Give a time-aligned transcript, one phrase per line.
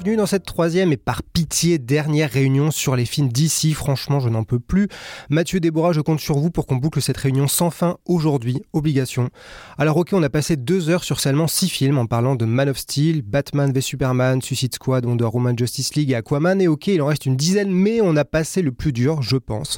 [0.00, 3.74] Bienvenue dans cette troisième et par pitié dernière réunion sur les films d'ici.
[3.74, 4.88] Franchement, je n'en peux plus.
[5.28, 8.62] Mathieu Déborah, je compte sur vous pour qu'on boucle cette réunion sans fin aujourd'hui.
[8.72, 9.28] Obligation.
[9.76, 12.70] Alors ok, on a passé deux heures sur seulement six films en parlant de Man
[12.70, 16.62] of Steel, Batman v Superman, Suicide Squad, Wonder Woman, Justice League et Aquaman.
[16.62, 19.36] Et ok, il en reste une dizaine, mais on a passé le plus dur, je
[19.36, 19.76] pense.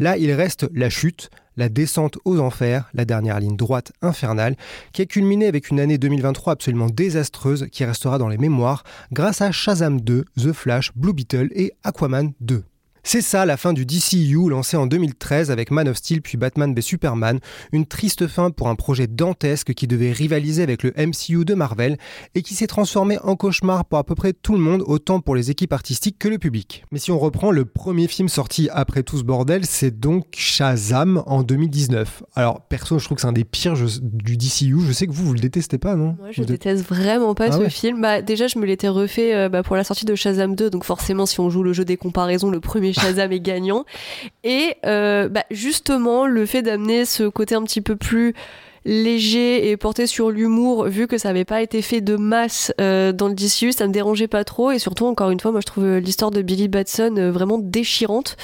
[0.00, 4.56] Là, il reste la chute, la descente aux enfers, la dernière ligne droite infernale,
[4.92, 9.40] qui a culminé avec une année 2023 absolument désastreuse qui restera dans les mémoires grâce
[9.42, 12.64] à Shazam 2, The Flash, Blue Beetle et Aquaman 2.
[13.04, 16.72] C'est ça la fin du DCU lancé en 2013 avec Man of Steel puis Batman
[16.72, 17.40] v Superman,
[17.72, 21.98] une triste fin pour un projet dantesque qui devait rivaliser avec le MCU de Marvel
[22.36, 25.34] et qui s'est transformé en cauchemar pour à peu près tout le monde, autant pour
[25.34, 26.84] les équipes artistiques que le public.
[26.92, 31.24] Mais si on reprend le premier film sorti après tout ce bordel, c'est donc Shazam
[31.26, 32.22] en 2019.
[32.36, 34.76] Alors perso, je trouve que c'est un des pires jeux du DCU.
[34.86, 36.16] Je sais que vous, vous le détestez pas, non?
[36.20, 37.70] Moi, je Vous déteste vraiment pas Ah ce ouais?
[37.70, 38.00] film.
[38.00, 40.84] Bah, déjà, je me l'étais refait euh, bah, pour la sortie de Shazam 2, donc
[40.84, 43.84] forcément, si on joue le jeu des comparaisons, le premier Shazam est gagnant.
[44.44, 48.34] Et euh, bah, justement, le fait d'amener ce côté un petit peu plus
[48.84, 53.12] léger et porté sur l'humour, vu que ça n'avait pas été fait de masse euh,
[53.12, 54.70] dans le DCU, ça me dérangeait pas trop.
[54.70, 57.58] Et surtout, encore une fois, moi, je trouve euh, l'histoire de Billy Batson euh, vraiment
[57.58, 58.36] déchirante.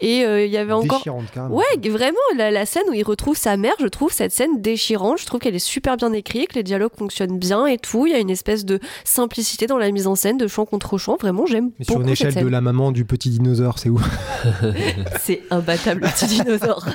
[0.00, 1.54] Et euh, il y avait encore Déchirante, carrément.
[1.56, 5.18] Ouais, vraiment, la, la scène où il retrouve sa mère, je trouve cette scène déchirante.
[5.18, 8.06] Je trouve qu'elle est super bien écrite, que les dialogues fonctionnent bien et tout.
[8.06, 10.98] Il y a une espèce de simplicité dans la mise en scène, de chant contre
[10.98, 11.16] chant.
[11.20, 14.00] Vraiment, j'aime Mais sur une cette échelle de la maman du petit dinosaure, c'est où?
[15.20, 16.86] C'est imbattable, le petit dinosaure.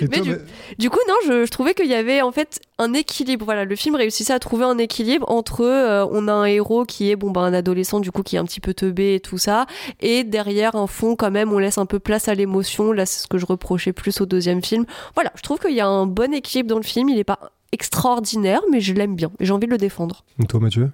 [0.00, 0.38] Et Mais toi, du- bah-
[0.78, 3.44] Du coup, non, je, je trouvais qu'il y avait en fait un équilibre.
[3.44, 7.10] Voilà, le film réussissait à trouver un équilibre entre euh, on a un héros qui
[7.10, 9.38] est bon bah un adolescent du coup qui est un petit peu teubé et tout
[9.38, 9.66] ça,
[10.00, 12.92] et derrière un fond quand même on laisse un peu place à l'émotion.
[12.92, 14.84] Là, c'est ce que je reprochais plus au deuxième film.
[15.14, 17.08] Voilà, je trouve qu'il y a un bon équilibre dans le film.
[17.08, 17.38] Il est pas
[17.72, 19.30] extraordinaire, mais je l'aime bien.
[19.40, 20.24] et J'ai envie de le défendre.
[20.42, 20.90] Et toi, Mathieu?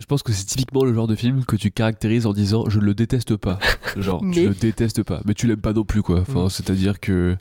[0.00, 2.80] Je pense que c'est typiquement le genre de film que tu caractérises en disant je
[2.80, 3.60] le déteste pas.
[3.96, 5.20] Genre, Mais- tu le détestes pas.
[5.24, 6.20] Mais tu l'aimes pas non plus, quoi.
[6.20, 6.50] Enfin, Mm.
[6.50, 7.36] c'est-à-dire que.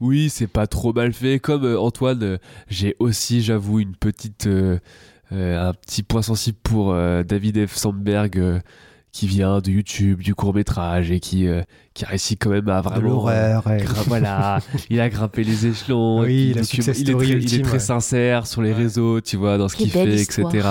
[0.00, 1.38] Oui, c'est pas trop mal fait.
[1.38, 4.46] Comme euh, Antoine, euh, j'ai aussi, j'avoue, une petite.
[4.46, 4.78] euh,
[5.32, 7.74] euh, un petit point sensible pour euh, David F.
[7.76, 8.38] Sandberg.
[8.38, 8.60] euh,
[9.12, 11.62] qui vient de YouTube, du court métrage et qui, euh,
[11.94, 13.78] qui réussit quand même à De vraiment l'horreur, ouais.
[13.78, 14.58] Gra- voilà,
[14.90, 16.20] il a grimpé les échelons.
[16.20, 17.78] Oui, il, est très, il est très ouais.
[17.78, 18.76] sincère sur les Ouais.
[18.76, 20.54] réseaux, tu vois, dans ce qu'il fait, histoire.
[20.54, 20.68] etc.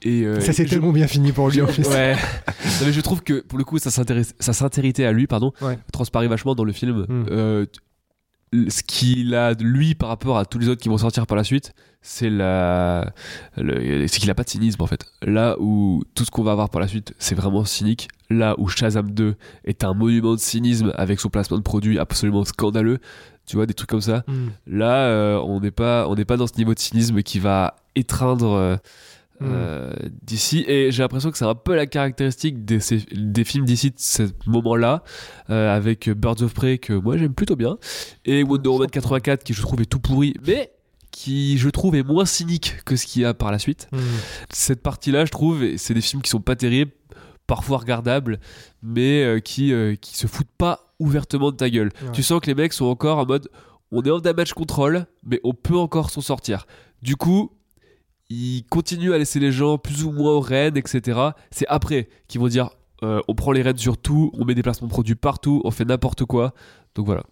[0.00, 1.86] Et euh, Ça s'est je- tellement bien fini pour lui en plus.
[1.88, 2.14] Ouais.
[2.14, 5.78] non, mais je trouve que pour le coup, sa, sincérité à lui, pardon, Ouais.
[5.92, 7.04] transparaît vachement dans le film.
[7.06, 7.66] Mm.
[8.52, 11.36] Ce qu'il a de lui par rapport à tous les autres qui vont sortir par
[11.36, 13.12] la suite, c'est la,
[13.56, 15.06] c'est qu'il a pas de cynisme en fait.
[15.22, 18.08] Là où tout ce qu'on va avoir par la suite, c'est vraiment cynique.
[18.28, 22.44] Là où Shazam 2 est un monument de cynisme avec son placement de produit absolument
[22.44, 22.98] scandaleux,
[23.46, 24.24] tu vois des trucs comme ça.
[24.26, 24.48] Mm.
[24.66, 27.76] Là, euh, on n'est pas, on n'est pas dans ce niveau de cynisme qui va
[27.94, 28.76] étreindre euh,
[29.44, 29.92] Euh,
[30.22, 30.64] d'ici.
[30.66, 32.78] Et j'ai l'impression que c'est un peu la caractéristique des,
[33.12, 35.02] des films d'ici de ce moment-là,
[35.50, 37.78] euh, avec Birds of Prey que moi j'aime plutôt bien,
[38.24, 40.72] et Wonder Woman 84 qui je trouve est tout pourri, mais
[41.10, 43.88] qui je trouve est moins cynique que ce qu'il y a par la suite.
[43.92, 43.98] Mm.
[44.50, 46.92] Cette partie-là, je trouve, c'est des films qui sont pas terribles,
[47.46, 48.38] parfois regardables,
[48.82, 51.90] mais euh, qui, qui se foutent pas ouvertement de ta gueule.
[52.02, 52.12] Ouais.
[52.12, 53.48] Tu sens que les mecs sont encore en mode
[53.92, 56.66] on est en damage control, mais on peut encore s'en sortir.
[57.02, 57.52] Du coup,
[58.32, 61.18] ils continuent à laisser les gens plus ou moins aux rênes, etc.
[61.50, 62.70] C'est après qu'ils vont dire
[63.02, 65.70] euh, on prend les rênes sur tout, on met des placements de produits partout, on
[65.70, 66.52] fait n'importe quoi.
[66.94, 67.22] Donc voilà.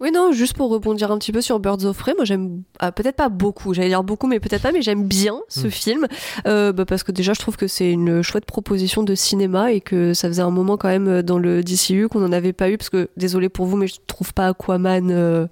[0.00, 2.92] Oui, non, juste pour rebondir un petit peu sur Birds of Prey, moi j'aime ah,
[2.92, 5.70] peut-être pas beaucoup, j'allais dire beaucoup, mais peut-être pas, mais j'aime bien ce Mm.
[5.70, 6.06] film
[6.46, 9.80] euh, bah, parce que déjà je trouve que c'est une chouette proposition de cinéma et
[9.80, 12.70] que ça faisait un moment quand même euh, dans le DCU qu'on n'en avait pas
[12.70, 15.10] eu parce que désolé pour vous, mais je trouve pas Aquaman.
[15.10, 15.46] euh,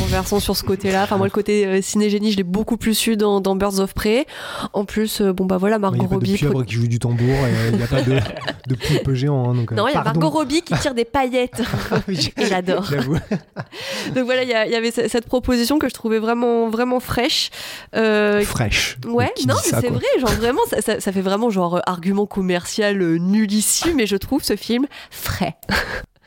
[0.00, 1.02] renversant sur ce côté-là.
[1.04, 3.94] Enfin, moi, le côté euh, ciné-génie, je l'ai beaucoup plus eu dans, dans Birds of
[3.94, 4.26] Prey.
[4.72, 6.34] En plus, euh, bon, bah voilà, Il Margot n'y a pas de Robbie.
[6.34, 8.18] pieuvre qui joue du tambour et euh, il n'y a pas de,
[8.66, 9.50] de poulpe géant.
[9.50, 10.02] hein, donc, euh, Non, il y a.
[10.02, 11.62] Margot Robbie qui tire des paillettes.
[12.08, 12.84] Et j'adore.
[12.84, 13.14] J'avoue.
[14.14, 17.50] Donc voilà, il y, il avait ce- cette proposition que je trouvais vraiment, vraiment fraîche.
[17.94, 18.96] Euh, Fraîche.
[19.06, 22.26] Ouais, Qui non, mais c'est vrai, genre vraiment, ça, ça- ça fait vraiment genre argument
[22.26, 25.56] commercial nullissime, mais je trouve ce film frais.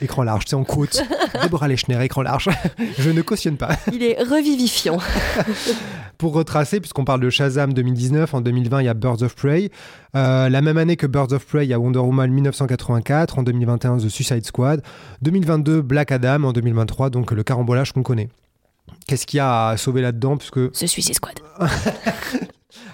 [0.02, 1.02] Écran large, c'est en quote.
[1.44, 2.50] Déborah Lechner, écran large.
[2.98, 3.78] Je ne cautionne pas.
[3.94, 4.98] Il est revivifiant.
[6.18, 9.70] Pour retracer, puisqu'on parle de Shazam 2019, en 2020, il y a Birds of Prey.
[10.16, 13.40] Euh, la même année que Birds of Prey, il y a Wonder Woman 1984.
[13.40, 14.82] En 2021, The Suicide Squad.
[15.22, 16.44] 2022, Black Adam.
[16.44, 18.30] En 2023, donc le carambolage qu'on connaît.
[19.08, 20.76] Qu'est-ce qu'il y a à sauver là-dedans puisque...
[20.76, 21.40] Suicide Squad.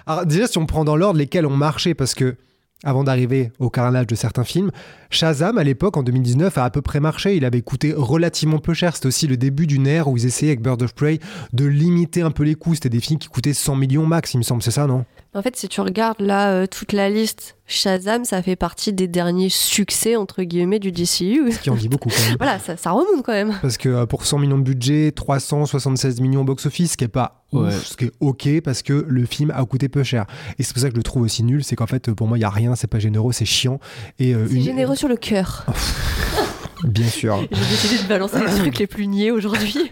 [0.05, 2.35] Alors, déjà, si on prend dans l'ordre lesquels ont marché, parce que
[2.83, 4.71] avant d'arriver au carnage de certains films,
[5.09, 7.35] Shazam, à l'époque, en 2019, a à peu près marché.
[7.35, 8.95] Il avait coûté relativement peu cher.
[8.95, 11.19] C'était aussi le début d'une ère où ils essayaient, avec Bird of Prey,
[11.53, 12.75] de limiter un peu les coûts.
[12.75, 14.61] C'était des films qui coûtaient 100 millions max, il me semble.
[14.61, 15.05] C'est ça, non?
[15.33, 19.07] En fait, si tu regardes là euh, toute la liste, Shazam, ça fait partie des
[19.07, 21.51] derniers succès, entre guillemets, du DCU.
[21.51, 22.37] Ce qui en dit beaucoup, quand même.
[22.39, 23.53] Voilà, ça, ça remonte quand même.
[23.61, 27.07] Parce que euh, pour 100 millions de budget, 376 millions au box-office, ce qui est
[27.09, 27.69] pas Ouais.
[27.69, 30.25] ouf, ce qui est ok parce que le film a coûté peu cher.
[30.59, 32.37] Et c'est pour ça que je le trouve aussi nul, c'est qu'en fait, pour moi,
[32.37, 33.79] il y a rien, c'est pas généreux, c'est chiant.
[34.19, 35.65] Et euh, C'est une- généreux sur le cœur.
[36.83, 37.39] Bien sûr.
[37.51, 39.91] J'ai décidé de balancer les trucs les plus niais aujourd'hui.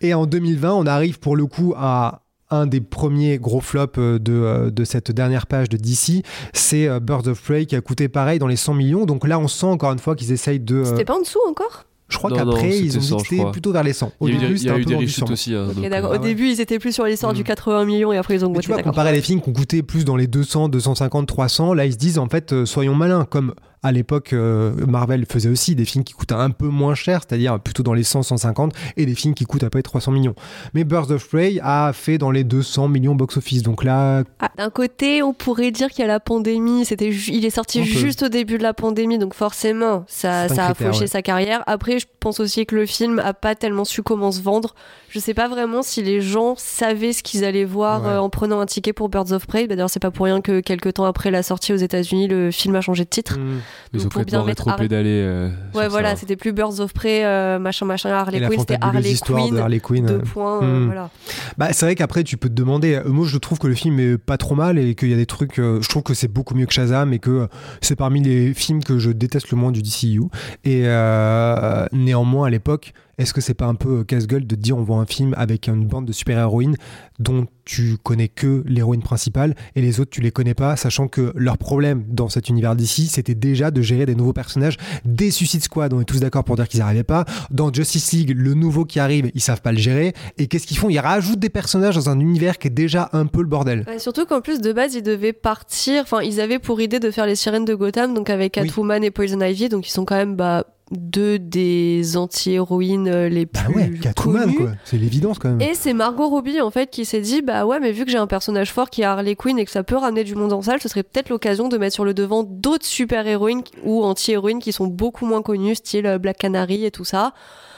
[0.00, 4.18] Et en 2020, on arrive pour le coup à un des premiers gros flops euh,
[4.18, 6.22] de, euh, de cette dernière page de DC,
[6.52, 9.06] c'est euh, Birds of Prey qui a coûté pareil dans les 100 millions.
[9.06, 10.84] Donc là, on sent encore une fois qu'ils essayent de.
[10.84, 11.84] C'était pas en dessous encore?
[12.08, 13.52] Je crois qu'après, ils ont dit 100, que je c'était crois.
[13.52, 14.12] plutôt vers les 100.
[14.20, 15.28] Au il y début, des, il y c'était a un eu peu des vendu reshoots
[15.28, 15.32] 100.
[15.32, 15.54] aussi.
[15.54, 16.12] hein, Ok, donc, d'accord.
[16.12, 17.36] euh, Au début, ils étaient plus sur l'histoire Mm.
[17.36, 18.66] du 80 millions et après ils ont augmenté.
[18.66, 21.86] tu vois, comparer les films qui ont coûté plus dans les 200, 250, 300, là
[21.86, 25.84] ils se disent en fait soyons malins, comme à l'époque euh, Marvel faisait aussi des
[25.84, 29.14] films qui coûtent un peu moins cher, c'est-à-dire plutôt dans les 100, 150, et des
[29.14, 30.34] films qui coûtent à peu près 300 millions.
[30.74, 34.70] Mais Birds of Prey a fait dans les 200 millions box-office, donc là, Ah, D'un
[34.70, 36.84] côté, on pourrait dire qu'il y a la pandémie.
[36.84, 41.00] C'était, il est sorti juste au début de la pandémie, donc forcément, ça, a fauché
[41.00, 41.06] ouais.
[41.06, 41.62] sa carrière.
[41.66, 44.74] Après, je pense aussi que le film a pas tellement su comment se vendre.
[45.12, 48.08] Je sais pas vraiment si les gens savaient ce qu'ils allaient voir Ouais.
[48.12, 49.66] euh, en prenant un ticket pour Birds of Prey.
[49.66, 52.50] Bah, D'ailleurs, c'est pas pour rien que quelques temps après la sortie aux États-Unis, le
[52.50, 53.38] film a changé de titre.
[53.38, 53.58] hmm,
[53.92, 55.10] Ils ont Donc, pour bien mettre rétro-pédalé.
[55.10, 58.78] euh, Ouais, voilà, c'était plus Birds of Prey, euh, machin, machin, Harley et Quinn, c'était
[58.80, 59.54] Harley histoire Quinn.
[59.54, 60.06] de Harley Quinn.
[60.06, 60.86] Deux points, euh, Hmm.
[60.86, 61.10] voilà.
[61.58, 62.94] Bah, c'est vrai qu'après, tu peux te demander.
[62.94, 65.16] euh, Moi, je trouve que le film est pas trop mal et qu'il y a
[65.18, 65.58] des trucs.
[65.58, 67.48] euh, je trouve que c'est beaucoup mieux que Shazam et que
[67.82, 70.22] c'est parmi les films que je déteste le moins du DCU.
[70.64, 74.76] Et euh, néanmoins, à l'époque, est-ce que c'est pas un peu euh, casse-gueule de dire
[74.76, 76.76] on voit un film avec une bande de super-héroïnes
[77.18, 81.32] dont tu connais que l'héroïne principale et les autres tu les connais pas, sachant que
[81.36, 85.62] leur problème dans cet univers d'ici, c'était déjà de gérer des nouveaux personnages, des Suicide
[85.62, 87.24] Squad, on est tous d'accord pour dire qu'ils n'y arrivaient pas.
[87.50, 90.12] Dans Justice League, le nouveau qui arrive, ils savent pas le gérer.
[90.38, 90.88] Et qu'est-ce qu'ils font?
[90.88, 93.84] Ils rajoutent des personnages dans un univers qui est déjà un peu le bordel.
[93.86, 97.10] Ouais, surtout qu'en plus de base ils devaient partir, enfin ils avaient pour idée de
[97.10, 98.66] faire les sirènes de Gotham, donc avec Oui.
[98.66, 103.46] Catwoman et Poison Ivy, donc ils sont quand même bah, deux des anti-héroïnes euh, les
[103.46, 105.60] Bah plus ouais, Catwoman quoi, c'est l'évidence quand même.
[105.60, 108.18] Et c'est Margot Robbie en fait qui s'est dit bah ouais mais vu que j'ai
[108.18, 110.62] un personnage fort qui est Harley Quinn et que ça peut ramener du monde en
[110.62, 114.72] salle, ce serait peut-être l'occasion de mettre sur le devant d'autres super-héroïnes ou anti-héroïnes qui
[114.72, 117.32] sont beaucoup moins connues, style euh, Black Canary et tout ça.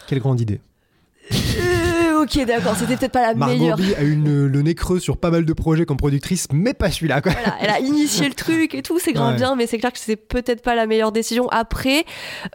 [0.06, 0.60] Quelle grande idée.
[2.24, 3.76] Ok d'accord, c'était peut-être pas la Margot meilleure.
[3.76, 6.90] Robbie a eu le nez creux sur pas mal de projets comme productrice, mais pas
[6.90, 7.32] celui-là quoi.
[7.32, 9.36] Voilà, elle a initié le truc et tout, c'est grave Ouais.
[9.36, 11.48] bien, mais c'est clair que c'est peut-être pas la meilleure décision.
[11.50, 12.04] Après,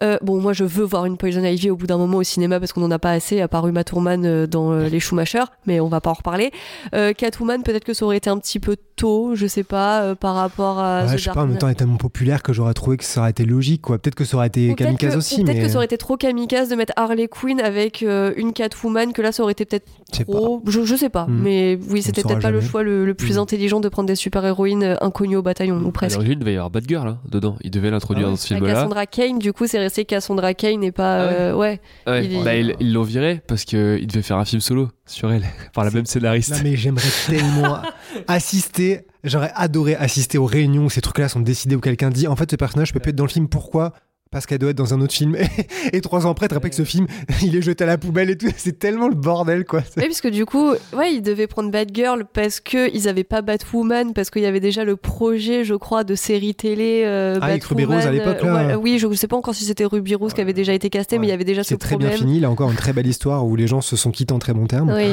[0.03, 2.59] euh, bon, moi je veux voir une Poison Ivy au bout d'un moment au cinéma
[2.59, 5.43] parce qu'on en a pas assez, à part Uma Thurman euh, dans euh, Les Schumacher,
[5.65, 6.51] mais on va pas en reparler.
[6.95, 10.15] Euh, Catwoman, peut-être que ça aurait été un petit peu tôt, je sais pas, euh,
[10.15, 11.01] par rapport à.
[11.05, 12.97] Ouais, The je sais pas, en même temps, elle est tellement populaire que j'aurais trouvé
[12.97, 13.97] que ça aurait été logique quoi.
[13.97, 15.85] Peut-être que ça aurait été Ou kamikaze que, aussi, ou peut-être mais que ça aurait
[15.85, 19.53] été trop kamikaze de mettre Harley Quinn avec euh, une Catwoman, que là ça aurait
[19.53, 19.85] été peut-être
[20.25, 20.61] trop.
[20.67, 21.41] Je, je sais pas, Hmm.
[21.43, 23.41] mais oui, c'était peut-être pas le choix le, le plus Hmm.
[23.41, 26.15] intelligent de prendre des super-héroïnes euh, inconnues au bataillon, ou À presque.
[26.15, 27.55] l'origine, il devait y avoir Batgirl hein, dedans.
[27.61, 28.73] Il devait l'introduire Ah ouais dans ce film-là.
[28.73, 31.19] Cassandra Kane, du coup, c'est resté Cassandra Kane et pas.
[31.19, 31.35] Ah ouais.
[31.39, 31.81] euh, ouais.
[32.07, 32.25] Ouais.
[32.25, 35.43] Il Bah, ils ils l'ont viré parce qu'il devait faire un film solo sur elle
[35.73, 36.51] par la même scénariste.
[36.51, 37.77] Non mais j'aimerais tellement
[38.27, 38.88] assister,
[39.23, 42.49] j'aurais adoré assister aux réunions où ces trucs-là sont décidés où quelqu'un dit en fait
[42.51, 43.93] ce personnage peut plus être dans le film, pourquoi?
[44.31, 45.35] Parce qu'elle doit être dans un autre film.
[45.91, 47.07] Et trois ans après, tu te rappelles que ce film,
[47.41, 48.51] il est jeté à la poubelle et tout.
[48.57, 49.81] C'est tellement le bordel, quoi.
[49.97, 54.13] Oui, parce que du coup, ouais, ils devaient prendre Batgirl parce qu'ils n'avaient pas Batwoman,
[54.13, 57.01] parce qu'il y avait déjà le projet, je crois, de série télé.
[57.05, 58.67] Euh, ah, avec Ruby Rose à l'époque, là.
[58.67, 60.91] Ouais, oui, je ne sais pas encore si c'était Ruby Rose qui avait déjà été
[60.91, 62.11] casté, mais il y avait déjà ce C'est très problème.
[62.11, 62.39] bien fini.
[62.39, 64.67] Là encore, une très belle histoire où les gens se sont quittés en très bons
[64.67, 64.93] termes.
[64.95, 65.11] Oui.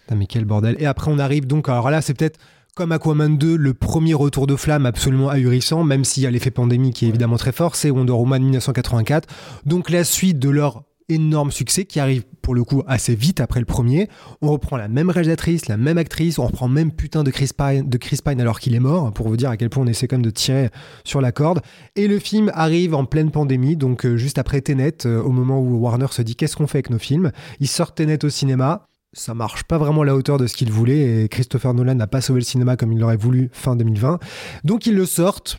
[0.00, 0.76] Putain, mais quel bordel.
[0.78, 1.68] Et après, on arrive donc.
[1.68, 2.38] Alors là, c'est peut-être
[2.80, 6.50] comme Aquaman 2, le premier retour de flamme absolument ahurissant, même s'il y a l'effet
[6.50, 9.28] pandémie qui est évidemment très fort, c'est Wonder Woman 1984.
[9.66, 13.60] Donc la suite de leur énorme succès qui arrive pour le coup assez vite après
[13.60, 14.08] le premier.
[14.40, 17.86] On reprend la même réalisatrice, la même actrice, on reprend même putain de Chris Pine,
[17.86, 20.08] de Chris Pine alors qu'il est mort, pour vous dire à quel point on essaie
[20.08, 20.70] quand même de tirer
[21.04, 21.60] sur la corde.
[21.96, 25.60] Et le film arrive en pleine pandémie, donc euh, juste après Tenet, euh, au moment
[25.60, 27.30] où Warner se dit qu'est-ce qu'on fait avec nos films?
[27.58, 30.70] Ils sortent Tenet au cinéma, ça marche pas vraiment à la hauteur de ce qu'il
[30.70, 34.18] voulait et Christopher Nolan n'a pas sauvé le cinéma comme il l'aurait voulu fin 2020.
[34.64, 35.58] Donc ils le sortent.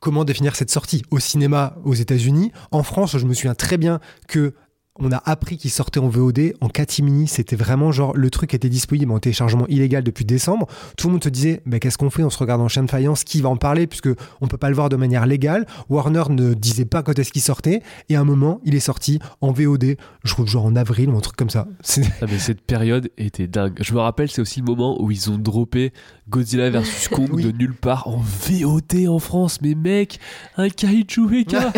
[0.00, 1.02] Comment définir cette sortie?
[1.10, 4.54] Au cinéma aux États-Unis, en France, je me souviens très bien que
[4.98, 7.28] on a appris qu'il sortait en VOD en catimini.
[7.28, 10.66] C'était vraiment genre le truc était disponible en téléchargement illégal depuis décembre.
[10.96, 12.22] Tout le monde se disait bah, qu'est-ce qu'on fait?
[12.22, 13.24] On se regarde en chaîne de faïence.
[13.24, 13.86] Qui va en parler?
[13.86, 14.08] Puisque
[14.40, 15.66] on peut pas le voir de manière légale.
[15.88, 17.82] Warner ne disait pas quand est-ce qu'il sortait.
[18.08, 19.96] Et à un moment, il est sorti en VOD.
[20.24, 21.66] Je trouve genre en avril ou un truc comme ça.
[22.20, 23.74] Ah, mais cette période était dingue.
[23.80, 25.92] Je me rappelle, c'est aussi le moment où ils ont droppé
[26.28, 27.44] Godzilla vs Kong Oui.
[27.44, 29.60] de nulle part en VOD en France.
[29.62, 30.18] Mais mec,
[30.56, 31.72] un kaiju mecha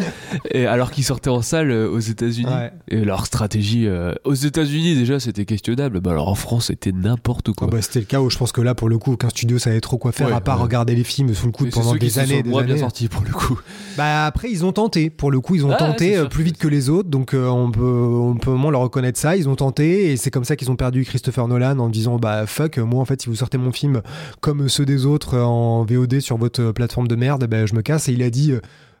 [0.50, 2.46] Et alors qu'ils sortaient en salle euh, aux États-Unis.
[2.52, 2.65] Ouais.
[2.88, 6.00] Et leur stratégie euh, aux États-Unis déjà c'était questionnable.
[6.00, 7.68] Bah alors en France c'était n'importe quoi.
[7.70, 9.58] Ah bah, C'était le cas où je pense que là, pour le coup, aucun studio
[9.58, 10.64] savait trop quoi faire Ouais, à part ouais.
[10.64, 12.42] regarder les films sous le coude pendant ceux qui des se années.
[12.42, 12.80] moins bien années.
[12.82, 13.58] sortis pour le coup.
[13.96, 16.58] Bah après ils ont tenté, pour le coup ils ont Ah, tenté euh, plus vite
[16.58, 19.36] que les autres, donc euh, on peut on peut au moins leur reconnaître ça.
[19.36, 22.46] Ils ont tenté et c'est comme ça qu'ils ont perdu Christopher Nolan en disant bah
[22.46, 24.02] fuck moi en fait si vous sortez mon film
[24.40, 28.08] comme ceux des autres en VOD sur votre plateforme de merde, bah, je me casse.
[28.08, 28.52] Et il a dit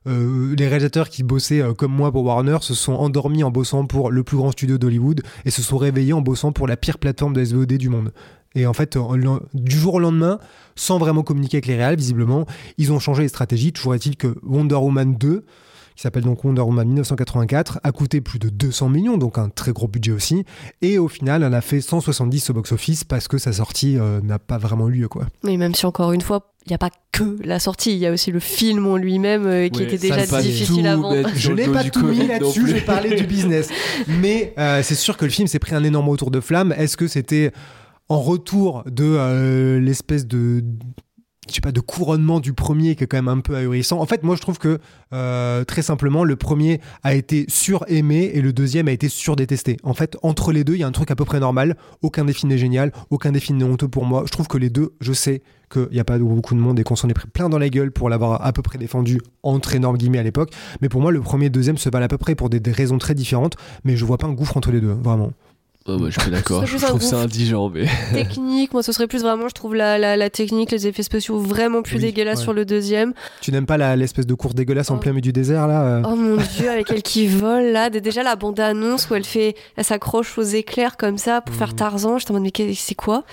[0.06, 3.86] euh, les réalisateurs qui bossaient euh, comme moi pour Warner se sont endormis en bossant
[3.86, 6.98] pour le plus grand studio d'Hollywood et se sont réveillés en bossant pour la pire
[6.98, 8.12] plateforme de SVOD du monde.
[8.54, 8.96] Et en fait,
[9.52, 10.38] du jour au lendemain,
[10.76, 12.46] sans vraiment communiquer avec les réals, visiblement,
[12.78, 13.72] ils ont changé les stratégies.
[13.72, 15.44] Toujours est-il que Wonder Woman 2,
[15.96, 19.72] qui s'appelle donc Wonder Woman 1984, a coûté plus de 200 millions, donc un très
[19.72, 20.44] gros budget aussi.
[20.82, 24.38] Et au final, elle a fait 170 au box-office parce que sa sortie euh, n'a
[24.38, 25.08] pas vraiment eu lieu.
[25.08, 25.26] Quoi.
[25.42, 28.06] Mais même si encore une fois, il n'y a pas que la sortie, il y
[28.06, 31.14] a aussi le film en lui-même euh, qui Ouais, était déjà difficile tout à vendre.
[31.16, 33.68] mettre Je n'ai pas tout mis là-dessus, je parlais du business.
[34.20, 36.74] Mais euh, c'est sûr que le film s'est pris un énorme retour de flamme.
[36.76, 37.52] Est-ce que c'était
[38.08, 40.62] en retour de euh, l'espèce de
[41.48, 44.00] je sais pas de couronnement du premier qui est quand même un peu ahurissant.
[44.00, 44.78] En fait, moi je trouve que
[45.12, 49.76] euh, très simplement le premier a été suraimé et le deuxième a été surdétesté.
[49.82, 51.76] En fait, entre les deux, il y a un truc à peu près normal.
[52.02, 54.24] Aucun films n'est génial, aucun films n'est honteux pour moi.
[54.26, 56.84] Je trouve que les deux, je sais qu'il n'y a pas beaucoup de monde et
[56.84, 59.74] qu'on s'en est pris plein dans la gueule pour l'avoir à peu près défendu entre
[59.74, 60.52] énormes guillemets à l'époque.
[60.80, 62.60] Mais pour moi, le premier et le deuxième se valent à peu près pour des,
[62.60, 63.56] des raisons très différentes.
[63.84, 65.32] Mais je vois pas un gouffre entre les deux, vraiment.
[65.88, 69.22] Oh, bah, je suis d'accord, je trouve ça indigent mais technique, moi ce serait plus
[69.22, 72.42] vraiment, je trouve la, la, la technique, les effets spéciaux vraiment plus Oui, dégueulasses ouais.
[72.44, 73.12] sur le deuxième.
[73.40, 74.98] Tu n'aimes pas la- l'espèce de course dégueulasse en Oh.
[74.98, 78.00] plein milieu du désert là euh Oh mon dieu, avec elle qui vole là, Dé-
[78.00, 81.68] déjà la bande annonce où elle fait, elle s'accroche aux éclairs comme ça pour faire
[81.70, 81.76] Mhm.
[81.76, 82.18] Tarzan.
[82.18, 83.24] J'étais en mode mais c'est quoi?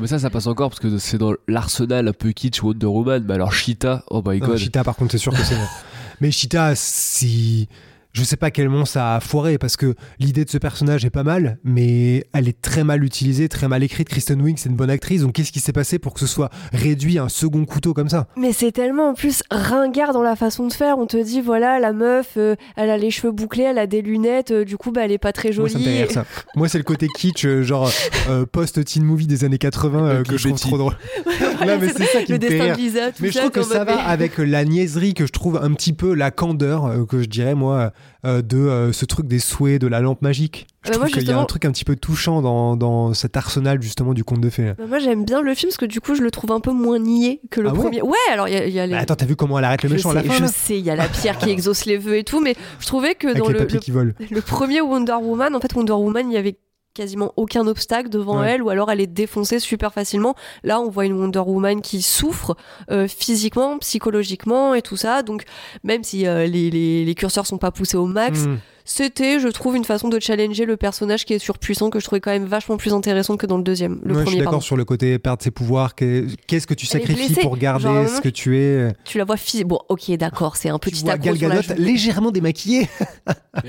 [0.00, 3.24] Mais ça ça passe encore parce que c'est dans l'arsenal un peu kitsch Wonder Woman.
[3.28, 4.56] Mais alors Cheetah, oh my Non, god.
[4.56, 5.56] Cheetah, par contre, c'est sûr que c'est.
[6.20, 7.68] Mais Cheetah, si.
[8.14, 11.10] Je sais pas quel moment ça a foiré parce que l'idée de ce personnage est
[11.10, 14.08] pas mal, mais elle est très mal utilisée, très mal écrite.
[14.08, 16.50] Kristen Wiig, c'est une bonne actrice, donc qu'est-ce qui s'est passé pour que ce soit
[16.72, 18.26] réduit à un second couteau comme ça?
[18.36, 20.98] Mais c'est tellement en plus ringard dans la façon de faire.
[20.98, 24.02] On te dit voilà la meuf, euh, elle a les cheveux bouclés, elle a des
[24.02, 25.72] lunettes, euh, du coup bah elle est pas très Moi, jolie.
[25.74, 26.24] ça me fait rire ça.
[26.56, 27.90] Moi, c'est le côté kitsch, euh, genre
[28.30, 30.96] euh, post-teen movie des années 80 euh, Ugly que je trouve trop drôle.
[31.58, 32.76] Voilà, non, mais c'est ça qui le me fait destin rire.
[32.76, 35.56] de Lisa, tout Mais je trouve que ça va avec la niaiserie que je trouve
[35.60, 37.92] un petit peu la candeur euh, que je dirais moi
[38.24, 40.66] euh, de euh, ce truc des souhaits de la lampe magique.
[40.84, 43.36] Je Bah, trouve qu'il y a un truc un petit peu touchant dans, dans cet
[43.36, 44.72] arsenal justement du conte de fées.
[44.78, 46.72] Bah, moi j'aime bien le film parce que du coup je le trouve un peu
[46.72, 48.02] moins niais que le Ah premier.
[48.02, 48.92] Ouais, alors il y y a les.
[48.92, 50.50] Bah, attends, t'as vu comment elle arrête le je méchant sais, à la fin je
[50.50, 53.14] sais, il y a la pierre qui exauce les vœux et tout, mais je trouvais
[53.14, 56.34] que Avec dans le, le, qui le premier Wonder Woman, en fait Wonder Woman, il
[56.34, 56.58] y avait
[56.94, 58.50] quasiment aucun obstacle devant Ouais.
[58.52, 60.34] elle ou alors elle est défoncée super facilement.
[60.64, 62.56] Là, on voit une Wonder Woman qui souffre
[62.90, 65.22] euh, physiquement, psychologiquement et tout ça.
[65.22, 65.44] Donc
[65.84, 68.58] même si euh, les, les, les curseurs sont pas poussés au max, Mm.
[68.84, 72.20] c'était, je trouve, une façon de challenger le personnage qui est surpuissant que je trouvais
[72.20, 74.00] quand même vachement plus intéressant que dans le deuxième.
[74.02, 75.94] Le Ouais, je suis premier, d'accord sur le côté perdre ses pouvoirs.
[75.94, 78.92] qu'est- Qu'est-ce que tu sacrifies pour garder Genre, ce que tu es?
[79.04, 79.66] Tu la vois physique.
[79.68, 81.82] Bon, ok, d'accord, c'est un Tu petit vois accro Gal sur la Gadot joue.
[81.82, 82.88] légèrement démaquillée.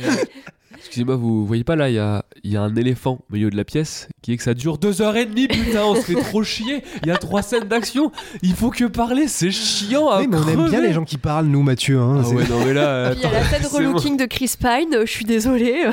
[0.79, 3.50] Excusez-moi, vous voyez pas là, il y a, il y a un éléphant au milieu
[3.50, 6.01] de la pièce qui est que ça dure deux heures et demie, putain, on se
[6.01, 6.83] fait trop chier.
[7.03, 10.38] Il y a trois scènes d'action, il faut que parler, c'est chiant à Oui, mais
[10.38, 12.00] on aime bien les gens qui parlent, nous, Mathieu.
[12.00, 13.12] hein, Ah c'est- ouais, non mais là.
[13.12, 15.86] Puis il y a la scène relooking de Chris Pine, je suis désolée.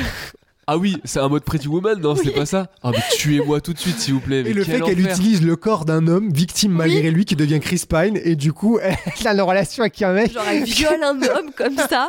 [0.69, 3.73] Ah oui, c'est un mode Pretty Woman, non, c'est pas ça Ah mais tuez-moi tout
[3.73, 4.43] de suite, s'il vous plaît.
[4.43, 7.61] mais Et le fait qu'elle utilise le corps d'un homme victime malgré lui qui devient
[7.61, 8.97] Chris Pine et du coup elle
[9.29, 10.33] a une relation avec un mec.
[10.33, 12.09] Genre elle viole un homme comme ça.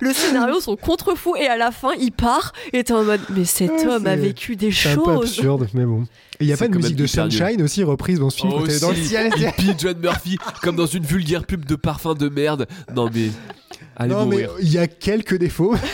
[0.00, 3.20] Le scénario sont contre fous et à la fin il part et t'es en mode
[3.28, 5.24] mais cet Ouais, homme a vécu des C'est un peu choses.
[5.38, 6.04] absurde, mais bon.
[6.40, 7.06] Et il y a pas de musique de.
[7.06, 9.30] Sunshine aussi reprise dans ce film Oh, dans le ciel.
[9.36, 12.66] Il pille John Murphy comme dans une vulgaire pub de parfum de merde.
[12.96, 13.28] Non mais.
[13.96, 14.50] Allez Non mais mourir.
[14.62, 15.74] il y a quelques défauts.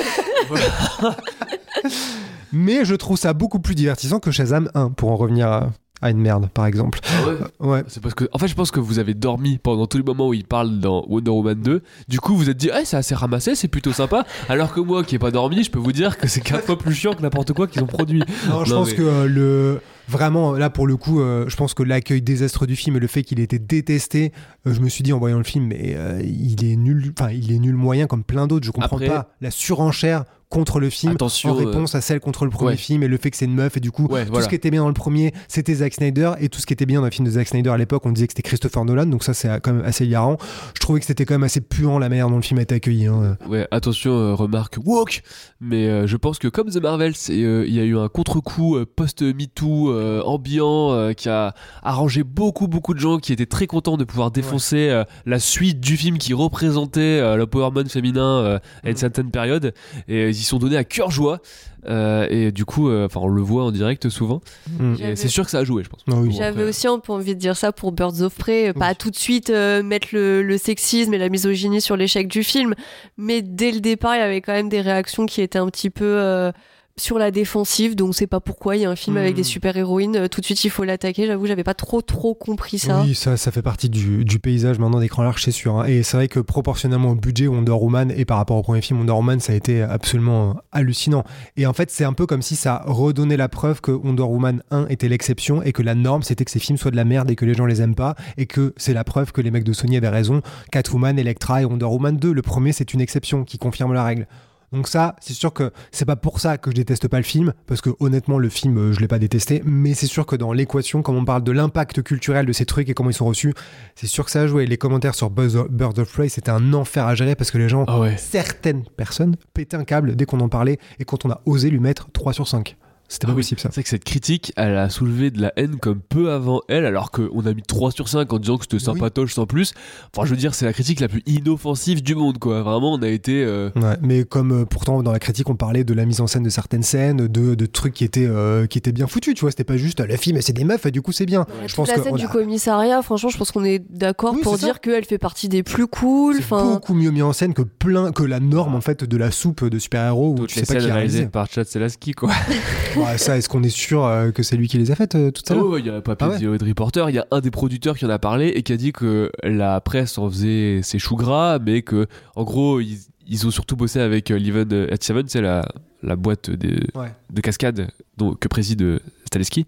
[2.52, 5.70] mais je trouve ça beaucoup plus divertissant que Shazam 1 pour en revenir à,
[6.02, 6.98] à une merde par exemple.
[7.04, 7.84] Ah ouais Ouais.
[7.88, 10.28] C'est parce que, en fait, je pense que vous avez dormi pendant tous les moments
[10.28, 11.82] où il parle dans Wonder Woman 2.
[12.08, 14.24] Du coup, vous vous êtes dit, ah, c'est assez ramassé, c'est plutôt sympa.
[14.48, 16.78] Alors que moi, qui ai pas dormi, je peux vous dire que c'est quatre fois
[16.78, 18.22] plus chiant que n'importe quoi qu'ils ont produit.
[18.48, 21.54] Non, je Non, pense mais- que euh, le vraiment là pour le coup, euh, je
[21.54, 24.32] pense que l'accueil désastre du film et le fait qu'il ait été détesté,
[24.66, 27.30] euh, je me suis dit en voyant le film, mais euh, il est nul, enfin
[27.30, 28.66] il est nul moyen comme plein d'autres.
[28.66, 32.44] Je comprends Après- pas la surenchère contre le film Attention, en réponse à celle contre
[32.44, 32.76] le premier ouais.
[32.76, 34.44] film et le fait que c'est une meuf et du coup Ouais, tout voilà.
[34.44, 36.86] ce qui était bien dans le premier c'était Zack Snyder et tout ce qui était
[36.86, 39.06] bien dans le film de Zack Snyder à l'époque on disait que c'était Christopher Nolan
[39.06, 40.36] donc ça c'est quand même assez hilarant
[40.74, 42.74] je trouvais que c'était quand même assez puant la manière dont le film a été
[42.74, 43.38] accueilli hein.
[43.48, 45.22] Ouais, attention, euh, remarque woke,
[45.60, 48.76] mais euh, je pense que comme The Marvels, euh, il y a eu un contre-coup
[48.76, 53.66] euh, post-MeToo euh, ambiant euh, qui a arrangé beaucoup, beaucoup de gens qui étaient très
[53.66, 58.58] contents de pouvoir défoncer euh, la suite du film qui représentait euh, l'empowerment féminin euh,
[58.82, 58.96] à une Mm.
[58.96, 59.72] certaine période,
[60.08, 61.40] et ils sont donnés à cœur joie,
[61.88, 64.40] euh, et du coup, euh, enfin, on le voit en direct souvent,
[64.78, 64.94] Mm.
[65.00, 66.00] et c'est sûr que ça a joué, je pense.
[66.10, 66.34] Ah oui.
[66.36, 68.96] J'avais aussi un peu envie de dire ça pour Birds of Prey, pas Oui.
[68.98, 72.74] tout de suite euh, mettre le, le sexisme et la misogynie sur l'échec du film,
[73.16, 75.90] mais dès le départ, il y avait quand même des réactions qui étaient un petit
[75.90, 76.52] peu euh,
[77.00, 79.42] sur la défensive, donc on sait pas pourquoi il y a un film avec des
[79.42, 83.02] super-héroïnes, euh, tout de suite il faut l'attaquer, j'avoue, j'avais pas trop trop compris ça.
[83.02, 85.78] Oui, ça, ça fait partie du, du paysage maintenant d'écran large, c'est sûr.
[85.80, 85.86] hein.
[85.86, 88.98] Et c'est vrai que proportionnellement au budget Wonder Woman et par rapport au premier film
[89.00, 91.24] Wonder Woman, ça a été absolument euh, hallucinant.
[91.56, 94.62] Et en fait, c'est un peu comme si ça redonnait la preuve que Wonder Woman
[94.70, 97.30] 1 était l'exception et que la norme, c'était que ces films soient de la merde
[97.30, 99.64] et que les gens les aiment pas et que c'est la preuve que les mecs
[99.64, 100.42] de Sony avaient raison.
[100.72, 104.26] Catwoman, Electra et Wonder Woman 2, le premier, c'est une exception qui confirme la règle.
[104.72, 107.52] Donc ça, c'est sûr que c'est pas pour ça que je déteste pas le film,
[107.66, 110.52] parce que honnêtement le film euh, je l'ai pas détesté, mais c'est sûr que dans
[110.52, 113.52] l'équation, comme on parle de l'impact culturel de ces trucs et comment ils sont reçus,
[113.96, 114.66] c'est sûr que ça a joué.
[114.66, 117.68] Les commentaires sur Buzz Birds of Prey, c'était un enfer à gérer parce que les
[117.68, 118.16] gens, Ah ouais.
[118.16, 121.80] certaines personnes, pétaient un câble dès qu'on en parlait et quand on a osé lui
[121.80, 122.76] mettre 3 sur 5.
[123.12, 123.68] C'était pas Ah oui, possible ça.
[123.70, 126.86] C'est vrai que cette critique, elle a soulevé de la haine comme peu avant elle,
[126.86, 129.72] alors qu'on a mis 3 sur 5 en disant que c'était sympatoche sans plus.
[130.14, 132.62] Enfin, je veux dire, c'est la critique la plus inoffensive du monde, quoi.
[132.62, 133.42] Vraiment, on a été.
[133.44, 136.26] euh, Ouais, mais comme euh, pourtant dans la critique on parlait de la mise en
[136.28, 139.40] scène de certaines scènes, de, de trucs qui étaient, euh, qui étaient bien foutus, tu
[139.40, 141.40] vois, c'était pas juste le film c'est des meufs et du coup c'est bien.
[141.40, 144.34] Ouais, je toute la que scène du a- commissariat, franchement, je pense qu'on est d'accord
[144.34, 144.66] Oui, pour c'est ça.
[144.68, 146.36] dire qu'elle fait partie des plus cool.
[146.36, 149.30] C'est beaucoup mieux mis en scène que plein que la norme en fait de la
[149.32, 151.26] soupe de super-héros où toutes tu les sais pas scènes qui a réalisé.
[151.26, 152.30] par Chad Selaski, quoi.
[153.04, 155.30] Ouais, ça, est-ce qu'on est sûr euh, que c'est lui qui les a faites euh,
[155.30, 156.38] toutes Ah celles-là ouais, ouais, il y a pas Ah ouais.
[156.38, 158.76] de reporter, il y a un des producteurs qui en a parlé et qui a
[158.76, 163.46] dit que la presse en faisait ses choux gras, mais que en gros ils, ils
[163.46, 165.66] ont surtout bossé avec euh, Leven at Seven, c'est la,
[166.02, 167.12] la boîte de, Ouais.
[167.32, 169.66] de cascade dont- que préside euh, Staleski.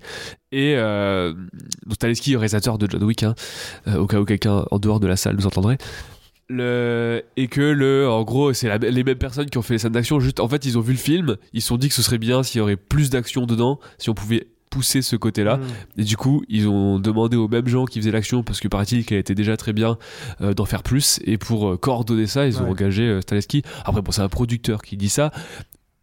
[0.51, 1.33] Et euh,
[1.93, 3.35] Staleski, réalisateur de John Wick, hein,
[3.89, 5.79] euh, au cas où quelqu'un en dehors de la salle nous entendrait.
[6.53, 7.23] Le...
[7.37, 9.93] Et que le, en gros, c'est la- les mêmes personnes qui ont fait les scènes
[9.93, 10.21] d'action.
[10.21, 12.19] Juste, en fait, ils ont vu le film, ils se sont dit que ce serait
[12.19, 15.59] bien s'il y aurait plus d'action dedans, si on pouvait pousser ce côté-là.
[15.59, 16.01] Mm.
[16.01, 19.05] Et du coup, ils ont demandé aux mêmes gens qui faisaient l'action, parce que paraît-il
[19.05, 19.99] qu'elle était déjà très bien,
[20.41, 21.21] euh, d'en faire plus.
[21.25, 23.63] Et pour euh, coordonner ça, ils ont engagé euh, Staleski.
[23.85, 25.31] Après, bon, c'est un producteur qui dit ça.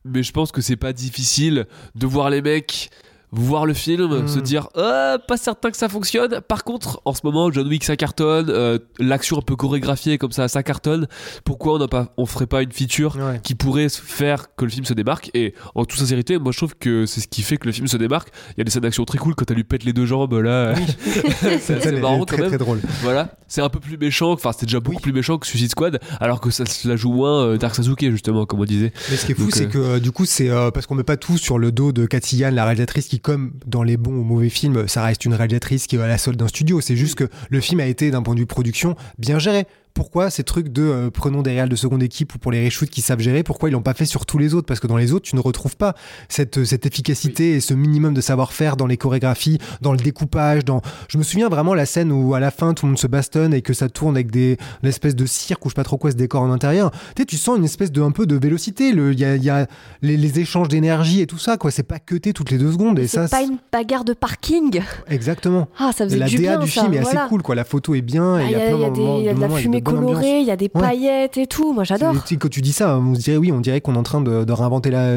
[0.06, 2.90] Mais je pense que c'est pas difficile de voir les mecs
[3.32, 4.28] voir le film, Mm.
[4.28, 6.42] se dire Ah, pas certain que ça fonctionne.
[6.48, 10.32] Par contre, en ce moment, John Wick ça cartonne, euh, l'action un peu chorégraphiée comme
[10.32, 11.08] ça, ça cartonne.
[11.46, 13.39] Pourquoi on pas, on ferait pas une feature Ouais.
[13.44, 15.30] qui pourrait faire que le film se démarque?
[15.34, 17.88] Et en toute sincérité moi je trouve que c'est ce qui fait que le film
[17.88, 19.94] se démarque il y a des scènes d'action très cool quand elle lui pète les
[19.94, 20.74] deux jambes là
[21.60, 22.80] c'est marrant quand même très drôle.
[23.02, 25.02] voilà c'est un peu plus méchant enfin c'était déjà beaucoup Oui.
[25.04, 28.10] plus méchant que Suicide Squad alors que ça se la joue moins euh, Dark Sasuke
[28.12, 30.50] justement comme on disait Mais ce qui est fou, c'est euh, que du coup, c'est
[30.74, 33.84] parce qu'on met pas tout sur le dos de Cathy la réalisatrice, qui, comme dans
[33.84, 36.48] les bons ou mauvais films, ça reste une réalisatrice qui est à la solde d'un
[36.48, 36.82] studio.
[36.82, 39.66] C'est juste que le film a été, d'un point de vue production, bien géré.
[40.00, 42.90] Pourquoi ces trucs de euh, prenons des réals de seconde équipe ou pour les reshoots
[42.90, 44.66] qui savent gérer, pourquoi ils l'ont pas fait sur tous les autres?
[44.66, 45.94] Parce que dans les autres, tu ne retrouves pas
[46.30, 50.64] cette, cette efficacité et ce minimum de savoir-faire dans les chorégraphies, dans le découpage.
[50.64, 50.82] Dans...
[51.10, 53.54] Je me souviens vraiment la scène où à la fin tout le monde se bastonne
[53.54, 55.98] et que ça tourne avec des une espèce de cirque ou je sais pas trop
[55.98, 56.92] quoi ce décor en intérieur.
[56.92, 58.90] Tu sais, tu sens une espèce de un peu de vélocité.
[58.90, 59.68] Il y a, y a
[60.02, 61.58] les, les échanges d'énergie et tout ça.
[61.58, 61.72] quoi.
[61.72, 63.00] C'est pas cuté toutes les deux secondes.
[63.00, 64.82] Et ça, C'est pas une bagarre de parking.
[65.10, 65.68] Exactement.
[65.78, 67.24] Ah, ça faisait la du DA bien, du ça, film est voilà.
[67.24, 67.56] assez cool, quoi.
[67.56, 68.36] La photo est bien.
[68.36, 70.69] Ah, Il y a, y de y a la fumée colorée, il y a des
[70.73, 70.82] Ouais.
[70.82, 71.73] paillettes et tout.
[71.73, 72.13] Moi, j'adore.
[72.39, 74.43] Quand tu dis ça, on se dirait oui, on dirait qu'on est en train de,
[74.43, 75.15] de réinventer la.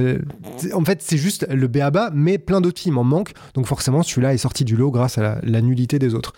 [0.75, 3.33] En fait, c'est juste le béaba, mais plein d'autres films en manquent.
[3.55, 6.33] Donc forcément, celui-là est sorti du lot grâce à la, la nullité des autres.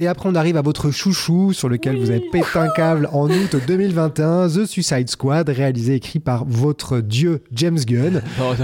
[0.00, 3.30] Et après, on arrive à votre chouchou sur lequel vous avez pété un câble en
[3.30, 8.20] août 2021, The Suicide Squad, réalisé et écrit par votre dieu James Gunn.
[8.38, 8.54] Non.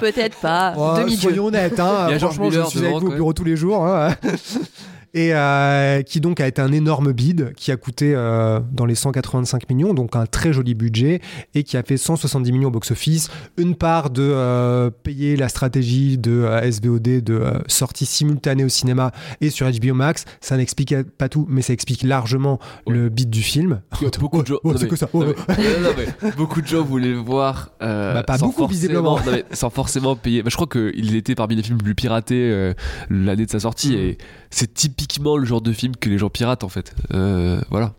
[0.00, 0.72] Peut-être pas.
[0.78, 1.18] Oh, Demi-dieu.
[1.18, 2.06] soyons honnêtes, hein.
[2.08, 3.84] Il y a George franchement, je suis avec vous au bureau tous les jours.
[3.84, 4.14] hein.
[5.14, 8.94] Et euh, qui donc a été un énorme bid, qui a coûté euh, dans les
[8.94, 11.20] 185 millions, donc un très joli budget,
[11.54, 13.30] et qui a fait 170 millions au box-office.
[13.56, 19.50] Une part de euh, payer la stratégie de SVOD de sortie simultanée au cinéma et
[19.50, 20.24] sur HBO Max.
[20.40, 23.80] Ça n'explique pas tout, mais ça explique largement le bid du film.
[24.20, 24.58] beaucoup de gens.
[26.36, 27.70] Beaucoup de gens voulaient le voir.
[27.80, 29.16] Bah, pas sans beaucoup, forcément- visiblement.
[29.18, 30.42] non, mais sans forcément payer.
[30.42, 32.72] Bah, je crois qu'il était parmi les films les plus piratés
[33.08, 33.92] l'année de sa sortie.
[33.92, 33.98] Mm.
[33.98, 34.18] Et
[34.50, 34.74] c'est
[35.08, 36.94] typiquement le genre de film que les gens piratent en fait.
[37.14, 37.94] Euh, voilà.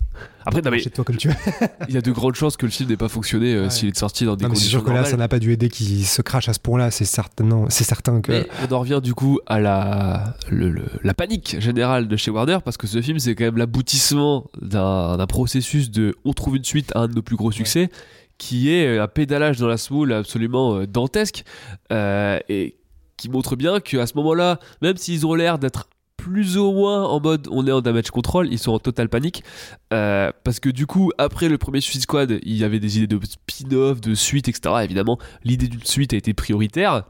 [0.45, 1.35] Après, non, mais toi comme tu veux.
[1.89, 3.69] il y a de grandes chances que le film n'ait pas fonctionné euh, Ouais.
[3.69, 5.39] s'il est sorti dans des Non, mais c'est conditions sûr que là, ça n'a pas
[5.39, 6.91] dû aider qu'il se crache à ce point-là.
[6.91, 8.31] C'est certain, c'est certain que.
[8.31, 12.31] Mais on en revient du coup à la, le- le- la panique générale de chez
[12.31, 16.63] Warner parce que ce film c'est quand même l'aboutissement d'un processus de on trouve une
[16.65, 17.89] suite à un de nos plus gros succès
[18.37, 21.43] qui est un pédalage dans la semoule absolument euh, dantesque
[21.91, 22.77] euh, et
[23.17, 25.89] qui montre bien qu'à ce moment-là, même s'ils ont l'air d'être
[26.29, 29.43] plus ou moins en mode on est en damage control, ils sont en totale panique
[29.93, 33.07] euh, parce que du coup après le premier Suicide Squad il y avait des idées
[33.07, 34.75] de spin-off, de suite etc.
[34.83, 37.05] Évidemment l'idée d'une suite a été prioritaire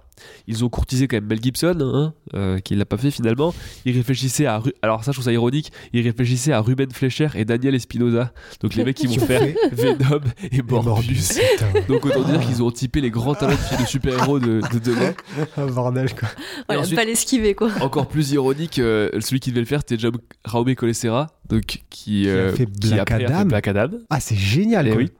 [0.47, 3.53] ils ont courtisé quand même Mel Gibson, hein, euh, qui l'a pas fait finalement.
[3.86, 4.58] Ils réfléchissaient à.
[4.60, 5.71] Ru- Alors, ça, je trouve ça ironique.
[5.93, 8.32] Ils réfléchissaient à Ruben Fleischer et Daniel Espinosa.
[8.62, 10.19] Donc, les mecs qui vont faire Venom
[10.51, 11.29] et Et Morbius.
[11.51, 11.79] putain.
[11.88, 15.13] Donc, autant dire qu'ils ont typé les grands talents de super-héros de, de demain.
[15.58, 16.29] Un bordel, quoi.
[16.69, 17.69] Ouais, ensuite- pas l'esquiver, quoi.
[17.82, 22.27] Encore plus ironique, euh, celui qui devait le faire, c'était Jaume Raume Colessera, donc qui,
[22.27, 23.45] a euh, fait Black a fait Adam.
[23.45, 23.89] Black Adam.
[24.10, 24.99] Ah, c'est génial, Eh quoi.
[25.01, 25.12] oui.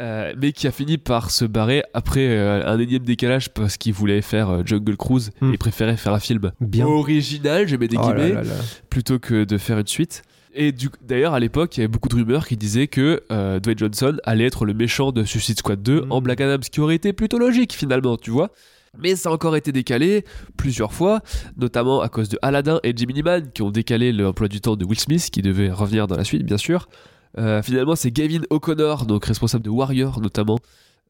[0.00, 3.92] Euh, mais qui a fini par se barrer après euh, un énième décalage parce qu'il
[3.92, 5.52] voulait faire euh, Jungle Cruise Hmm.
[5.52, 6.86] et préférait faire un film Bien.
[6.86, 8.54] original, je mets des Oh guillemets, là là.
[8.88, 10.22] plutôt que de faire une suite.
[10.54, 10.74] Et
[11.06, 14.16] d'ailleurs, à l'époque, il y avait beaucoup de rumeurs qui disaient que euh, Dwayne Johnson
[14.24, 16.12] allait être le méchant de Suicide Squad 2 Mm.
[16.12, 18.50] en Black Adam, ce qui aurait été plutôt logique finalement, tu vois.
[18.98, 20.24] Mais ça a encore été décalé
[20.56, 21.20] plusieurs fois,
[21.56, 24.84] notamment à cause de Aladdin et Jimmy Man qui ont décalé l'emploi du temps de
[24.84, 26.88] Will Smith, qui devait revenir dans la suite, bien sûr.
[27.38, 30.58] Euh, finalement, c'est Gavin O'Connor, donc responsable de Warrior notamment,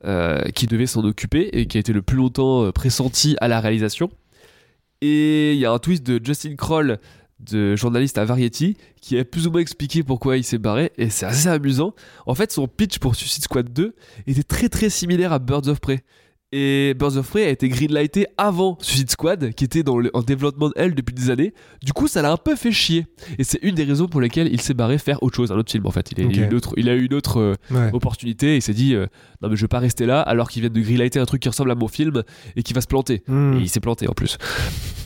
[0.04, 3.48] euh, qui devait s'en occuper et qui a été le plus longtemps euh, pressenti à
[3.48, 4.10] la réalisation.
[5.00, 6.98] Et il y a un twist de Justin Kroll,
[7.38, 11.08] de journaliste à Variety, qui a plus ou moins expliqué pourquoi il s'est barré, et
[11.08, 11.94] c'est assez amusant.
[12.26, 13.94] En fait, son pitch pour Suicide Squad 2
[14.26, 16.02] était très très similaire à Birds of Prey.
[16.52, 20.22] Et Birds of Prey a été greenlighté avant Suicide Squad, qui était dans le- en
[20.22, 21.54] développement elle depuis des années.
[21.80, 23.06] Du coup, ça l'a un peu fait chier.
[23.38, 25.70] Et c'est une des raisons pour lesquelles il s'est barré faire autre chose, un autre
[25.70, 26.10] film en fait.
[26.10, 27.90] Il a, eu, une autre, il a eu une autre euh, Ouais.
[27.92, 29.06] opportunité et il s'est dit euh,
[29.42, 31.48] non mais je vais pas rester là alors qu'ils viennent de greenlighter un truc qui
[31.48, 32.24] ressemble à mon film
[32.56, 33.22] et qui va se planter.
[33.28, 33.54] Hmm.
[33.58, 34.36] Et il s'est planté en plus.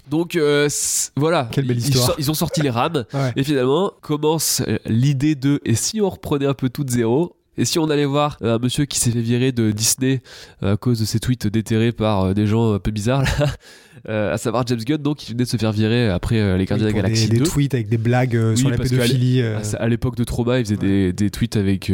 [0.09, 0.69] Donc euh,
[1.17, 1.49] voilà.
[1.53, 2.15] Quelle belle histoire.
[2.19, 3.33] Ils, ont sorti les rames Ouais.
[3.37, 7.65] et finalement commence l'idée de et si on reprenait un peu tout de zéro et
[7.65, 10.23] si on allait voir euh, un monsieur qui s'est fait virer de Disney
[10.63, 13.31] euh, à cause de ses tweets déterrés par euh, des gens un peu bizarres là,
[14.09, 16.65] euh, à savoir James Gunn donc il venait de se faire virer après euh, les
[16.65, 18.79] Gardiens de la Galaxie des, 2 des tweets avec des blagues euh, Oui, sur la
[18.79, 19.43] pédophilie.
[19.43, 21.93] à, l'époque de Trauma, il faisait des, des tweets avec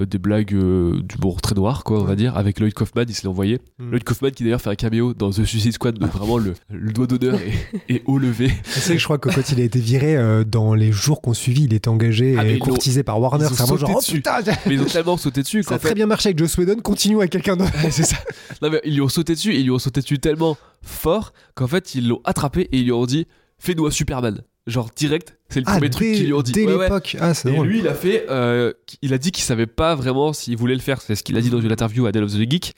[0.00, 3.24] des blagues euh, d'humour très noir, quoi, on va dire, avec Lloyd Kaufman, il se
[3.24, 3.60] l'a envoyé.
[3.78, 3.90] Mm.
[3.90, 6.92] Lloyd Kaufman qui d'ailleurs fait un caméo dans The Suicide Squad, donc vraiment le, le
[6.92, 8.50] doigt d'honneur est, est haut levé.
[8.64, 11.20] Tu sais que je crois que quand il a été viré, euh, dans les jours
[11.20, 13.44] qu'on suivit, il était engagé Ah, et courtisé par Warner.
[13.44, 15.74] ils ont C'est vraiment sauté genre, oh putain, Mais ils ont tellement sauté dessus ça
[15.74, 17.72] a très bien marché avec Joss Whedon, continue avec quelqu'un d'autre.
[17.90, 18.16] c'est ça.
[18.62, 21.32] Non, mais ils lui ont sauté dessus, et ils lui ont sauté dessus tellement fort
[21.54, 23.26] qu'en fait ils l'ont attrapé et ils lui ont dit
[23.58, 24.40] fais-nous un Superman.
[24.68, 26.52] Genre direct, c'est le Ah, premier truc qu'ils lui ont dit.
[26.52, 26.82] dès Ouais, ouais.
[26.84, 27.16] l'époque.
[27.20, 27.66] Ah, c'est Et drôle.
[27.66, 28.26] lui, il a fait.
[28.30, 28.72] euh,
[29.02, 31.00] il a dit qu'il savait pas vraiment s'il voulait le faire.
[31.00, 32.74] C'est ce qu'il a dit dans une interview à Dell of the Geek.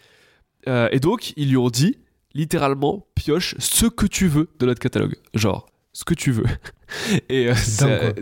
[0.66, 1.98] Euh, et donc, ils lui ont dit,
[2.34, 5.16] littéralement, pioche ce que tu veux de notre catalogue.
[5.34, 6.46] Genre, ce que tu veux.
[7.28, 7.54] Et euh,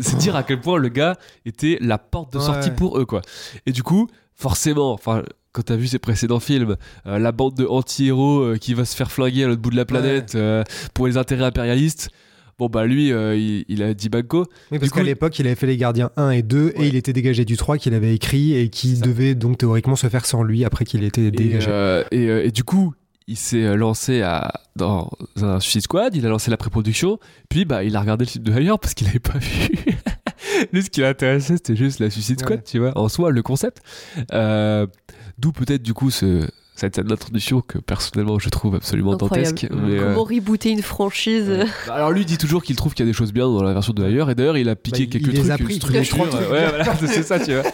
[0.00, 3.22] C'est dire à quel point le gars était la porte de sortie pour eux, quoi.
[3.66, 5.22] Et du coup, forcément, enfin.
[5.54, 8.96] Quand t'as vu ses précédents films, euh, la bande de anti-héros euh, qui va se
[8.96, 12.08] faire flinguer à l'autre bout de la planète euh, pour les intérêts impérialistes,
[12.58, 14.46] Bon, bah lui, euh, il, il a dit banco.
[14.70, 16.72] Oui, parce qu'à l'époque, il avait fait les gardiens 1 et 2 Ouais.
[16.78, 20.06] et il était dégagé du 3 qu'il avait écrit et qui devait donc théoriquement se
[20.08, 21.66] faire sans lui après qu'il était dégagé.
[21.70, 22.94] euh, et, euh, et du coup,
[23.26, 25.10] il s'est lancé à, dans
[25.40, 28.44] un Suicide Squad, il a lancé la pré-production, puis bah, il a regardé le film
[28.44, 29.68] de ailleurs parce qu'il n'avait pas vu.
[30.72, 32.64] Lui, ce qui l'intéressait, c'était juste la Suicide Squad, Ouais.
[32.64, 33.78] tu vois, en soi, le concept.
[34.32, 34.86] Euh,
[35.38, 36.46] D'où peut-être, du coup, ce,
[36.82, 39.48] cette scène d'introduction que personnellement je trouve absolument Incroyable.
[39.50, 39.68] dantesque.
[39.72, 41.64] Mais, euh, Comment rebooter une franchise Ouais.
[41.86, 43.72] Bah, alors lui dit toujours qu'il trouve qu'il y a des choses bien dans la
[43.72, 45.80] version de ailleurs et d'ailleurs il a piqué Bah, quelques il trucs a pris.
[45.90, 46.68] Il a trois trucs ouais, bien.
[46.68, 47.62] voilà, c'est ça tu vois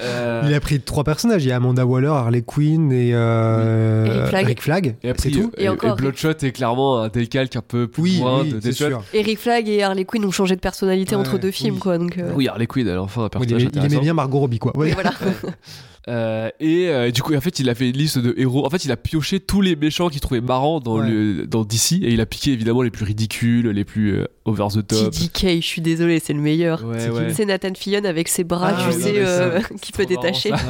[0.00, 1.44] Euh, Il a pris trois personnages.
[1.44, 4.96] Il y a Amanda Waller, Harley Quinn et euh, Eric Flag.
[5.04, 5.52] et après tout.
[5.56, 8.86] Et encore- Bloodshot est clairement un décalque un peu plus Oui, loin oui, de Deadshot.
[9.14, 11.80] Eric Flagg et Harley Quinn ont changé de personnalité Ouais, entre deux films, oui.
[11.80, 11.96] quoi.
[11.98, 14.40] Donc, euh, oui Harley Quinn elle a enfin un personnage aimait, il aimait bien Margot
[14.40, 14.72] Robbie, quoi.
[14.84, 15.12] Et voilà.
[16.08, 18.70] Euh, et euh, du coup en fait il a fait une liste de héros en
[18.70, 21.10] fait il a pioché tous les méchants qu'il trouvait marrants dans, Ouais.
[21.10, 24.68] le, dans DC et il a piqué évidemment les plus ridicules les plus euh, over
[24.72, 26.82] the top TDK, je suis désolé, c'est le meilleur.
[26.84, 27.34] ouais, C'est qui ouais.
[27.34, 30.52] C'est Nathan Fillion avec ses bras, Ah, tu sais, euh, qui peut détacher.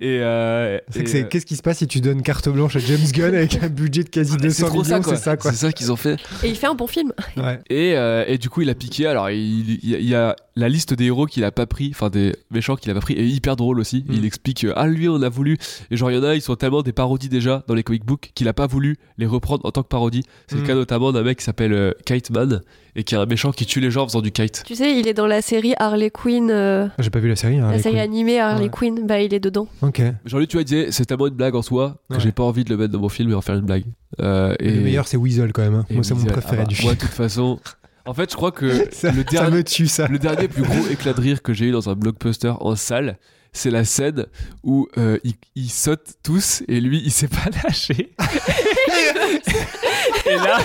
[0.00, 2.48] et, euh, C'est que et, c'est- euh, qu'est-ce qui se passe si tu donnes carte
[2.48, 5.16] blanche à James Gunn avec un budget de quasi mais 200 c'est trop millions C'est
[5.16, 5.50] ça, quoi.
[5.52, 7.12] c'est ça qu'ils ont fait Et il fait un bon film.
[7.36, 7.60] Ouais.
[7.70, 9.06] Et, euh, et du coup, il a piqué.
[9.06, 11.66] Alors, il, il y a- il y a la liste des héros qu'il a pas
[11.66, 14.04] pris, enfin des méchants qu'il a pas pris, est hyper drôle aussi.
[14.08, 14.12] Mm.
[14.14, 15.58] Il explique euh, Ah, lui, on a voulu.
[15.90, 18.04] Et genre, il y en a, ils sont tellement des parodies déjà dans les comic
[18.04, 20.22] books qu'il a pas voulu les reprendre en tant que parodie.
[20.48, 20.60] C'est Mm.
[20.60, 22.60] le cas notamment d'un mec qui s'appelle euh, Kite Man
[22.96, 24.62] et qui est un méchant qui tue les gens en faisant du kite.
[24.66, 27.56] Tu sais, il est dans la série Harley Quinn, euh, J'ai pas vu la série.
[27.56, 28.04] hein, la Harley série Quinn.
[28.04, 28.70] animée Harley Ouais.
[28.70, 29.66] Quinn, bah il est dedans.
[29.82, 30.00] Ok.
[30.24, 32.20] Genre, lui, tu il disait C'est tellement une blague en soi que Ouais.
[32.20, 33.84] j'ai pas envie de le mettre dans mon film et en faire une blague.
[34.20, 35.74] Euh, Et le meilleur, c'est Weasel quand même.
[35.74, 35.84] hein.
[35.90, 36.86] Moi, c'est mon préféré ah bah, du film.
[36.88, 37.58] Moi, de toute façon.
[38.06, 39.56] En fait, je crois que ça, le ça dernier.
[39.56, 40.06] me tue, ça.
[40.08, 43.16] Le dernier plus gros éclat de rire que j'ai eu dans un blockbuster en salle,
[43.54, 44.26] c'est la scène
[44.62, 48.12] où euh, ils, ils sautent tous et lui il s'est pas lâché.
[50.26, 50.58] et là,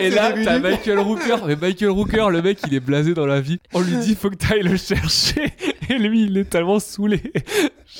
[0.00, 3.40] et là t'as Michael Rooker, mais Michael Rooker, le mec il est blasé dans la
[3.40, 3.58] vie.
[3.74, 5.52] On lui dit faut que t'ailles le chercher
[5.90, 7.20] et lui il est tellement saoulé.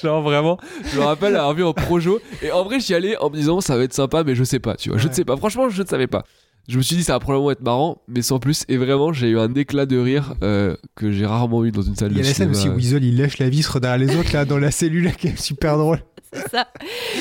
[0.02, 0.58] Genre vraiment,
[0.90, 3.60] je me rappelle avoir vu en projo et en vrai j'y allais en me disant
[3.60, 5.36] ça va être sympa mais je sais pas, tu vois, je ne sais pas.
[5.36, 6.24] Franchement je ne savais pas.
[6.68, 8.64] Je me suis dit ça va probablement être marrant, mais sans plus.
[8.68, 11.96] Et vraiment, j'ai eu un éclat de rire euh, que j'ai rarement eu dans une
[11.96, 12.58] salle Il y a de la scène cinéma.
[12.58, 15.28] aussi où Weasel il lèche la vistre derrière les autres là dans la cellule qui
[15.28, 15.98] est super drôle.
[16.32, 16.68] C'est ça.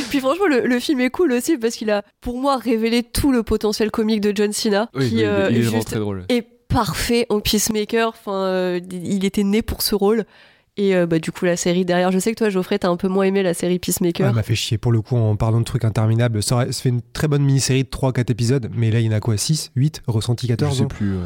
[0.10, 3.32] Puis franchement, le, le film est cool aussi parce qu'il a, pour moi, révélé tout
[3.32, 5.78] le potentiel comique de John Cena, Oui, qui il est- euh, il est est vraiment
[5.78, 6.26] juste très drôle.
[6.68, 8.10] parfait en Peacemaker.
[8.10, 10.26] Enfin, euh, il était né pour ce rôle.
[10.78, 12.98] Et euh, bah, du coup, la série derrière, je sais que toi, Geoffrey, t'as un
[12.98, 14.28] peu moins aimé la série Ouais, Peacemaker.
[14.28, 16.44] Elle m'a fait chier pour le coup en parlant de trucs interminables.
[16.44, 19.10] Ça, aurait- ça fait une très bonne mini-série de 3-4 épisodes, mais là il y
[19.10, 20.88] en a quoi 6 8 Ressenti Je 14 sais non?
[20.88, 21.16] plus.
[21.16, 21.24] ouais.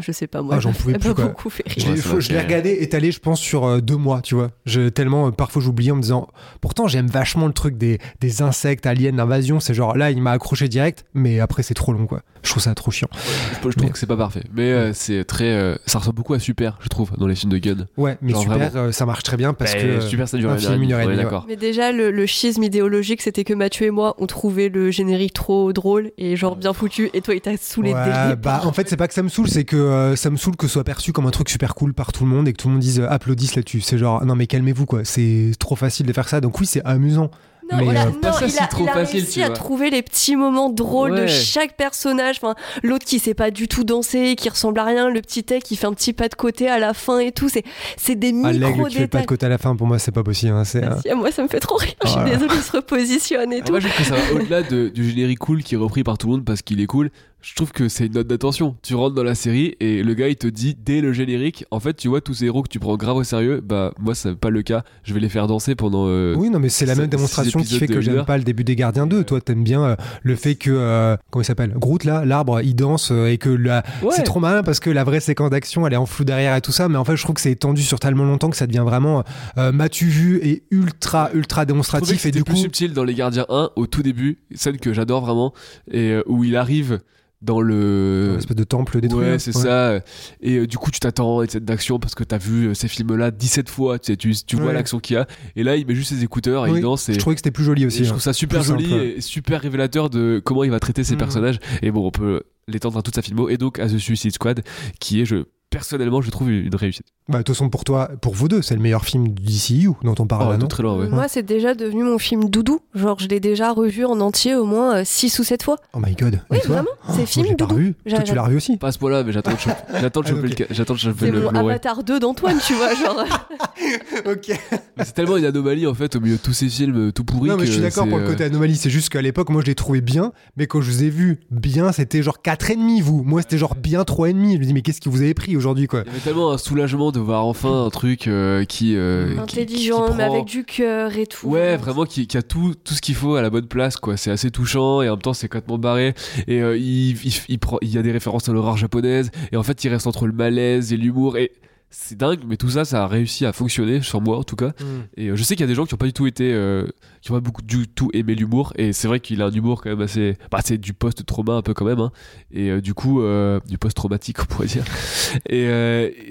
[0.00, 0.54] Je sais pas, moi.
[0.56, 1.26] Ah, j'en pouvais plus, quoi.
[1.26, 1.88] beaucoup fait Je rire.
[1.88, 4.50] Ouais, l'ai je regardé étalé, je pense, sur euh, deux mois, tu vois.
[4.66, 6.28] Je, tellement, euh, parfois j'oublie en me disant.
[6.60, 9.60] Pourtant, j'aime vachement le truc des, des insectes, aliens, l'invasion.
[9.60, 12.22] C'est genre là, il m'a accroché direct, mais après, c'est trop long, quoi.
[12.42, 13.08] Je trouve ça trop chiant.
[13.12, 13.18] Je,
[13.54, 15.44] je trouve Mais- que c'est pas parfait, mais euh, c'est très.
[15.52, 17.86] euh, ça ressemble beaucoup à Super, je trouve, dans les films de Gunn.
[17.96, 19.86] Ouais, mais Genre super, euh, ça marche très bien parce Bah, que.
[19.86, 21.24] euh, Super, ça dure un une film, une heure et demie.
[21.48, 25.32] Mais déjà, le, le schisme idéologique, c'était que Mathieu et moi, on trouvait le générique
[25.34, 28.96] trop drôle et genre bien foutu, et toi, il t'a saoulé bah, en fait, c'est
[28.96, 31.12] pas que ça me saoule, c'est que euh, ça me saoule que ce soit perçu
[31.12, 33.00] comme un truc super cool par tout le monde et que tout le monde dise
[33.00, 33.80] euh, applaudisse là-dessus.
[33.80, 36.40] C'est genre, non mais calmez-vous quoi, c'est trop facile de faire ça.
[36.40, 37.30] Donc oui, c'est amusant.
[37.70, 39.20] Non, Mais, il a, euh, non, pas ça il si a, trop il a facile,
[39.20, 42.36] réussi à trouver les petits moments drôles de chaque personnage.
[42.42, 45.62] Enfin, l'autre qui sait pas du tout danser, qui ressemble à rien, le petit tech
[45.64, 47.50] qui fait un petit pas de côté à la fin et tout.
[47.50, 47.64] C'est,
[47.98, 49.98] c'est des Ah, l'aigle micro qui fait pas de côté à la fin, pour moi,
[49.98, 50.54] c'est pas possible.
[50.54, 51.92] hein, c'est, euh, Si, moi, ça me fait trop rire.
[52.04, 52.36] Je suis Voilà.
[52.36, 53.72] désolée, il se repositionne et Ah, tout.
[53.72, 56.16] moi, je trouve que ça va au-delà de- du générique cool qui est repris par
[56.16, 57.10] tout le monde parce qu'il est cool.
[57.40, 58.76] Je trouve que c'est une note d'attention.
[58.82, 61.78] Tu rentres dans la série et le gars il te dit dès le générique, en
[61.78, 63.60] fait, tu vois tous ces héros que tu prends grave au sérieux.
[63.64, 64.82] Bah, moi, c'est pas le cas.
[65.04, 66.06] Je vais les faire danser pendant.
[66.08, 68.64] euh, Oui, non, mais c'est la même démonstration qui fait que j'aime pas le début
[68.64, 69.22] des Gardiens 2.
[69.22, 70.70] Toi, t'aimes bien euh, le fait que.
[70.72, 71.74] euh, comment il s'appelle?
[71.76, 74.10] Groot, là, l'arbre, il danse et que la- Ouais.
[74.16, 76.60] c'est trop malin parce que la vraie séquence d'action, elle est en flou derrière et
[76.60, 76.88] tout ça.
[76.88, 79.22] Mais en fait, je trouve que c'est étendu sur tellement longtemps que ça devient vraiment
[79.56, 82.26] m'as-tu vu et ultra, ultra démonstratif.
[82.26, 82.60] Et du plus coup.
[82.60, 85.54] subtil dans Les Gardiens 1 au tout début, scène que j'adore vraiment,
[85.92, 86.98] et où il arrive
[87.40, 88.30] dans le.
[88.32, 89.20] Une espèce de temple détruit.
[89.24, 89.38] Ouais, là.
[89.38, 90.00] c'est ça.
[90.40, 92.88] Et euh, du coup, tu t'attends à cette d'action parce que t'as vu euh, ces
[92.88, 93.98] films-là 17 fois.
[93.98, 94.72] Tu, sais, tu, tu vois Ouais.
[94.72, 95.26] l'action qu'il y a.
[95.56, 97.08] Et là, il met juste ses écouteurs et Oui, il danse.
[97.08, 97.98] Et, Je trouvais que c'était plus joli aussi.
[97.98, 98.08] je hein.
[98.12, 99.02] trouve ça super Plus joli simple.
[99.02, 101.18] et super révélateur de comment il va traiter ses Mhm.
[101.20, 101.58] personnages.
[101.82, 103.48] Et bon, on peut l'étendre à toute sa filmo.
[103.48, 104.62] Et donc à The Suicide Squad,
[105.00, 107.06] qui est, je personnellement, je trouve une réussite.
[107.28, 109.90] Bah, de toute façon, pour toi, pour vous deux, c'est le meilleur film du DCU
[110.02, 111.08] dont on parle Oh, là, non très loin, ouais.
[111.08, 112.80] Moi, c'est déjà devenu mon film doudou.
[112.94, 115.76] Genre, je l'ai déjà revu en entier au moins 6 ou 7 fois.
[115.92, 116.40] Oh my god.
[116.50, 117.74] Oui, toi vraiment, c'est Moi, film doudou.
[117.74, 117.94] revu.
[118.08, 120.26] Toi, tu l'as revu aussi Pas à ce point-là, mais j'attends de choper, j'attends de
[120.28, 121.68] Ah, le, j'attends de choper C'est le mon Blu-ray.
[121.70, 122.94] Avatar 2 d'Antoine, tu vois.
[122.94, 123.24] Genre,
[124.26, 124.48] Ok.
[124.96, 127.24] Mais C'est tellement une anomalie en fait au milieu de tous ces films euh, tout
[127.24, 127.50] pourris.
[127.50, 128.76] Non, mais je suis d'accord pour le euh, côté anomalie.
[128.76, 130.32] C'est juste qu'à l'époque, moi, je l'ai trouvé bien.
[130.56, 133.22] Mais quand je vous ai vu bien, c'était genre 4,5, vous.
[133.22, 134.54] Moi, c'était genre bien 3,5.
[134.54, 136.50] Je me dis, mais qu'est-ce que vous avez pris aujourd'hui, quoi Il y avait tellement
[136.52, 140.34] un soulagement de voir enfin un truc euh, qui, euh, qui- intelligent, qui mais prend-
[140.34, 141.46] avec du cœur et tout.
[141.48, 144.16] Ouais, vraiment qui, qui a tout, tout ce qu'il faut à la bonne place, quoi.
[144.16, 146.14] C'est assez touchant et en même temps c'est complètement barré.
[146.46, 149.56] Et euh, il, il, il prend, il y a des références à l'horreur japonaise et
[149.56, 151.52] en fait il reste entre le malaise et l'humour et
[151.90, 154.72] c'est dingue, mais tout ça, ça a réussi à fonctionner sur moi en tout cas.
[155.16, 156.52] Et euh, je sais qu'il y a des gens qui ont pas du tout été,
[156.52, 156.86] euh,
[157.22, 158.72] qui ont pas beaucoup du tout aimé l'humour.
[158.76, 161.62] Et c'est vrai qu'il a un humour quand même assez, bah c'est du post-trauma un
[161.62, 162.00] peu quand même.
[162.00, 162.12] Hein.
[162.50, 163.22] Et euh, du coup,
[163.66, 164.84] du post-traumatique on pourrait dire.
[165.48, 165.64] Et,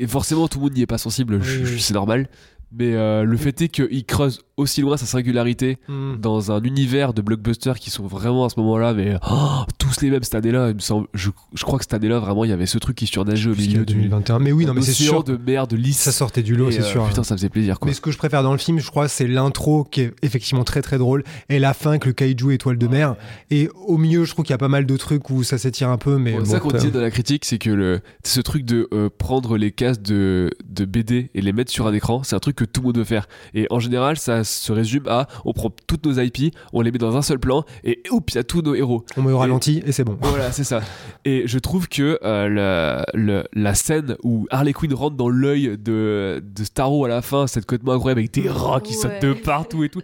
[0.04, 1.80] et forcément tout le monde n'y est pas sensible, Oui, oui.
[1.80, 2.30] c'est normal.
[2.72, 2.92] Mais
[3.24, 6.16] le fait est qu'il creuse aussi loin sa singularité Hmm.
[6.20, 10.10] dans un univers de blockbusters qui sont vraiment à ce moment-là, mais oh, tous les
[10.10, 10.70] mêmes cette année-là.
[10.70, 12.96] Il me semble, je, je crois que cette année-là, vraiment, il y avait ce truc
[12.98, 14.40] qui surnageait au milieu du 2021.
[14.40, 15.24] Mais oui, non, mais c'est sûr.
[15.24, 16.00] de merde lisse.
[16.00, 17.08] Ça sortait du lot, c'est euh, sûr.
[17.08, 17.88] Putain, ça faisait plaisir quoi.
[17.88, 20.64] Mais ce que je préfère dans le film, je crois, c'est l'intro qui est effectivement
[20.64, 23.16] très très drôle et la fin avec le kaiju étoile de mer.
[23.52, 25.90] Et au milieu, je trouve qu'il y a pas mal de trucs où ça s'étire
[25.90, 28.02] un peu, mais Bon, bon, c'est ça qu'on disait dans la critique, c'est que le,
[28.24, 31.94] ce truc de euh, prendre les cases de, de BD et les mettre sur un
[31.94, 33.28] écran, c'est un truc que tout le monde veut faire.
[33.54, 36.98] Et en général, ça se résume à on prend toutes nos IP, on les met
[36.98, 39.06] dans un seul plan et oups, il y a tous nos héros.
[39.18, 40.18] on met au ralenti et c'est bon.
[40.22, 40.82] Voilà, c'est ça.
[41.26, 45.78] Et je trouve que euh, la, le- la scène où Harley Quinn rentre dans l'œil
[45.78, 49.02] de, de Starro à la fin, cette complètement incroyable avec des rats qui Ouais.
[49.02, 50.02] sautent de partout et tout.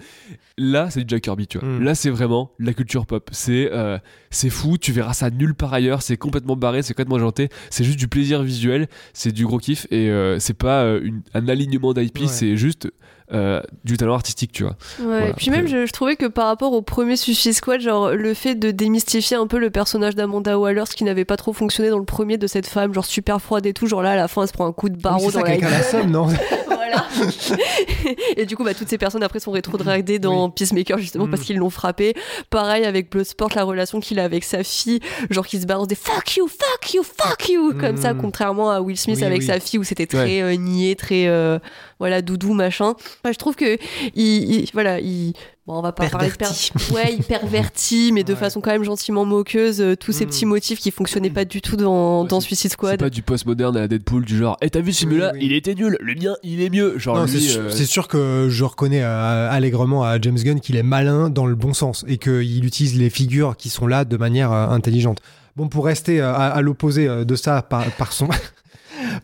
[0.60, 1.68] Là, c'est du Jack Kirby, tu vois.
[1.68, 1.84] Mm.
[1.84, 3.28] Là, c'est vraiment la culture pop.
[3.32, 3.98] C'est euh,
[4.30, 6.04] c'est fou, tu verras ça nulle part ailleurs.
[6.04, 7.50] C'est complètement barré, c'est complètement janté.
[7.72, 11.24] C'est juste du plaisir visuel, c'est du gros kiff et euh, c'est pas euh, une-
[11.34, 12.28] un alignement d'IP, Ouais.
[12.28, 12.88] c'est juste
[13.32, 14.74] euh, du talent artistique, tu vois.
[15.00, 17.82] Ouais, Voilà, et puis même, je, je trouvais que par rapport au premier Suicide Squad,
[17.82, 21.38] genre le fait de démystifier un peu le personnage d'Amanda Waller, ce qui n'avait pas
[21.38, 24.12] trop fonctionné dans le premier de cette femme, genre super froide et tout, genre là
[24.12, 25.52] à la fin elle se prend un coup de Oui, barreau c'est dans ça, la
[25.54, 26.28] quelqu'un la somme, non
[26.86, 27.06] voilà.
[28.38, 31.30] et du coup, bah, toutes ces personnes après sont rétrogradées dans Peacemaker justement Mm.
[31.32, 32.14] parce qu'ils l'ont frappé.
[32.50, 35.96] Pareil avec Bloodsport, la relation qu'il a avec sa fille, genre qui se balance des
[35.96, 38.02] fuck you, fuck you, fuck you, comme Mm.
[38.02, 39.48] ça, contrairement à Will Smith Oui, avec oui.
[39.48, 41.60] sa fille où c'était très euh, niais, très euh,
[42.00, 42.96] voilà doudou machin.
[43.26, 43.78] Je trouve que
[44.16, 45.34] il, il- voilà, il
[45.66, 46.72] Bon, on va pas parler de per- Perverti.
[46.94, 48.40] ouais, il pervertit, mais de Ouais.
[48.40, 50.28] façon quand même gentiment moqueuse, euh, tous ces Mm.
[50.30, 53.00] petits motifs qui fonctionnaient pas du tout dans, Ouais, dans c'est- Suicide C'est Squad.
[53.00, 55.46] pas du post-moderne à la Deadpool, du genre, eh, t'as vu ce film-là Oui, oui.
[55.46, 57.00] Il était nul, le mien, il est mieux.
[57.00, 60.36] Genre, Non, lui, c'est sûr, euh, c'est sûr que je reconnais euh, allègrement à James
[60.38, 63.88] Gunn qu'il est malin dans le bon sens et qu'il utilise les figures qui sont
[63.88, 65.20] là de manière euh, intelligente.
[65.56, 68.28] Bon, pour rester euh, à, à l'opposé euh, de ça par, par son...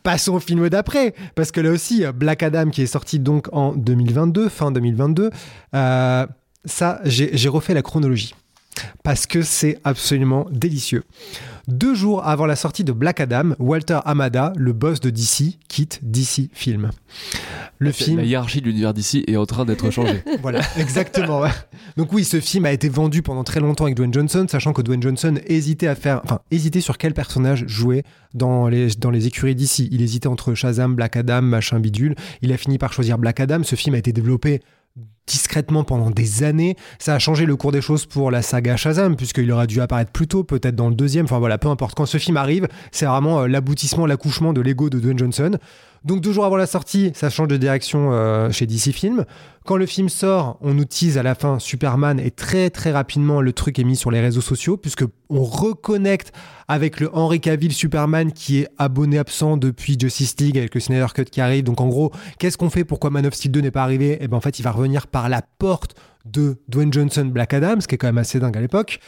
[0.04, 3.74] Passons au film d'après, parce que là aussi, Black Adam qui est sorti donc en
[3.74, 5.30] 2022, fin 2022,
[5.76, 6.28] euh,
[6.66, 8.36] ça, j'ai refait la chronologie,
[9.04, 11.04] parce que c'est absolument délicieux.
[11.70, 16.00] Deux jours avant la sortie de Black Adam, Walter Hamada, le boss de DC, quitte
[16.02, 16.90] DC Film.
[17.78, 18.18] Le film...
[18.18, 20.24] La hiérarchie de l'univers d'ici est en train d'être changée.
[20.42, 21.44] Voilà, exactement.
[21.98, 24.82] Donc oui, ce film a été vendu pendant très longtemps avec Dwayne Johnson, sachant que
[24.82, 29.28] Dwayne Johnson hésitait à faire, enfin, hésitait sur quel personnage jouer dans les, dans les
[29.28, 29.90] écuries d'ici.
[29.92, 32.16] Il hésitait entre Shazam, Black Adam, machin bidule.
[32.42, 33.64] Il a fini par choisir Black Adam.
[33.64, 34.62] Ce film a été développé
[35.28, 36.76] discrètement pendant des années.
[36.98, 40.12] Ça a changé le cours des choses pour la saga Shazam, puisqu'il aurait dû apparaître
[40.12, 41.26] plus tôt, peut-être dans le deuxième.
[41.26, 41.96] Enfin voilà, peu importe.
[41.96, 45.58] Quand ce film arrive, c'est vraiment euh, l'aboutissement, l'accouchement de l'ego de Dwayne Johnson.
[46.06, 49.26] Donc deux jours avant la sortie, ça change de direction euh, chez DC Film.
[49.66, 53.42] Quand le film sort, on nous tease à la fin Superman et très très rapidement
[53.42, 56.32] le truc est mis sur les réseaux sociaux puisque on reconnecte
[56.68, 61.08] avec le Henry Cavill Superman qui est abonné absent depuis Justice League avec le Snyder
[61.14, 61.64] Cut qui arrive.
[61.64, 62.86] Donc en gros, qu'est-ce qu'on fait?
[62.86, 64.18] Pourquoi Man of Steel 2 n'est pas arrivé?
[64.24, 67.80] Et ben en fait, il va revenir par la porte de Dwayne Johnson Black Adam,
[67.80, 69.00] ce qui est quand même assez dingue à l'époque.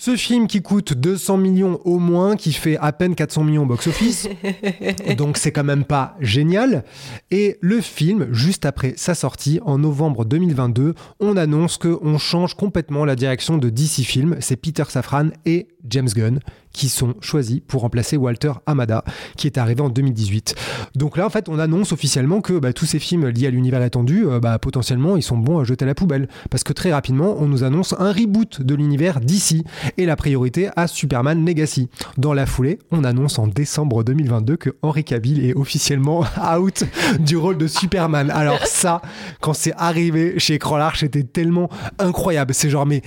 [0.00, 3.66] Ce film qui coûte 200 millions au moins, qui fait à peine 400 millions au
[3.66, 4.28] box-office,
[5.18, 6.84] donc c'est quand même pas génial.
[7.32, 13.04] Et le film, juste après sa sortie, en novembre 2022, on annonce qu'on change complètement
[13.04, 14.36] la direction de DC Film.
[14.38, 16.38] C'est Peter Safran et James Gunn
[16.72, 19.04] qui sont choisis pour remplacer Walter Hamada,
[19.36, 20.54] qui est arrivé en 2018.
[20.94, 23.82] Donc là, en fait, on annonce officiellement que bah, tous ces films liés à l'univers
[23.82, 26.28] étendu, euh, bah, potentiellement, ils sont bons à jeter à la poubelle.
[26.50, 29.64] Parce que très rapidement, on nous annonce un reboot de l'univers DC
[29.96, 31.88] et la priorité à Superman Legacy.
[32.16, 36.24] Dans la foulée, on annonce en décembre 2022 que Henry Cavill est officiellement
[36.58, 36.84] out
[37.20, 38.30] du rôle de Superman.
[38.30, 39.02] Alors ça,
[39.40, 42.54] quand c'est arrivé chez Écran Large, c'était tellement incroyable.
[42.54, 43.02] C'est genre, mais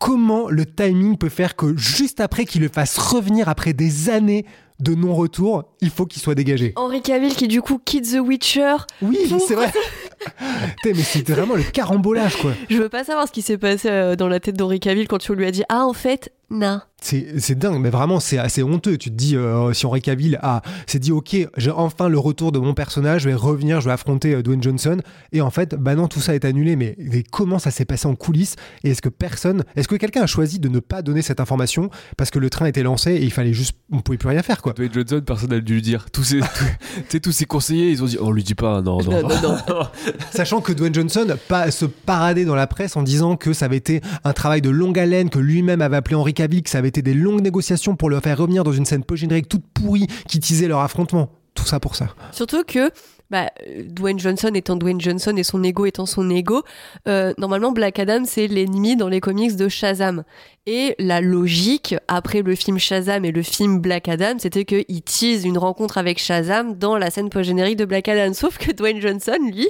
[0.00, 4.44] comment le timing peut faire que juste après qu'il le fasse revenir après des années
[4.80, 6.72] de non-retour, il faut qu'il soit dégagé.
[6.76, 8.76] Henri Cavill qui du coup quitte The Witcher.
[9.02, 9.72] Oui, c'est vrai.
[10.84, 12.52] mais c'était vraiment le carambolage quoi.
[12.70, 15.18] Je veux pas savoir ce qui s'est passé euh, dans la tête d'Henri Cavill quand
[15.18, 16.80] tu lui as dit ah en fait non.
[17.00, 18.96] C'est dingue, mais vraiment, c'est assez honteux.
[18.98, 22.50] Tu te dis, euh, si Henri Cavill a, s'est dit, ok, j'ai enfin le retour
[22.50, 24.98] de mon personnage, je vais revenir, je vais affronter euh, Dwayne Johnson.
[25.32, 26.74] Et en fait, bah non, tout ça est annulé.
[26.74, 26.96] Mais,
[27.30, 28.56] comment ça s'est passé en coulisses?
[28.82, 31.90] Et est-ce que personne, est-ce que quelqu'un a choisi de ne pas donner cette information
[32.16, 34.62] parce que le train était lancé et il fallait juste, on pouvait plus rien faire,
[34.62, 34.65] quoi?
[34.72, 36.06] Dwayne Johnson, personne n'a dû lui dire.
[36.12, 36.40] Tous ses,
[37.20, 39.22] tous ses conseillers, ils ont dit, on lui dit pas, non, non.
[39.22, 39.86] non, non,
[40.30, 43.76] Sachant que Dwayne Johnson pas, se paradait dans la presse en disant que ça avait
[43.76, 46.88] été un travail de longue haleine, que lui-même avait appelé Henri Cavill, que ça avait
[46.88, 50.40] été des longues négociations pour le faire revenir dans une scène post-générique toute pourrie qui
[50.40, 51.30] tisait leur affrontement.
[51.54, 52.08] Tout ça pour ça.
[52.32, 52.90] Surtout que
[53.30, 53.50] bah,
[53.84, 56.62] Dwayne Johnson étant Dwayne Johnson et son ego étant son ego,
[57.08, 60.24] euh, normalement Black Adam c'est l'ennemi dans les comics de Shazam.
[60.66, 65.44] Et la logique après le film Shazam et le film Black Adam, c'était qu'il tease
[65.44, 68.32] une rencontre avec Shazam dans la scène post-générique de Black Adam.
[68.34, 69.68] Sauf que Dwayne Johnson, lui,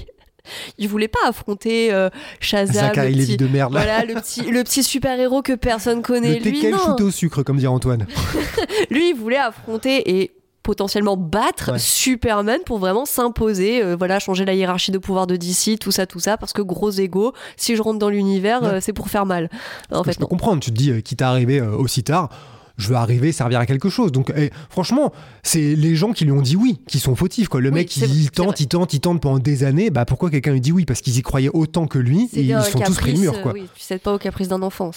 [0.78, 2.08] il voulait pas affronter euh,
[2.40, 2.92] Shazam.
[2.94, 3.72] le petit, de merde.
[3.72, 6.38] Voilà, le petit, le petit super-héros que personne connaît.
[6.38, 6.96] Le lui, non.
[6.98, 8.06] au sucre, comme dit Antoine.
[8.90, 10.32] lui, il voulait affronter et
[10.66, 15.78] potentiellement battre Superman pour vraiment s'imposer, euh, voilà, changer la hiérarchie de pouvoir de DC,
[15.78, 18.92] tout ça, tout ça, parce que gros ego, si je rentre dans l'univers, euh, c'est
[18.92, 19.48] pour faire mal.
[19.92, 22.30] En fait, je peux comprendre, tu te dis, quitte à arriver aussi tard,
[22.78, 24.10] je veux arriver, servir à quelque chose.
[24.10, 25.12] Donc, eh, franchement,
[25.44, 27.46] c'est les gens qui lui ont dit oui qui sont fautifs.
[27.46, 27.60] Quoi.
[27.60, 29.90] Le mec, il, tente, il tente, il tente pendant des années.
[29.90, 30.84] Bah, pourquoi quelqu'un lui dit oui?
[30.84, 33.40] Parce qu'ils y croyaient autant que lui et ils sont tous pris le mur.
[33.40, 33.52] Quoi.
[33.52, 34.90] Oui, tu sais pas au caprice d'un enfant.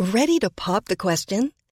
[0.00, 1.50] Ready to pop the question?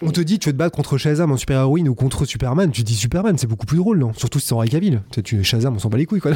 [0.00, 2.82] On te dit tu veux te battre contre Shazam en super-héroïne ou contre Superman, tu
[2.82, 4.12] dis Superman, c'est beaucoup plus drôle, non?
[4.12, 5.02] Surtout si c'est Henri Cavill.
[5.24, 6.32] Tu Shazam, on s'en bat les couilles quoi.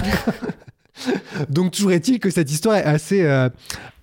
[1.48, 3.48] Donc toujours est-il que cette histoire est assez, euh,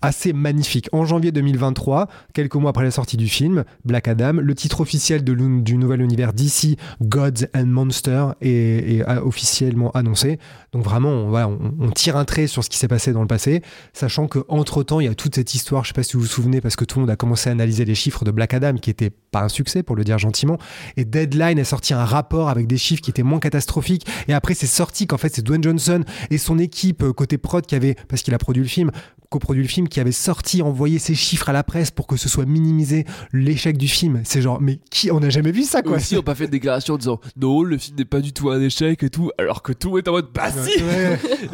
[0.02, 0.90] assez magnifique.
[0.92, 5.24] En janvier 2023, quelques mois après la sortie du film, Black Adam, le titre officiel
[5.24, 10.40] de du nouvel univers DC, Gods and Monsters, est, officiellement annoncé.
[10.74, 13.62] Donc vraiment, on, on, tire un trait sur ce qui s'est passé dans le passé,
[13.94, 15.84] sachant que entre temps, il y a toute cette histoire.
[15.84, 17.54] Je sais pas si vous vous souvenez, parce que tout le monde a commencé à
[17.54, 20.58] analyser les chiffres de Black Adam, qui était pas un succès, pour le dire gentiment.
[20.98, 24.06] Et Deadline a sorti un rapport avec des chiffres qui étaient moins catastrophiques.
[24.28, 27.66] Et après, c'est sorti qu'en fait, c'est Dwayne Johnson et son équipe euh, côté prod
[27.66, 28.92] qui avait, parce qu'il a produit le film,
[29.30, 32.28] coproduit le film, qui avait sorti, envoyé ses chiffres à la presse pour que ce
[32.28, 34.22] soit minimisé l'échec du film.
[34.24, 35.98] C'est genre, mais qui, on n'a jamais vu ça, quoi.
[35.98, 38.50] Aussi, on pas fait de déclaration en disant, non, le film n'est pas du tout
[38.50, 40.84] un échec et tout, alors que tout est en mode, bah si!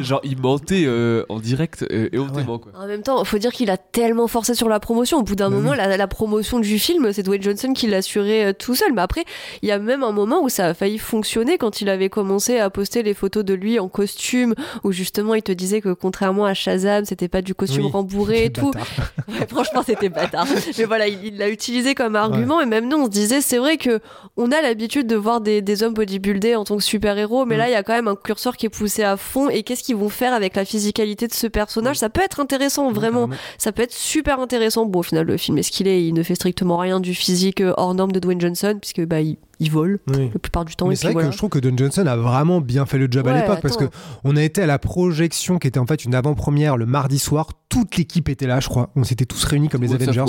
[0.02, 2.72] genre, il mentait euh, en direct euh, et, on ah quoi.
[2.74, 5.18] En même temps, faut dire qu'il a tellement forcé sur la promotion.
[5.18, 8.52] Au bout d'un bah moment, la, promotion du film, c'est Dwayne Johnson qui l'assurait euh,
[8.52, 8.92] tout seul.
[8.94, 9.24] Mais après,
[9.60, 12.58] il y a même un moment où ça a failli fonctionner quand il avait commencé
[12.58, 16.46] à poster les photos de lui en costume, où justement, il te disait que contrairement
[16.46, 18.72] à Shazam, c'était pas du costume rembourré et tout.
[19.48, 20.46] franchement, c'était bâtard.
[20.78, 22.60] Mais voilà, il l'a utilisé comme argument.
[22.60, 24.00] Et même nous, on se disait, c'est vrai que
[24.36, 27.58] on a l'habitude de voir des, des hommes bodybuildés en tant que super-héros, mais mm.
[27.58, 29.48] là, il y a quand même un curseur qui est poussé à fond.
[29.48, 31.96] Et qu'est-ce qu'ils vont faire avec la physicalité de ce personnage?
[31.96, 32.00] Mm.
[32.00, 33.28] Ça peut être intéressant, vraiment.
[33.58, 34.86] Ça peut être super intéressant.
[34.86, 36.04] Bon, au final, le film est ce qu'il est.
[36.04, 39.20] Il ne fait strictement rien du physique euh, hors norme de Dwayne Johnson, puisque bah,
[39.20, 40.88] il, il vole la plupart du temps.
[40.88, 43.26] Mais c'est vrai que je trouve que Don Johnson a vraiment bien fait le job
[43.28, 43.86] à l'époque parce que
[44.24, 47.48] on a été à la projection qui était en fait une avant-première le mardi soir.
[47.68, 48.90] Toute l'équipe était là, je crois.
[48.96, 50.24] On s'était tous réunis comme les Avengers.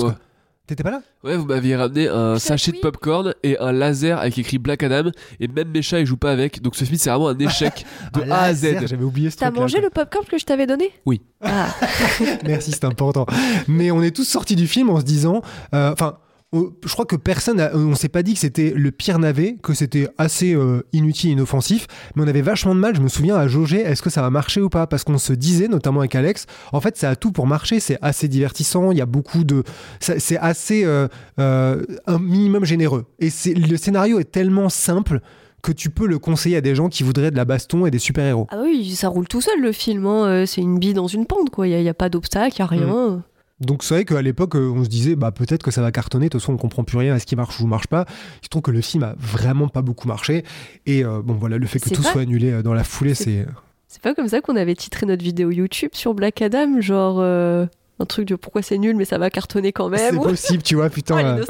[0.68, 1.02] T'étais pas là?
[1.24, 5.12] Ouais, vous m'aviez ramené un sachet de popcorn et un laser avec écrit Black Adam.
[5.40, 6.62] Et même mes chats, ils jouent pas avec.
[6.62, 8.86] Donc ce film, c'est vraiment un échec de A à Z.
[8.86, 10.92] J'avais oublié ce T'as mangé le popcorn que je t'avais donné?
[11.06, 11.22] Oui.
[11.42, 11.74] Ah.
[12.46, 13.26] Merci, c'est important.
[13.70, 15.42] Mais on est tous sortis du film en se disant.
[15.74, 16.18] Euh, enfin
[16.54, 19.58] on- je crois que personne, a- on s'est pas dit que c'était le pire navet,
[19.62, 22.96] que c'était assez euh, inutile, inoffensif, mais on avait vachement de mal.
[22.96, 25.34] Je me souviens à jauger, est-ce que ça va marcher ou pas Parce qu'on se
[25.34, 27.80] disait, notamment avec Alex, en fait, ça a tout pour marcher.
[27.80, 28.92] C'est assez divertissant.
[28.92, 29.64] Il y a beaucoup de,
[30.00, 31.08] c'est assez euh,
[31.40, 33.06] euh, un minimum généreux.
[33.20, 35.20] Et le scénario est tellement simple
[35.64, 38.00] que tu peux le conseiller à des gens qui voudraient de la baston et des
[38.00, 38.48] super héros.
[38.52, 40.06] Ah oui, ça roule tout seul le film.
[40.06, 40.26] hein.
[40.28, 41.68] Euh, C'est une bille dans une pente, quoi.
[41.68, 43.24] Il n'y a, pas d'obstacle, il n'y a rien.
[43.60, 46.26] Donc c'est vrai qu'à l'époque, euh, on se disait, bah peut-être que ça va cartonner.
[46.26, 48.06] De toute façon, on comprend plus rien à ce qui marche ou marche pas.
[48.42, 50.44] Il se trouve que le film a vraiment pas beaucoup marché.
[50.86, 53.16] Et euh, bon, voilà, le fait que tout pas- soit annulé euh, dans la foulée,
[53.16, 53.46] C'est- c'est.
[53.90, 57.66] C'est pas comme ça qu'on avait titré notre vidéo YouTube sur Black Adam, genre euh,
[58.00, 60.22] un truc de pourquoi c'est nul mais ça va cartonner quand C'est même.
[60.22, 61.16] possible, tu vois, putain.
[61.18, 61.46] Oh, euh,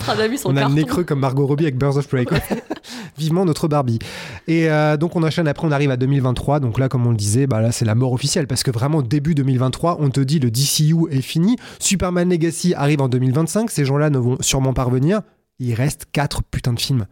[0.46, 0.94] on a le nez carton.
[0.94, 2.26] creux comme Margot Robbie avec Birds of Prey.
[3.18, 4.00] Vivement notre Barbie.
[4.48, 6.60] Et euh, donc on enchaîne après, on arrive à 2023.
[6.60, 9.02] Donc là, comme on le disait, bah là c'est la mort officielle parce que vraiment
[9.02, 11.58] début 2023, on te dit le DCU est fini.
[11.80, 13.70] Superman Legacy arrive en 2025.
[13.70, 15.22] Ces gens-là ne vont sûrement pas revenir.
[15.60, 17.08] Il reste quatre putains de films.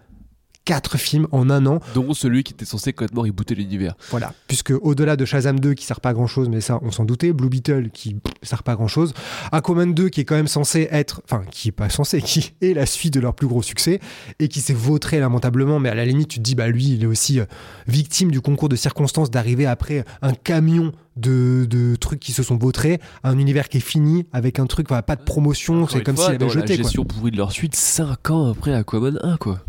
[0.65, 1.79] Quatre films en un an.
[1.93, 3.95] Dont celui qui était censé complètement rebooter l'univers.
[4.09, 6.91] Voilà, puisque au-delà de Shazam 2 qui sert pas à grand chose, mais ça on
[6.91, 9.13] s'en doutait, Blue Beetle qui pff, sert pas à grand chose,
[9.51, 12.73] Aquaman 2 qui est quand même censé être, enfin qui est pas censé, qui est
[12.73, 13.99] la suite de leur plus gros succès
[14.39, 17.03] et qui s'est vautré lamentablement, mais à la limite tu te dis bah lui il
[17.03, 17.45] est aussi euh,
[17.87, 22.57] victime du concours de circonstances d'arriver après un camion de, de trucs qui se sont
[22.57, 26.33] vautrés, un univers qui est fini avec un truc, pas de promotion, c'est comme s'il
[26.33, 26.83] avait jeté la quoi.
[26.83, 29.59] gestion pourrie de leur suite 5 ans après Aquaman 1 quoi.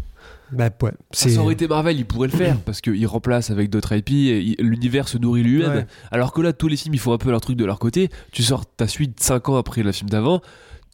[0.52, 3.68] Bah ouais, Ça c'est aurait été Marvel, ils pourraient le faire parce qu'ils remplacent avec
[3.68, 5.72] d'autres IP et il- l'univers se nourrit lui-même.
[5.74, 5.86] Ouais.
[6.12, 8.08] Alors que là, tous les films ils font un peu leur truc de leur côté.
[8.32, 10.40] Tu sors ta suite 5 ans après le film d'avant,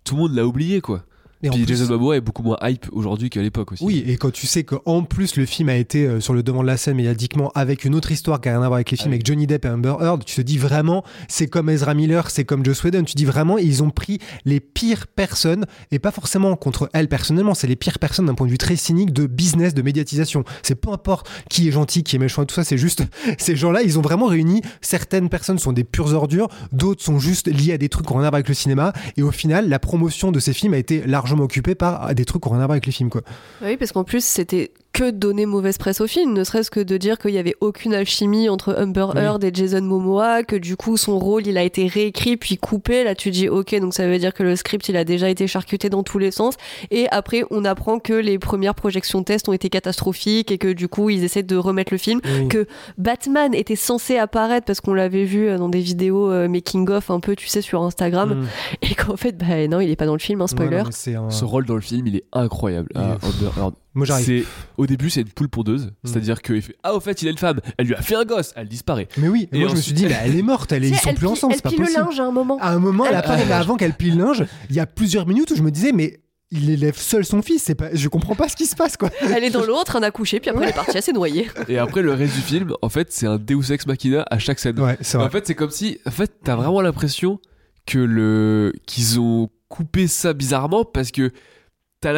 [0.05, 1.05] tout le monde l'a oublié quoi.
[1.43, 3.85] Et Puis plus- Jason Momoa est beaucoup moins hype aujourd'hui qu'à l'époque aussi.
[3.85, 6.63] Oui, et quand tu sais qu'en plus le film a été euh, sur le devant
[6.63, 8.97] de la scène médiatiquement avec une autre histoire qui n'a rien à voir avec les
[8.97, 11.95] films, Ah avec Johnny Depp et Amber Heard, tu te dis vraiment, c'est comme Ezra
[11.95, 15.99] Miller, c'est comme Joss Whedon, tu dis vraiment, ils ont pris les pires personnes, et
[15.99, 19.13] pas forcément contre elles personnellement, c'est les pires personnes d'un point de vue très cynique
[19.13, 20.45] de business, de médiatisation.
[20.63, 23.03] C'est peu importe qui est gentil, qui est méchant et tout ça, c'est juste,
[23.39, 27.49] ces gens-là, ils ont vraiment réuni, certaines personnes sont des pures ordures, d'autres sont juste
[27.49, 29.69] liées à des trucs qui n'ont rien à voir avec le cinéma, et au final,
[29.69, 32.65] la promotion de ces films a été largement occupée par des trucs qui n'ont rien
[32.65, 33.23] à voir avec les films, quoi.
[33.63, 36.97] Oui, parce qu'en plus, c'était que donner mauvaise presse au film, ne serait-ce que de
[36.99, 39.21] dire qu'il y avait aucune alchimie entre Oui.
[39.23, 43.03] Heard et Jason Momoa, que du coup son rôle il a été réécrit puis coupé.
[43.05, 45.47] Là, tu dis ok, donc ça veut dire que le script il a déjà été
[45.47, 46.55] charcuté dans tous les sens.
[46.91, 50.89] Et après, on apprend que les premières projections test ont été catastrophiques et que du
[50.89, 52.21] coup ils essaient de remettre le film.
[52.25, 52.49] Oui.
[52.49, 52.67] Que
[52.99, 57.11] Batman était censé apparaître parce qu'on l'avait vu euh, dans des vidéos euh, making of
[57.11, 58.47] un peu, tu sais, sur Instagram, Mm.
[58.83, 60.83] et qu'en fait, bah non, il est pas dans le film, un spoiler.
[61.17, 62.89] Un- Ce rôle dans le film, il est incroyable.
[62.95, 63.17] Il Ah,
[63.59, 63.75] Heard.
[63.95, 64.47] Moi j'arrive.
[64.77, 67.39] Au début c'est une poule pondeuse, c'est-à-dire qu'il fait ah au fait il a une
[67.39, 69.09] femme, elle lui a fait un gosse, elle disparaît.
[69.19, 70.97] Mais oui, Et moi je me suis dit, bah, elle est morte, elle est, ils
[70.97, 72.59] sont elle plus ensemble, elle c'est pas plie le linge à un moment.
[72.61, 73.65] À un moment, elle Elle apparaît, plie le mais linge.
[73.65, 76.21] avant qu'elle plie le linge, il y a plusieurs minutes où je me disais, mais
[76.51, 79.09] il élève seul son fils, c'est pas, je comprends pas ce qui se passe quoi.
[79.23, 81.49] Elle est dans l'eau en train d'accoucher, puis après elle est partie, elle s'est noyée.
[81.69, 84.59] Et après le reste du film, en fait c'est un Deus ex machina à chaque
[84.59, 84.79] scène.
[84.79, 87.41] Ouais, En fait c'est comme si, en fait t'as vraiment l'impression
[87.87, 91.31] que le qu'ils ont coupé ça bizarrement parce que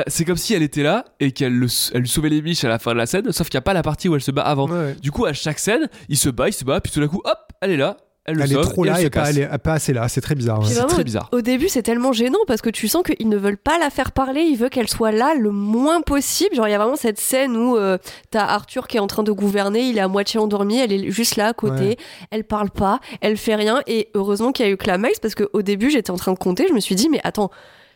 [0.06, 2.68] c'est comme si elle était là et qu'elle le- elle lui sauvait les miches à
[2.68, 4.30] la fin de la scène, sauf qu'il n'y a pas la partie où elle se
[4.30, 4.68] bat avant.
[4.68, 4.94] Ouais, ouais.
[5.00, 7.20] Du coup à chaque scène, il se bat, il se bat, puis tout d'un coup
[7.24, 9.58] hop, elle est là, elle le Elle est trop et là et pas, elle est
[9.58, 10.60] pas assez là, c'est très bizarre.
[10.60, 10.66] ouais.
[10.66, 11.28] C'est très bizarre.
[11.32, 14.12] Au début, c'est tellement gênant parce que tu sens qu'ils ne veulent pas la faire
[14.12, 16.54] parler, ils veulent qu'elle soit là le moins possible.
[16.56, 17.98] Genre, il y a vraiment cette scène où euh,
[18.30, 21.10] t'as Arthur qui est en train de gouverner, il est à moitié endormi, elle est
[21.10, 21.96] juste là à côté, Ouais.
[22.30, 23.82] elle parle pas, elle fait rien.
[23.86, 26.64] Et heureusement qu'il y a eu Climax parce qu'au début, j'étais en train de compter,
[26.66, 27.50] je me suis dit, mais attends.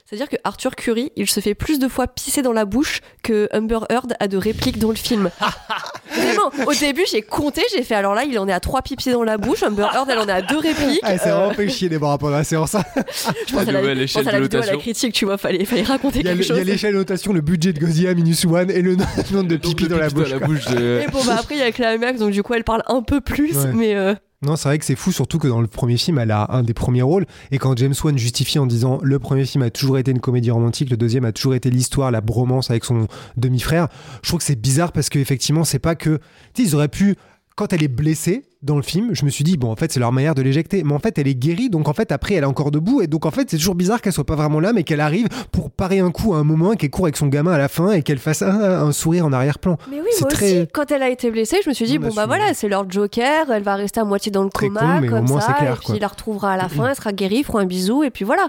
[0.09, 3.46] C'est-à-dire que Arthur Curry, il se fait plus de fois pisser dans la bouche que
[3.52, 5.28] Amber Heard a de répliques dans le film.
[6.16, 9.11] Vraiment, au début, j'ai compté, j'ai fait alors là, il en est à trois pipis
[9.11, 11.00] dans la bouche, Amber Heard, elle en est à deux répliques.
[11.02, 12.72] Ah, c'est Euh, vraiment fait chier Déborah pendant la séance.
[13.46, 15.36] je pense à la, je pense à la de vidéo à la critique, tu vois,
[15.36, 16.66] fallait, fallait raconter Il y a, quelque le- il y a chose.
[16.66, 19.76] l'échelle de notation, le budget de Godzilla Minus One et le no- nombre de Donc,
[19.76, 20.30] pipi le dans la bouche.
[20.66, 23.02] de- Et bon, bah après, il y a Climax, donc du coup, elle parle un
[23.02, 23.72] peu plus, Ouais.
[23.74, 26.30] mais euh, Non, c'est vrai que c'est fou, surtout que dans le premier film, elle
[26.30, 27.26] a un des premiers rôles.
[27.51, 30.53] Et quand James Wan justifie en disant le premier film a toujours été une comédie
[30.53, 33.89] romantique, le deuxième a toujours été l'histoire, la bromance avec son demi-frère,
[34.22, 36.20] je trouve que c'est bizarre parce qu'effectivement, c'est pas que.
[36.55, 37.16] Tu sais, ils auraient pu.
[37.59, 39.98] Quand elle est blessée dans le film, je me suis dit, bon, en fait, c'est
[39.98, 40.84] leur manière de l'éjecter.
[40.84, 43.02] Mais en fait, elle est guérie, donc en fait, après, elle est encore debout.
[43.02, 45.26] Et donc, en fait, c'est toujours bizarre qu'elle soit pas vraiment là, mais qu'elle arrive
[45.50, 47.90] pour parer un coup à un moment, qu'elle court avec son gamin à la fin
[47.90, 49.76] et qu'elle fasse un, un sourire en arrière-plan.
[49.90, 52.11] Mais oui, moi très- aussi, quand elle a été blessée, je me suis dit, bon
[52.14, 55.00] bah, voilà, c'est leur Joker, elle va rester à moitié dans le Très coma, con,
[55.00, 55.94] mais au comme moins, ça, clair, et puis quoi.
[55.96, 58.48] il la retrouvera à la fin, elle sera guérie, feront un bisou, et puis voilà.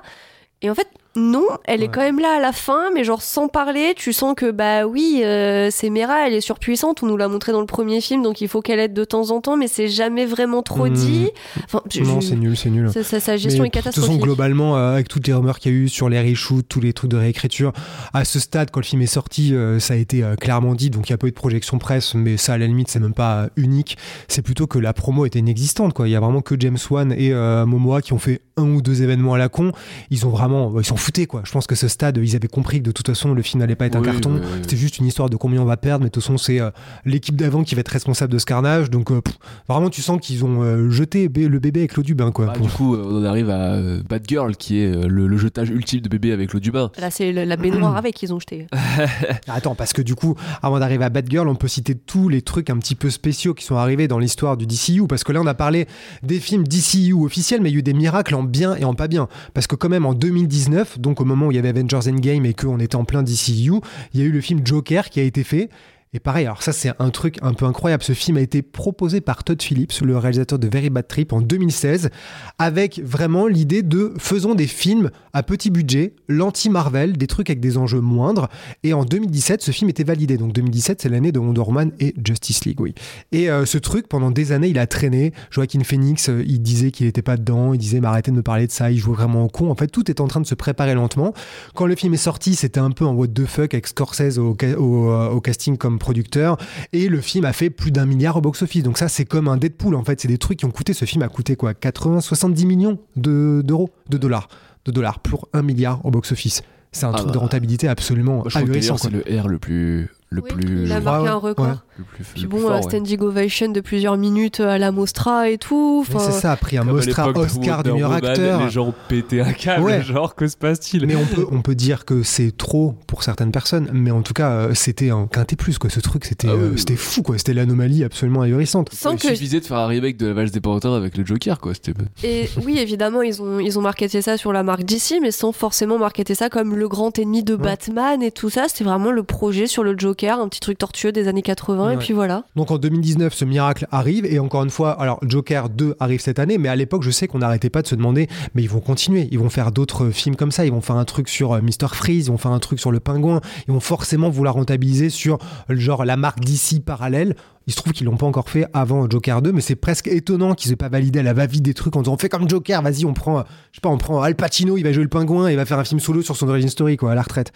[0.61, 1.91] Et en fait, non, elle est Ouais.
[1.91, 5.21] quand même là à la fin, mais genre sans parler, tu sens que bah oui,
[5.23, 8.41] euh, c'est Mera, elle est surpuissante, on nous l'a montré dans le premier film, donc
[8.41, 10.93] il faut qu'elle aide de temps en temps, mais c'est jamais vraiment trop Mhm.
[10.93, 11.29] dit.
[11.65, 12.89] Enfin, Non, c'est nul, c'est nul.
[12.91, 14.21] sa, gestion Mais est De toute façon, catastrophique.
[14.21, 16.93] globalement, euh, avec toutes les rumeurs qu'il y a eu sur les reshoots, tous les
[16.93, 17.73] trucs de réécriture,
[18.13, 20.89] à ce stade, quand le film est sorti, euh, ça a été euh, clairement dit.
[20.91, 22.99] Donc il y a pas eu de projection presse, mais ça, à la limite, c'est
[22.99, 23.97] même pas euh, unique.
[24.27, 25.93] C'est plutôt que la promo était inexistante.
[25.93, 26.07] Quoi.
[26.07, 28.81] Il y a vraiment que James Wan et euh, Momoa qui ont fait un ou
[28.81, 29.71] deux événements à la con.
[30.11, 31.25] Ils ont vraiment, ils s'en foutaient.
[31.25, 31.41] Quoi.
[31.45, 33.75] Je pense que ce stade, ils avaient compris que de toute façon, le film n'allait
[33.75, 34.33] pas être un carton.
[34.35, 34.59] oui, oui.
[34.61, 36.69] C'était juste une histoire de combien on va perdre, mais de toute façon, c'est euh,
[37.05, 38.89] l'équipe d'avant qui va être responsable de ce carnage.
[38.89, 39.35] Donc euh, pff,
[39.67, 42.31] vraiment, tu sens qu'ils ont euh, jeté le bébé avec l'eau du bain.
[42.31, 45.07] Quoi, Bah, pour- du coup, on en arrive à euh, Bad Girl, qui est euh,
[45.07, 46.91] le, le jetage ultime de bébé avec l'eau du bain.
[46.99, 48.67] Là, c'est la baignoire avec qu'ils ont jeté.
[49.47, 52.69] Attends, parce que du coup, avant d'arriver à Batgirl, on peut citer tous les trucs
[52.69, 55.07] un petit peu spéciaux qui sont arrivés dans l'histoire du DCU.
[55.07, 55.87] Parce que là, on a parlé
[56.23, 58.93] des films DCU officiels, mais il y a eu des miracles en bien et en
[58.93, 59.27] pas bien.
[59.53, 62.45] Parce que quand même, en 2019, donc au moment où il y avait Avengers Endgame
[62.45, 63.81] et qu'on était en plein DCU,
[64.13, 65.69] il y a eu le film Joker qui a été fait.
[66.11, 68.01] Et pareil, alors ça c'est un truc un peu incroyable.
[68.01, 71.39] Ce film a été proposé par Todd Phillips, le réalisateur de Very Bad Trip en
[71.39, 72.09] 2016,
[72.57, 77.77] avec vraiment l'idée de faisons des films à petit budget, l'anti-Marvel, des trucs avec des
[77.77, 78.49] enjeux moindres.
[78.81, 80.37] Et en 2017, ce film était validé.
[80.37, 82.95] Donc 2017, c'est l'année de Wonder Woman et Justice League, oui.
[83.31, 85.31] Et euh, ce truc, pendant des années, il a traîné.
[85.51, 87.73] Joaquin Phoenix, euh, il disait qu'il n'était pas dedans.
[87.73, 88.89] Il disait, mais arrêtez de me parler de ça.
[88.89, 89.69] Il jouait vraiment au con.
[89.69, 91.35] En fait, tout est en train de se préparer lentement.
[91.75, 94.57] Quand le film est sorti, c'était un peu en what the fuck avec Scorsese au,
[94.63, 96.57] euh, au casting comme producteur.
[96.93, 98.81] Et le film a fait plus d'un milliard au box-office.
[98.83, 100.19] Donc ça, c'est comme un Deadpool, en fait.
[100.19, 100.93] C'est des trucs qui ont coûté.
[100.93, 104.47] Ce film a coûté quoi 80, 70 millions de- d'euros, de dollars.
[104.85, 106.63] De dollars pour un milliard au box-office.
[106.91, 107.33] C'est un Ah truc bah.
[107.33, 108.97] de rentabilité absolument Moi, je ahurissant.
[108.97, 110.09] c'est le R le plus.
[110.31, 110.83] Le Oui, plus.
[110.85, 111.65] il a Ouais, marqué ouais, un record.
[111.65, 111.71] ouais.
[111.97, 112.81] le plus, Puis le bon, plus fort, euh, ouais.
[112.83, 116.05] standing ovation de plusieurs minutes à la Mostra et tout.
[116.07, 118.61] C'est ça, a pris un Mostra Oscar du meilleur acteur.
[118.63, 120.03] Les gens pétaient un câble, Ouais.
[120.03, 121.07] genre, que se passe-t-il?
[121.07, 124.33] Mais on peut, on peut dire que c'est trop pour certaines personnes, mais en tout
[124.33, 125.89] cas, euh, c'était un quintet plus, quoi.
[125.89, 126.77] Ce truc, c'était Ah oui, euh, oui.
[126.79, 127.37] c'était fou, quoi.
[127.39, 128.93] C'était l'anomalie absolument ahurissante.
[128.93, 131.25] sans Il que suffisait de faire un remake de La Valse des Pantins avec le
[131.25, 131.73] Joker, quoi.
[131.73, 131.93] C'était.
[132.23, 135.51] Et oui, évidemment, ils ont, ils ont marketé ça sur la marque DC, mais sans
[135.53, 137.63] forcément marketer ça comme le grand ennemi de Ouais.
[137.63, 138.65] Batman et tout ça.
[138.67, 141.97] C'était vraiment le projet sur le Joker, un petit truc tortueux des années 80, et
[141.97, 142.43] puis voilà.
[142.55, 146.39] Donc en 2019, ce miracle arrive, et encore une fois, alors Joker 2 arrive cette
[146.39, 148.81] année, mais à l'époque, je sais qu'on n'arrêtait pas de se demander, mais ils vont
[148.81, 151.61] continuer, ils vont faire d'autres films comme ça, ils vont faire un truc sur euh,
[151.61, 151.87] Mr.
[151.93, 155.37] Freeze, ils vont faire un truc sur le pingouin, ils vont forcément vouloir rentabiliser sur
[155.69, 157.35] genre la marque DC parallèle.
[157.67, 160.55] Il se trouve qu'ils l'ont pas encore fait avant Joker 2, mais c'est presque étonnant
[160.55, 162.81] qu'ils aient pas validé à la va-vite des trucs en disant on fait comme Joker,
[162.81, 165.09] vas-y, on prend, euh, je sais pas, on prend Al Pacino, il va jouer le
[165.09, 167.21] pingouin, et il va faire un film solo sur son origin story, quoi, à la
[167.21, 167.51] retraite.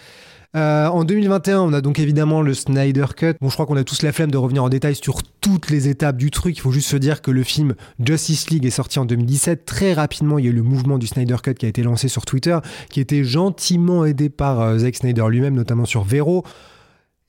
[0.56, 3.34] Euh, en 2021, on a donc évidemment le Snyder Cut.
[3.42, 5.88] Bon, je crois qu'on a tous la flemme de revenir en détail sur toutes les
[5.88, 6.58] étapes du truc.
[6.58, 9.66] Il faut juste se dire que le film Justice League est sorti en 2017.
[9.66, 12.08] Très rapidement, il y a eu le mouvement du Snyder Cut qui a été lancé
[12.08, 12.58] sur Twitter,
[12.90, 16.44] qui était gentiment aidé par euh, Zack Snyder lui-même, notamment sur Vero.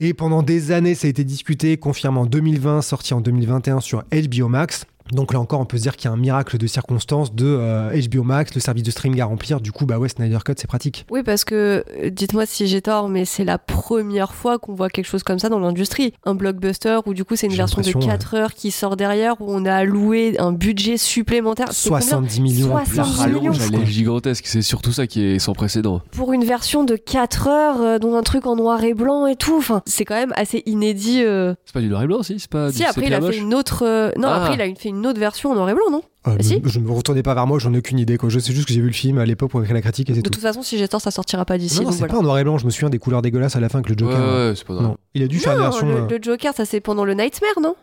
[0.01, 4.05] Et pendant des années, ça a été discuté, confirmé en 2020, sorti en 2021 sur
[4.13, 4.85] HBO Max.
[5.13, 7.45] Donc là encore, on peut se dire qu'il y a un miracle de circonstances de
[7.47, 9.61] euh, HBO Max, le service de streaming à remplir.
[9.61, 11.05] Du coup, bah ouais, Snyder Cut, c'est pratique.
[11.11, 14.89] Oui, parce que, euh, dites-moi si j'ai tort, mais c'est la première fois qu'on voit
[14.89, 16.15] quelque chose comme ça dans l'industrie.
[16.25, 19.41] Un blockbuster où du coup c'est une version de l'impression, 4 heures qui sort derrière,
[19.41, 21.69] où on a alloué un budget supplémentaire.
[21.73, 22.95] C'est combien 70 millions en plus.
[22.95, 23.41] 70 La millions.
[23.53, 24.47] rallonge, elle est gigantesque.
[24.47, 26.01] C'est surtout ça qui est sans précédent.
[26.13, 29.37] pour une version de 4 heures, euh, dont un truc en noir et blanc et
[29.37, 29.57] tout.
[29.59, 31.23] Enfin, c'est quand même assez inédit.
[31.23, 31.55] euh.
[31.67, 33.37] C'est pas du noir et blanc, si C'est pas Si, du après, il a fait
[33.37, 33.85] une autre.
[33.87, 34.37] euh, Non, Ah.
[34.45, 36.79] après, il a fait une autre version en noir et blanc, non Euh, si je
[36.79, 38.17] ne me retournais pas vers moi, j'en ai aucune idée.
[38.17, 38.29] Quoi.
[38.29, 40.15] Je sais juste que j'ai vu le film à l'époque pour écrire la critique et
[40.15, 40.31] c'est De tout.
[40.31, 41.81] toute façon, si j'ai tort, ça sortira pas d'ici.
[41.83, 42.13] non, c'est voilà.
[42.15, 43.89] pas en noir et blanc, je me souviens des couleurs dégueulasses à la fin avec
[43.89, 44.35] le Ouais, Joker.
[44.49, 44.87] ouais, c'est pas grave.
[44.87, 47.15] non, il a dû faire une version le, euh, le Joker, ça c'est pendant le
[47.15, 47.75] Nightmare, non?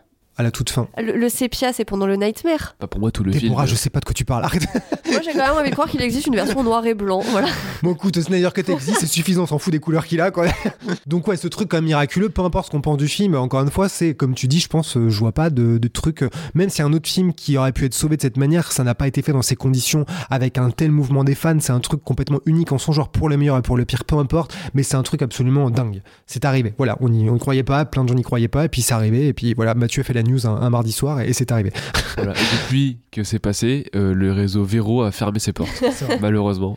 [0.42, 0.88] À la toute fin.
[0.98, 2.74] le, le sépia, c'est pendant le Nightmare.
[2.78, 3.44] Pas pour moi tout le film.
[3.44, 4.44] Déborah, je sais pas de quoi tu parles.
[4.44, 4.66] Arrête.
[5.10, 7.20] Moi, j'ai quand même envie de croire qu'il existe une version noir et blanc.
[7.20, 7.48] Voilà.
[7.82, 10.46] Bon, écoute, Snyder Cut existe, c'est suffisant, on s'en fout des couleurs qu'il a, quoi.
[11.06, 13.62] Donc, ouais, ce truc quand même miraculeux, peu importe ce qu'on pense du film, encore
[13.62, 16.22] une fois, c'est, comme tu dis, je pense, euh, je vois pas de, de truc,
[16.22, 18.84] euh, même si un autre film qui aurait pu être sauvé de cette manière, ça
[18.84, 21.80] n'a pas été fait dans ces conditions, avec un tel mouvement des fans, c'est un
[21.80, 24.56] truc complètement unique en son genre, pour le meilleur et pour le pire, peu importe,
[24.74, 26.02] mais c'est un truc absolument dingue.
[26.26, 28.64] C'est arrivé, voilà, on n'y on y croyait pas, plein de gens n'y croyaient pas,
[28.64, 30.92] et puis c'est arrivé, et puis voilà, Mathieu a fait la news un, un mardi
[30.92, 31.72] soir, et, et c'est arrivé.
[32.16, 32.32] Voilà.
[32.32, 35.82] Et depuis que c'est passé, euh, le réseau Vero a fermé ses portes.
[36.20, 36.76] Malheureusement.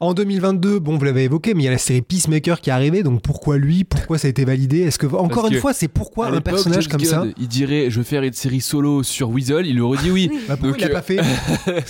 [0.00, 2.72] En 2022, bon, vous l'avez évoqué, mais il y a la série Peacemaker qui est
[2.72, 3.84] arrivée, donc pourquoi lui?
[3.84, 4.80] Pourquoi ça a été validé?
[4.80, 7.24] Est-ce que, encore Parce une que fois, c'est pourquoi un personnage James comme ça?
[7.38, 10.30] Il dirait je veux faire une série solo sur Weasel, il aurait dit oui.
[10.48, 11.20] Bah, pourquoi Donc, il l'a euh, pas fait?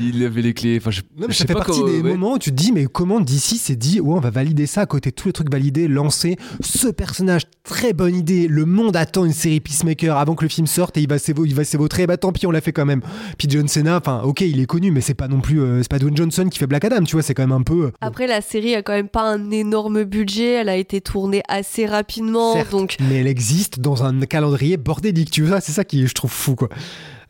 [0.00, 0.76] Il avait les clés.
[0.80, 2.10] Enfin, je, Non, mais je ça sais fait pas partie comment- des ouais.
[2.10, 4.82] moments où tu te dis, mais comment d'ici s'est dit, ouais, on va valider ça
[4.82, 8.48] à côté de tous les trucs validés, lancer ce personnage, très bonne idée.
[8.48, 11.54] Le monde attend une série Peacemaker avant que le film sorte et il va il
[11.54, 12.06] va s'évautrer.
[12.06, 13.00] Bah tant pis, on l'a fait quand même.
[13.38, 15.90] Puis John Cena, enfin, ok, il est connu, mais c'est pas non plus, euh, c'est
[15.90, 17.86] pas Dwayne Johnson qui fait Black Adam, tu vois, c'est quand même un peu.
[17.86, 20.52] euh, Après, la série a quand même pas un énorme budget.
[20.52, 22.52] Elle a été tournée assez rapidement.
[22.54, 26.14] Certes, donc, mais elle existe dans un calendrier bordélique, tu vois, c'est ça qui je
[26.14, 26.68] trouve fou quoi.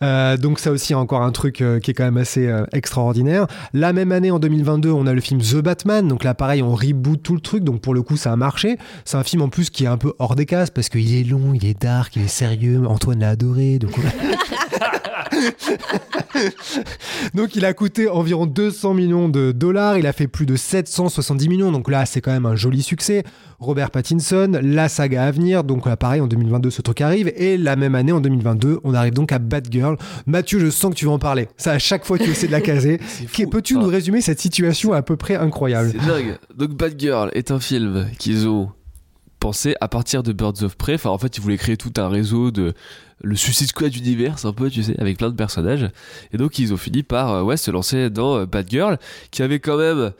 [0.02, 3.46] Euh, donc ça aussi encore un truc euh, qui est quand même assez euh, extraordinaire.
[3.72, 6.06] La même année en 2022, on a le film The Batman.
[6.08, 7.64] Donc là pareil, on reboot tout le truc.
[7.64, 8.76] Donc pour le coup, ça a marché.
[9.04, 11.22] C'est un film en plus qui est un peu hors des cases parce qu'il est
[11.24, 12.82] long, il est dark, il est sérieux.
[12.86, 13.78] Antoine l'a adoré.
[13.78, 13.92] Donc
[17.34, 21.48] Donc il a coûté environ 200 millions de dollars, il a fait plus de 770
[21.48, 23.24] millions, donc là c'est quand même un joli succès.
[23.60, 27.56] Robert Pattinson, la saga à venir, donc là pareil en 2022 ce truc arrive, et
[27.56, 29.96] la même année en 2022 on arrive donc à Batgirl.
[30.26, 32.52] Mathieu je sens que tu vas en parler, ça à chaque fois tu essaies de
[32.52, 33.00] la caser.
[33.50, 36.38] Peux-tu Enfin, nous résumer cette situation à peu près incroyable C'est dingue.
[36.56, 38.70] Donc Batgirl est un film qu'ils ont
[39.44, 40.94] pensé à partir de Birds of Prey.
[40.94, 42.72] Enfin, en fait, ils voulaient créer tout un réseau de
[43.24, 45.90] le Suicide Squad univers, un peu, tu sais, avec plein de personnages.
[46.32, 48.98] Et donc, ils ont fini par euh, ouais, se lancer dans euh, Batgirl,
[49.30, 50.12] qui avait quand même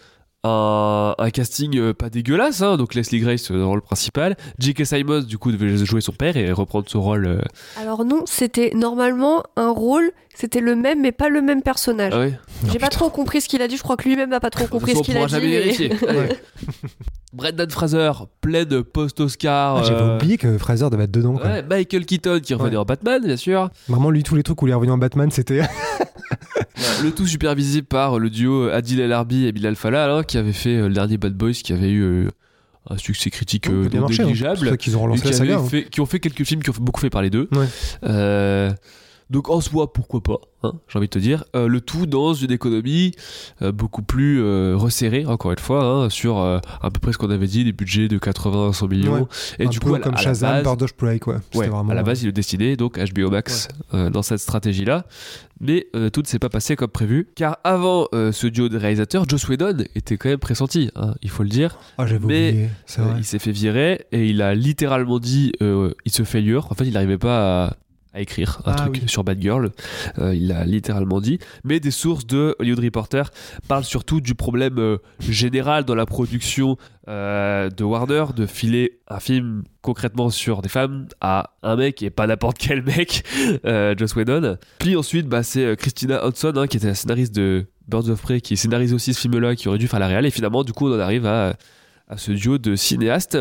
[0.43, 2.63] un, un casting euh, pas dégueulasse.
[2.63, 4.37] Hein, donc, Leslie Grace dans le rôle principal.
[4.59, 4.85] J.K.
[4.85, 7.43] Simons, du coup, devait jouer son père et reprendre son rôle.
[7.81, 10.11] alors non, c'était normalement un rôle.
[10.35, 12.13] C'était le même, mais pas le même personnage.
[12.15, 12.27] Ah
[12.73, 13.77] J'ai pas trop compris ce qu'il a dit.
[13.77, 15.31] Je crois que lui-même n'a pas trop compris De ce qu'il a dit.
[15.33, 15.93] jamais mais- vérifier.
[16.03, 16.37] Ouais.
[17.33, 19.79] Brendan Fraser, pleine post-Oscar.
[19.79, 21.35] Ah, J'avais euh, oublié que Fraser devait être dedans.
[21.37, 21.47] quoi.
[21.47, 22.77] Ouais, Michael Keaton qui revenait Ouais.
[22.77, 23.71] en Batman, bien sûr.
[23.89, 25.63] Vraiment lui tous les trucs où il est revenu en Batman c'était...
[27.03, 30.53] Le tout supervisé par le duo Adil El Arbi et Bilal Fallah, hein, qui avait
[30.53, 32.29] fait euh, le dernier Bad Boys, qui avait eu euh,
[32.91, 34.07] un succès critique euh, marché, hein.
[34.11, 34.59] C'est négligeable.
[34.61, 35.55] pour ça qu'ils ont et relancé qui, la saga.
[35.55, 35.69] avaient hein.
[35.69, 37.49] fait- qui ont fait quelques films qui ont beaucoup fait parler d'eux.
[37.53, 37.67] Ouais.
[38.05, 38.71] Euh,
[39.31, 41.45] donc en soi, pourquoi pas, hein, j'ai envie de te dire.
[41.57, 43.13] Euh, le tout dans une économie
[43.63, 46.61] euh, beaucoup plus euh, resserrée, encore une fois, hein, sur à
[46.93, 49.15] peu près ce qu'on avait dit, des budgets de 80 à 100 millions.
[49.15, 49.27] Ouais.
[49.59, 51.41] Et du peu coup, à comme à la Shazam, base- Bird of Prey quoi.
[51.55, 55.07] Ouais, vraiment- à la base, il est destiné donc HBO Max dans cette stratégie-là.
[55.61, 57.29] Mais tout ne s'est pas passé comme prévu.
[57.37, 61.43] Car avant ce duo de réalisateurs, Joss Whedon était quand même pressenti, hein, il faut
[61.45, 61.79] le dire.
[61.97, 63.15] Ah j'avais oublié, c'est vrai.
[63.19, 66.67] il s'est fait virer et il a littéralement dit il se failure.
[66.71, 67.77] En fait, il n'arrivait pas à,
[68.15, 69.09] à écrire un Ah truc oui.
[69.09, 69.71] sur Batgirl.
[70.19, 71.39] Euh, il l'a littéralement dit.
[71.65, 73.31] Mais des sources de Hollywood Reporter
[73.69, 79.21] parlent surtout du problème euh, général dans la production euh, de Warner de filer un
[79.21, 83.25] film concrètement sur des femmes à un mec et pas n'importe quel mec,
[83.99, 84.57] Joss Whedon.
[84.79, 88.41] Puis ensuite, bah, c'est Christina Hodson hein, qui était la scénariste de Birds of Prey
[88.41, 90.25] qui scénarise aussi ce film-là qui aurait dû faire la réal.
[90.25, 91.55] Et finalement, du coup, on en arrive à
[92.09, 93.39] à ce duo de cinéastes.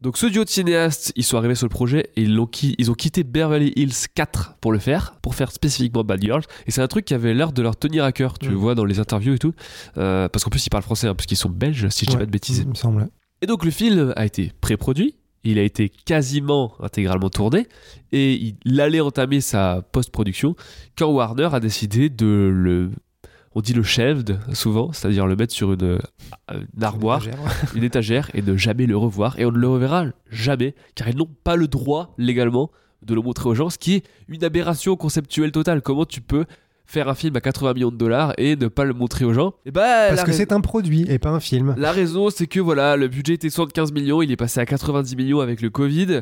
[0.00, 3.22] Donc ce duo de cinéastes, ils sont arrivés sur le projet et ils, ont quitté
[3.22, 6.42] Beverly Hills 4 pour le faire, pour faire spécifiquement Bad Girls.
[6.66, 8.52] Et c'est un truc qui avait l'air de leur tenir à cœur, tu Mm.
[8.52, 9.52] le vois dans les interviews et tout.
[9.98, 12.16] Euh, parce qu'en plus ils parlent français, hein, parce qu'ils sont belges, si je dis
[12.16, 12.58] Ouais, pas de bêtises.
[12.60, 13.08] Il me semble.
[13.42, 17.66] Et donc le film a été pré-produit, il a été quasiment intégralement tourné,
[18.12, 20.56] et il allait entamer sa post-production
[20.96, 22.90] quand Warner a décidé de le...
[23.54, 25.98] On dit le shelved souvent, c'est-à-dire le mettre sur une, euh,
[26.50, 27.22] une armoire
[27.74, 29.38] une étagère et ne jamais le revoir.
[29.40, 32.70] Et on ne le reverra jamais, car ils n'ont pas le droit légalement
[33.02, 35.82] de le montrer aux gens, ce qui est une aberration conceptuelle totale.
[35.82, 36.44] Comment tu peux
[36.86, 39.54] faire un film à 80 millions de dollars et ne pas le montrer aux gens?
[39.66, 41.74] Et bah, Parce que c'est un produit et pas un film.
[41.76, 45.16] la raison, c'est que voilà, le budget était 75 millions, il est passé à 90
[45.16, 46.20] millions avec le Covid.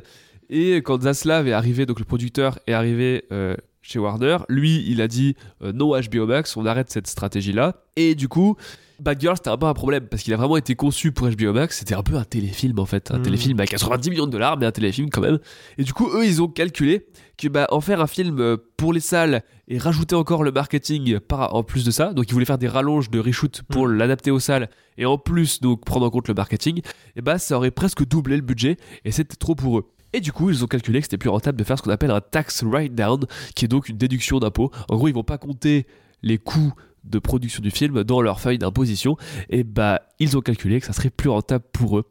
[0.51, 3.55] Et quand Zaslav est arrivé, donc le producteur est arrivé euh,
[3.89, 7.77] chez Warner, lui, il a dit euh, non HBO Max, on arrête cette stratégie-là.
[7.97, 8.57] Et du coup,
[9.01, 11.53] Bad Girl, c'était un peu un problème parce qu'il a vraiment été conçu pour HBO
[11.55, 11.79] Max.
[11.79, 13.23] C'était un peu un téléfilm en fait, un Mm.
[13.23, 15.39] téléfilm à 90 millions de dollars, mais un téléfilm quand même.
[15.79, 17.07] Et du coup, eux, ils ont calculé
[17.39, 21.19] que bah, en faire un film euh, pour les salles et rajouter encore le marketing
[21.21, 24.31] par, en plus de ça, donc ils voulaient faire des rallonges de reshoot pour l'adapter
[24.31, 24.69] aux salles
[24.99, 26.81] et en plus donc prendre en compte le marketing,
[27.17, 29.85] et bah ça aurait presque doublé le budget et c'était trop pour eux.
[30.13, 32.11] Et du coup, ils ont calculé que c'était plus rentable de faire ce qu'on appelle
[32.11, 34.71] un tax write-down, qui est donc une déduction d'impôt.
[34.89, 35.87] En gros, ils vont pas compter
[36.23, 36.73] les coûts
[37.05, 39.17] de production du film dans leur feuille d'imposition,
[39.51, 42.05] et bah ils ont calculé que ça serait plus rentable pour eux.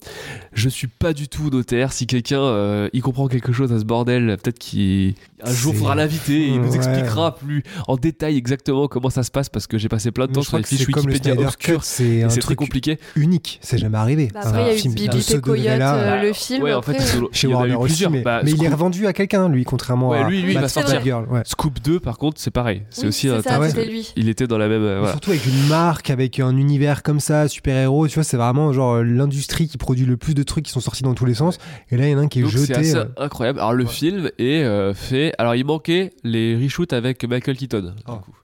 [0.54, 1.92] Je suis pas du tout notaire.
[1.92, 5.14] Si quelqu'un euh, y comprend quelque chose à ce bordel, peut-être qu'il
[5.44, 6.76] un jour faudra l'inviter et il nous Ouais.
[6.78, 10.32] expliquera plus en détail exactement comment ça se passe parce que j'ai passé plein de
[10.32, 11.84] temps sur les fiches c'est comme le Wikipédia obscures.
[11.84, 12.98] C'est un très truc compliqué.
[13.16, 14.30] unique, c'est jamais arrivé.
[14.34, 16.64] Bah, après, il y a eu film et Coyote, euh, Bah, le film.
[16.64, 19.50] ouais, en fait, ont- chez Warner aussi, mais, Bah, mais il est revendu à quelqu'un,
[19.50, 21.04] lui, contrairement Ouais, à lui, lui, il va sortir.
[21.04, 21.26] Girl.
[21.46, 22.84] Scoop 2, par contre, c'est pareil.
[22.90, 23.42] C'est aussi un
[23.86, 24.14] lui.
[24.16, 24.77] Il était dans la même.
[24.84, 25.12] Euh, voilà.
[25.14, 29.04] Surtout avec une marque, avec un univers comme ça, super-héros, tu vois, c'est vraiment genre
[29.04, 31.58] l'industrie qui produit le plus de trucs qui sont sortis dans tous les sens.
[31.92, 32.74] Et là, il y en a un qui est Donc c'est jeté.
[32.76, 33.60] assez euh, incroyable.
[33.60, 33.90] Alors le Ouais.
[33.92, 35.34] film est euh, fait.
[35.38, 37.82] Alors il manquait les reshoots avec Michael Keaton.
[37.96, 38.14] du Oh.
[38.18, 38.36] coup.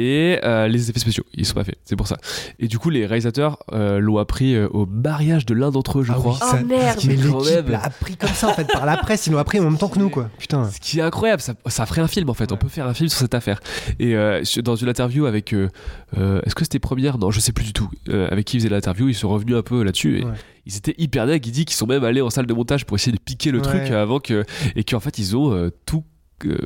[0.00, 2.16] Et euh, les effets spéciaux ils sont pas faits c'est pour ça
[2.58, 6.02] et du coup les réalisateurs euh, l'ont appris euh, au mariage de l'un d'entre eux
[6.04, 6.98] je Ah crois oui, Oh, ça- merde.
[7.06, 9.64] Mais l'équipe l'a appris comme ça en fait par la presse, ils l'ont appris en
[9.64, 10.30] même temps que nous quoi.
[10.38, 10.70] Putain.
[10.70, 12.50] Ce qui est incroyable, ça, ça ferait un film en fait.
[12.52, 13.60] On peut faire un film sur cette affaire.
[13.98, 17.18] Et euh, dans une interview avec, est-ce que c'était première?
[17.18, 17.90] Non, je sais plus du tout.
[18.08, 20.20] Euh, avec qui ils faisaient l'interview, ils sont revenus un peu là-dessus.
[20.20, 20.32] Et Ouais.
[20.66, 21.44] Ils étaient hyper dingues.
[21.46, 23.58] Il dit qu'ils sont même allés en salle de montage pour essayer de piquer le
[23.58, 23.64] Ouais.
[23.64, 24.44] truc avant que
[24.76, 26.04] et qu'en fait ils ont euh, tout.
[26.46, 26.58] euh,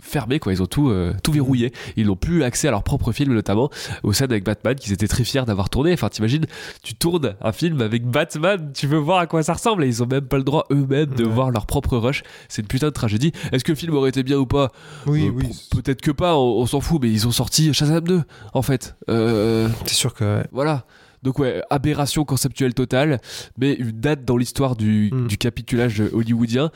[0.00, 3.10] fermé quoi ils ont tout euh, tout verrouillé ils n'ont plus accès à leur propre
[3.12, 3.68] film notamment
[4.04, 6.46] au scènes avec Batman qu'ils étaient très fiers d'avoir tourné enfin t'imagines
[6.84, 10.02] tu tournes un film avec Batman tu veux voir à quoi ça ressemble et ils
[10.02, 11.30] ont même pas le droit eux-mêmes de Ouais.
[11.30, 14.22] voir leur propre rush c'est une putain de tragédie est-ce que le film aurait été
[14.22, 14.70] bien ou pas?
[15.06, 15.48] Oui, Euh, oui.
[15.72, 18.22] peut-être que pas on, on s'en fout mais ils ont sorti Shazam 2
[18.54, 20.22] en fait Euh, C'est sûr que.
[20.38, 20.46] ouais.
[20.52, 20.84] voilà
[21.22, 23.20] donc ouais, aberration conceptuelle totale,
[23.58, 25.26] mais une date dans l'histoire du, Mm.
[25.28, 26.70] du capitulage hollywoodien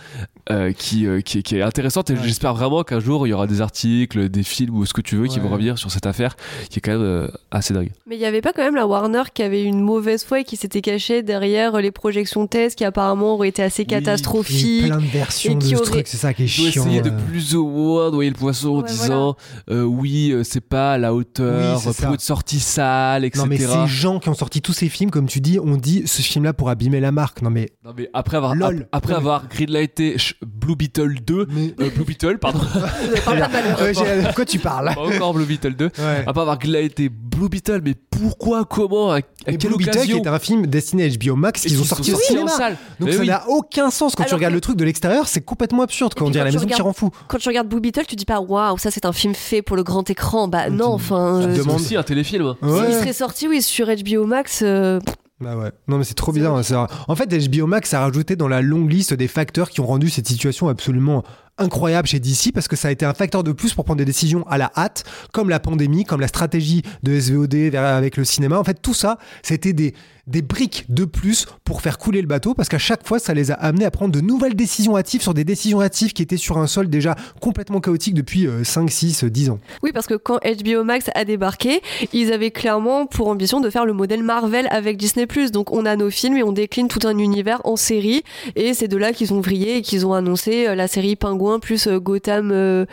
[0.50, 2.20] euh, qui, euh, qui, est- qui est intéressante et Ouais.
[2.22, 5.16] j'espère vraiment qu'un jour il y aura des articles, des films ou ce que tu
[5.16, 6.36] veux qui vont revenir sur cette affaire
[6.70, 7.90] qui est quand même euh, assez dingue.
[8.06, 10.44] Mais il y avait pas quand même la Warner qui avait une mauvaise foi et
[10.44, 13.98] qui s'était cachée derrière les projections test qui apparemment auraient été assez Il y a
[13.98, 14.86] catastrophiques.
[14.86, 16.84] plein de versions et de qui ce aurait- truc, c'est ça qui est chiant.
[16.84, 19.36] essayé de plus ou moins noyer le poisson en disant
[19.70, 22.08] euh, oui, c'est pas à la hauteur Oui, pour ça.
[22.12, 23.42] une sortie sale, etc.
[23.42, 26.02] Non mais ces gens qui ont sorti tous ces films, comme tu dis, on dit
[26.06, 27.42] ce film-là pour abîmer la marque.
[27.42, 28.82] Non mais Non, mais après avoir, Lol.
[28.82, 29.18] ap- après Ouais.
[29.18, 32.60] avoir greenlighté Sh- Blue Beetle 2, Mais- euh, Blue Beetle, pardon,
[34.34, 34.92] quoi tu parles?
[34.94, 36.24] Pas encore Blue Beetle 2, Ouais.
[36.26, 40.18] après avoir greenlighté Blue Beetle, mais pourquoi, comment, à, à quelle Blue Beetle, qui occasion
[40.18, 42.50] était un film destiné à HBO Max Et qu'ils ont qui sorti sont au cinéma.
[42.50, 42.76] salle.
[42.98, 43.26] Donc Mais ça oui.
[43.28, 46.30] n'a aucun sens quand tu regardes le truc de l'extérieur, c'est complètement absurde quand on
[46.30, 47.10] dirait la maison qui regardes- rend fou.
[47.28, 49.76] Quand tu regardes Blue Beetle, tu dis pas waouh, ça c'est un film fait pour
[49.76, 50.48] le grand écran.
[50.48, 51.40] Bah non, enfin.
[51.42, 52.46] Tu euh, demandes- aussi un téléfilm.
[52.46, 52.56] hein.
[52.62, 52.86] Ouais.
[52.86, 54.98] S'il serait sorti, oui, sur HBO Max, euh,
[55.40, 55.70] Bah ouais.
[55.88, 56.56] Non mais c'est trop bizarre.
[56.56, 56.86] hein.
[57.08, 60.08] En fait, HBO Max a rajouté dans la longue liste des facteurs qui ont rendu
[60.08, 61.22] cette situation absolument
[61.58, 64.04] incroyable chez DC parce que ça a été un facteur de plus pour prendre des
[64.04, 68.58] décisions à la hâte, comme la pandémie, comme la stratégie de SVOD avec le cinéma.
[68.58, 69.94] En fait, tout ça, c'était des
[70.26, 73.50] des briques de plus pour faire couler le bateau parce qu'à chaque fois ça les
[73.50, 76.58] a amenés à prendre de nouvelles décisions hâtives sur des décisions hâtives qui étaient sur
[76.58, 79.60] un sol déjà complètement chaotique depuis euh, 5, 6, 10 ans.
[79.82, 81.80] Oui, parce que quand HBO Max a débarqué,
[82.12, 85.26] ils avaient clairement pour ambition de faire le modèle Marvel avec Disney+.
[85.52, 88.24] Donc on a nos films et on décline tout un univers en série.
[88.56, 91.45] Et c'est de là qu'ils ont vrillé et qu'ils ont annoncé euh, la série Pingouin
[91.60, 92.86] plus euh, Gotham...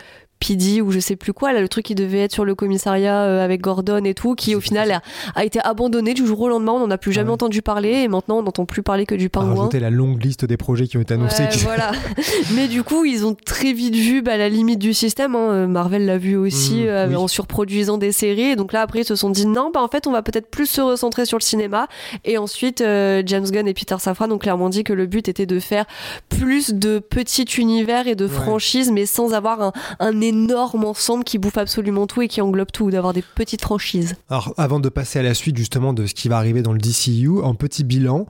[0.46, 3.22] PD ou je sais plus quoi, là, le truc qui devait être sur le commissariat
[3.22, 5.00] euh, avec Gordon et tout, qui au final a,
[5.34, 7.34] a été abandonné du jour au lendemain, on n'en a plus jamais Ah ouais.
[7.34, 9.54] entendu parler et maintenant on n'entend plus parler que du pingouin.
[9.54, 11.44] rajouter la longue liste des projets qui ont été annoncés.
[11.44, 11.92] Ouais, qui- voilà.
[12.54, 15.34] Mais du coup, ils ont très vite vu bah, la limite du système.
[15.34, 15.48] hein.
[15.50, 17.16] Euh, Marvel l'a vu aussi Mmh, euh, oui.
[17.16, 18.50] en surproduisant des séries.
[18.52, 20.50] Et donc là, après, ils se sont dit non, bah, en fait, on va peut-être
[20.50, 21.86] plus se recentrer sur le cinéma.
[22.24, 25.46] Et ensuite, euh, James Gunn et Peter Safran ont clairement dit que le but était
[25.46, 25.84] de faire
[26.28, 28.30] plus de petits univers et de Ouais.
[28.30, 32.70] franchises, mais sans avoir un, un énorme ensemble qui bouffe absolument tout et qui englobe
[32.72, 34.14] tout, d'avoir des petites franchises.
[34.28, 36.78] Alors, avant de passer à la suite justement de ce qui va arriver dans le
[36.78, 38.26] DCU, en petit bilan.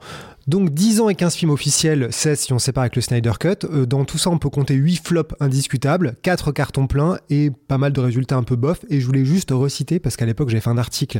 [0.47, 3.65] Donc 10 ans et 15 films officiels, 16 si on sépare avec le Snyder Cut.
[3.65, 7.79] Euh, dans tout ça, on peut compter 8 flops indiscutables, 4 cartons pleins et pas
[7.79, 8.85] mal de résultats un peu bof.
[8.89, 11.19] Et je voulais juste reciter, parce qu'à l'époque j'avais fait un article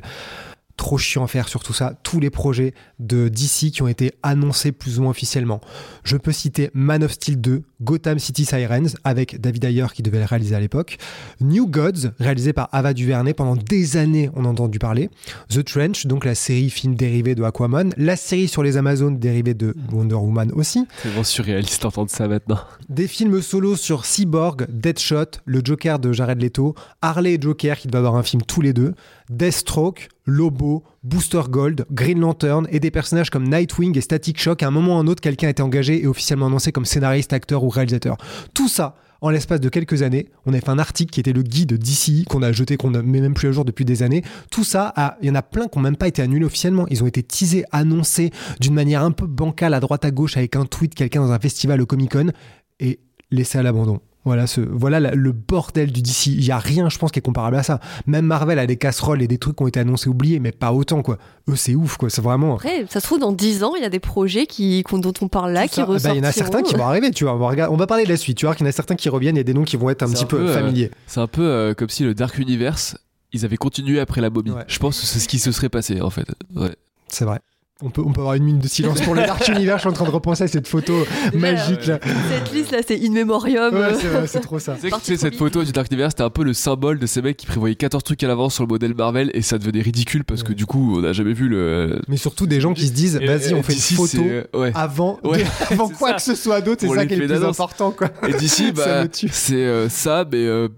[0.77, 4.13] trop chiant à faire sur tout ça, tous les projets de DC qui ont été
[4.23, 5.61] annoncés plus ou moins officiellement.
[6.03, 10.19] Je peux citer Man of Steel 2, Gotham City Sirens, avec David Ayer qui devait
[10.19, 10.97] le réaliser à l'époque,
[11.41, 15.09] New Gods, réalisé par Ava DuVernay, pendant des années on a entendu parler,
[15.49, 19.53] The Trench, donc la série film dérivée de Aquaman, la série sur les Amazones dérivée
[19.53, 22.59] de Wonder Woman aussi, C'est vraiment surréaliste d'entendre ça maintenant.
[22.89, 27.87] des films solos sur Cyborg, Deadshot, le Joker de Jared Leto, Harley et Joker qui
[27.87, 28.93] doivent avoir un film tous les deux,
[29.29, 34.63] Deathstroke, Lobo, Booster Gold, Green Lantern et des personnages comme Nightwing et Static Shock.
[34.63, 37.33] À un moment ou un autre, quelqu'un a été engagé et officiellement annoncé comme scénariste,
[37.33, 38.17] acteur ou réalisateur.
[38.53, 41.41] Tout ça, en l'espace de quelques années, on a fait un article qui était le
[41.41, 44.23] guide DCI qu'on a jeté, qu'on ne met même plus à jour depuis des années.
[44.51, 46.85] Tout ça, il y en a plein qui n'ont même pas été annulés officiellement.
[46.89, 50.55] Ils ont été teasés, annoncés d'une manière un peu bancale à droite à gauche avec
[50.55, 52.31] un tweet, quelqu'un dans un festival au Comic Con
[52.79, 52.99] et
[53.31, 54.01] laissés à l'abandon.
[54.25, 56.27] Voilà, ce, voilà la- le bordel du DC.
[56.27, 57.79] Il y a rien, je pense, qui est comparable à ça.
[58.07, 60.73] Même Marvel a des casseroles et des trucs qui ont été annoncés, oubliés, mais pas
[60.73, 61.17] autant, quoi.
[61.47, 62.09] Eux, c'est ouf, quoi.
[62.09, 62.55] C'est vraiment.
[62.55, 65.27] Après, ça se trouve, dans 10 ans, il y a des projets qui, dont on
[65.27, 65.83] parle là, qui ça.
[65.83, 66.15] Eh ben, ressortent.
[66.15, 67.35] Il y en a certains qui vont arriver, tu vois.
[67.35, 68.37] On va, regarder- on va parler de la suite.
[68.37, 70.01] Tu vois qu'il y en a certains qui reviennent et des noms qui vont être
[70.03, 70.91] un petit un peu, peu, euh, familiers.
[71.07, 72.97] C'est un peu euh, comme si le Dark Universe,
[73.31, 74.29] ils avaient continué après la.
[74.29, 74.41] Ouais.
[74.67, 76.25] Je pense que c'est ce qui se serait passé en fait.
[76.55, 76.75] Ouais.
[77.07, 77.39] C'est vrai.
[77.83, 79.79] On peut, on peut avoir une minute de silence pour le Dark Universe.
[79.79, 80.93] Je suis en train de repenser à cette photo
[81.33, 81.99] Déjà, magique, là.
[82.31, 83.73] Cette liste là, c'est in memoriam.
[83.73, 84.77] Ouais, euh, c'est vrai, c'est trop ça.
[84.81, 85.39] Tu sais, cette vite.
[85.39, 88.01] photo du Dark Universe, c'était un peu le symbole de ces mecs qui prévoyaient 14
[88.01, 90.55] trucs à l'avance sur le modèle Marvel et ça devenait ridicule parce que Ouais.
[90.55, 91.99] du coup, on n'a jamais vu le.
[92.07, 94.23] Mais surtout des gens qui se disent, vas-y, on fait une photo
[94.53, 94.71] Ouais.
[94.73, 96.15] avant, Ouais, de- avant quoi ça.
[96.15, 96.79] que ce soit d'autre.
[96.79, 98.07] C'est ça qui est le plus important, quoi.
[98.25, 100.69] Et d'ici, bah, c'est euh, ça, mais euh,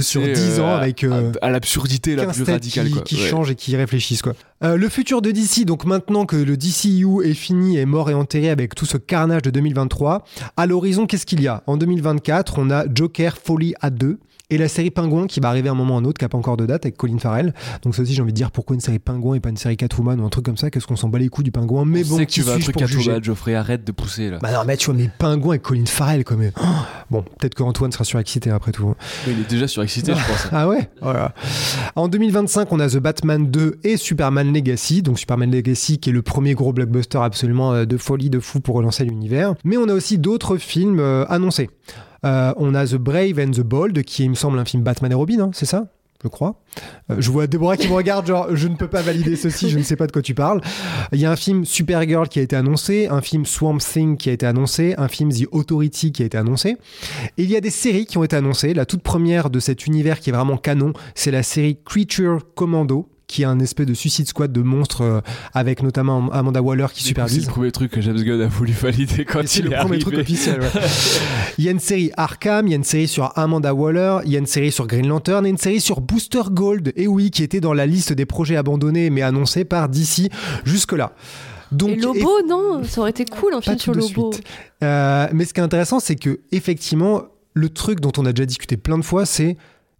[0.00, 2.86] sur 10 ans euh, avec, euh, à, à l'absurdité la 15 plus radicale.
[2.86, 3.02] qui, quoi.
[3.02, 3.28] qui Ouais.
[3.28, 4.34] changent et qui réfléchissent quoi.
[4.64, 8.14] Euh, le futur de DC, donc maintenant que le DCU est fini, est mort et
[8.14, 10.24] enterré avec tout ce carnage de 2023,
[10.56, 11.62] à l'horizon qu'est-ce qu'il y a?
[11.66, 14.18] En 2024, on a Joker Folie à 2
[14.50, 16.30] et la série Pingouin qui va arriver à un moment ou un autre, qui n'a
[16.30, 17.52] pas encore de date avec Colin Farrell.
[17.82, 19.76] Donc ça aussi j'ai envie de dire pourquoi une série Pingouin et pas une série
[19.76, 22.04] Catwoman ou un truc comme ça, qu'est-ce qu'on s'en bat les coups du Pingouin Mais
[22.06, 24.38] On bon, sait que tu veux un truc Catwoman, Geoffrey, arrête de pousser là.
[24.40, 26.52] bah non mais tu vois mais Pingouin et Colin Farrell quand même.
[26.60, 26.64] Oh
[27.10, 28.94] bon, peut-être que Antoine sera surexcité après tout.
[29.26, 30.48] Mais il est déjà surexcité, je pense.
[30.52, 31.34] Ah ouais Voilà.
[31.94, 35.02] En 2025, on a The Batman 2 et Superman Legacy.
[35.02, 38.60] Donc Superman Legacy qui est le premier gros blockbuster absolument euh, de folie, de fou
[38.60, 39.54] pour relancer l'univers.
[39.64, 41.68] Mais on a aussi d'autres films euh, annoncés.
[42.24, 44.82] Euh, on a The Brave and the Bold qui est, il me semble, un film
[44.82, 45.86] Batman et Robin, hein, c'est ça
[46.22, 46.60] je crois.
[47.10, 49.78] Euh, je vois Déborah qui me regarde, genre, je ne peux pas valider ceci, je
[49.78, 50.60] ne sais pas de quoi tu parles.
[51.12, 54.28] Il y a un film Supergirl qui a été annoncé, un film Swamp Thing qui
[54.28, 56.76] a été annoncé, un film The Authority qui a été annoncé.
[57.36, 58.74] Et il y a des séries qui ont été annoncées.
[58.74, 63.08] La toute première de cet univers qui est vraiment canon, c'est la série Creature Commando
[63.28, 65.20] qui est un espèce de Suicide Squad de monstres euh,
[65.54, 67.46] avec notamment Amanda Waller qui C'est supervise.
[67.46, 69.90] le premier truc que James Gunn a voulu valider quand C'est il le est premier
[69.96, 70.02] arrivé.
[70.10, 70.60] truc officiel.
[70.60, 70.66] ouais.
[71.58, 74.32] il y a une série Arkham, il y a une série sur Amanda Waller, il
[74.32, 76.92] y a une série sur Green Lantern et une série sur Booster Gold.
[76.96, 80.30] Et oui, qui était dans la liste des projets abandonnés mais annoncés par DC
[80.64, 81.12] jusque-là.
[81.70, 84.30] Donc, et Lobo, non Ça aurait été cool un film sur Lobo.
[84.82, 88.46] Euh, mais ce qui est intéressant, c'est que effectivement, le truc dont on a déjà
[88.46, 89.58] discuté plein de fois, c'est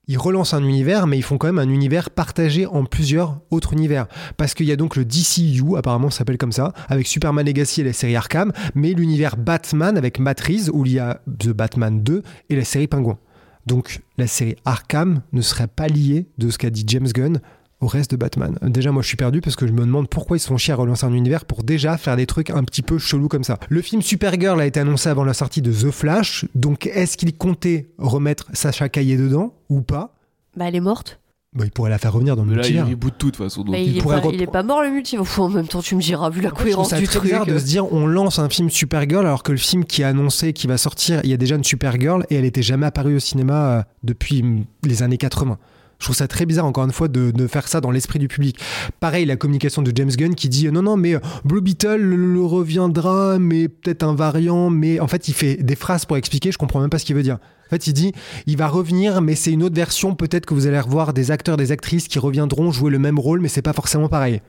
[0.09, 3.75] ils relancent un univers, mais ils font quand même un univers partagé en plusieurs autres
[3.75, 4.07] univers.
[4.37, 7.83] Parce qu'il y a donc le DCU, apparemment ça s'appelle comme ça, avec Superman Legacy
[7.83, 11.51] et la série Arkham, mais l'univers Batman avec Matt Reeves, où il y a The
[11.51, 13.19] Batman 2 et la série Pingouin.
[13.67, 17.41] Donc la série Arkham ne serait pas liée de ce qu'a dit James Gunn
[17.81, 18.59] au reste de Batman.
[18.63, 20.73] Déjà, moi, je suis perdu parce que je me demande pourquoi ils se font chier
[20.73, 23.59] à relancer un univers pour déjà faire des trucs un petit peu chelous comme ça.
[23.69, 27.37] Le film Supergirl a été annoncé avant la sortie de The Flash, donc est-ce qu'il
[27.37, 30.15] comptait remettre Sacha Caillé dedans ou pas?
[30.57, 31.21] Bah, elle est morte.
[31.55, 33.37] bah, Il pourrait la faire revenir dans le Mais là, il reboot tout de toute
[33.45, 33.63] façon.
[33.63, 35.23] donc Bah, il il, est pourrait pas, il est pas mort le multivers.
[35.23, 37.23] Pff, En même temps, tu me diras, vu la cohérence ça du truc.
[37.23, 40.05] bizarre de se dire on lance un film Supergirl alors que le film qui est
[40.07, 43.15] annoncé qui va sortir, il y a déjà une Supergirl et elle était jamais apparue
[43.15, 45.59] au cinéma euh, depuis mm, les années 80.
[45.99, 48.29] Je trouve ça très bizarre encore une fois de, de faire ça dans l'esprit du
[48.29, 48.59] public.
[49.01, 52.41] Pareil, la communication de James Gunn qui dit non non mais euh, Blue Beetle le
[52.41, 56.59] reviendra mais peut-être un variant mais en fait il fait des phrases pour expliquer, je
[56.59, 57.39] comprends même pas ce qu'il veut dire.
[57.67, 58.13] En fait, il dit
[58.47, 61.57] il va revenir mais c'est une autre version, peut-être que vous allez revoir des acteurs
[61.57, 64.41] des actrices qui reviendront jouer le même rôle mais c'est pas forcément pareil.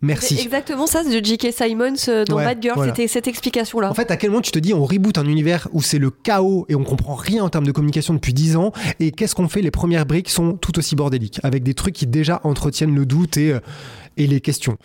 [0.00, 0.38] C'est Merci.
[0.40, 1.48] exactement ça, c'est de J.K.
[1.52, 2.76] Simons euh, dans Ouais, Bad Girl.
[2.76, 2.92] voilà.
[2.94, 3.90] C'était cette explication-là.
[3.90, 6.10] En fait, à quel moment tu te dis on reboot un univers où c'est le
[6.10, 9.48] chaos et on comprend rien en termes de communication depuis 10 ans et qu'est-ce qu'on
[9.48, 9.60] fait?
[9.62, 13.36] Les premières briques sont tout aussi bordéliques avec des trucs qui déjà entretiennent le doute
[13.38, 13.60] et, euh,
[14.16, 14.76] et les questions.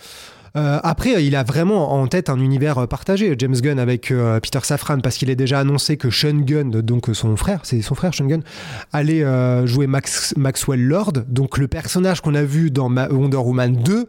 [0.55, 4.59] Euh, après, il a vraiment en tête un univers partagé, James Gunn avec euh, Peter
[4.61, 8.13] Safran, parce qu'il est déjà annoncé que Sean Gunn, donc son frère, c'est son frère
[8.13, 8.43] Sean Gunn,
[8.91, 13.37] allait euh, jouer Max, Maxwell Lord, donc le personnage qu'on a vu dans Ma- Wonder
[13.37, 14.05] Woman 2,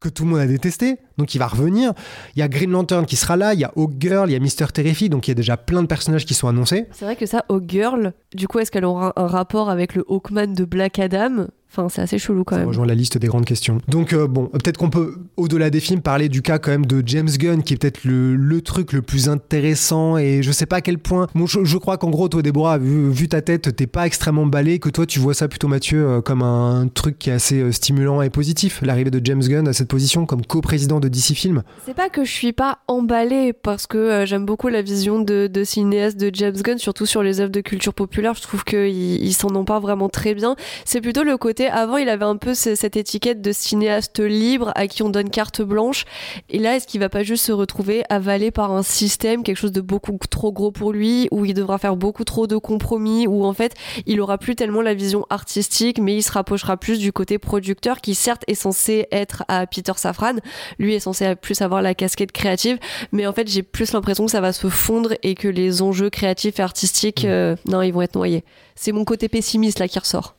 [0.00, 1.92] que tout le monde a détesté, donc il va revenir.
[2.34, 4.36] Il y a Green Lantern qui sera là, il y a Hawk Girl, il y
[4.36, 6.86] a Mister Terrific, donc il y a déjà plein de personnages qui sont annoncés.
[6.92, 10.04] C'est vrai que ça, Hawk Girl, du coup, est-ce qu'elle aura un rapport avec le
[10.08, 11.46] Hawkman de Black Adam?
[11.76, 12.68] Enfin, c'est assez chelou quand Ça même.
[12.68, 13.78] rejoint la liste des grandes questions.
[13.88, 17.02] Donc euh, bon, peut-être qu'on peut, au-delà des films, parler du cas quand même de
[17.06, 20.16] James Gunn, qui est peut-être le, le truc le plus intéressant.
[20.16, 21.26] Et je sais pas à quel point.
[21.34, 24.46] Bon, je, je crois qu'en gros, toi, Déborah, vu, vu ta tête, t'es pas extrêmement
[24.46, 27.60] balé, que toi, tu vois ça plutôt, Mathieu, euh, comme un truc qui est assez
[27.60, 28.80] euh, stimulant et positif.
[28.82, 31.62] L'arrivée de James Gunn à cette position comme co-président de DC Film.
[31.84, 35.46] C'est pas que je suis pas emballée parce que euh, j'aime beaucoup la vision de,
[35.46, 38.34] de cinéaste de James Gunn, surtout sur les œuvres de culture populaire.
[38.34, 40.56] Je trouve qu'il il, s'en empare vraiment très bien.
[40.84, 41.65] C'est plutôt le côté.
[41.68, 45.30] Avant, il avait un peu ce- cette étiquette de cinéaste libre à qui on donne
[45.30, 46.04] carte blanche.
[46.48, 49.72] Et là, est-ce qu'il va pas juste se retrouver avalé par un système, quelque chose
[49.72, 53.44] de beaucoup trop gros pour lui, où il devra faire beaucoup trop de compromis, où
[53.44, 53.74] en fait,
[54.06, 58.00] il aura plus tellement la vision artistique, mais il se rapprochera plus du côté producteur
[58.00, 60.34] qui certes est censé être à Peter Safran,
[60.78, 62.78] lui est censé plus avoir la casquette créative,
[63.12, 66.10] mais en fait j'ai plus l'impression que ça va se fondre et que les enjeux
[66.10, 67.28] créatifs et artistiques, Mm.
[67.28, 68.44] euh, non, ils vont être noyés.
[68.74, 70.35] C'est mon côté pessimiste là qui ressort.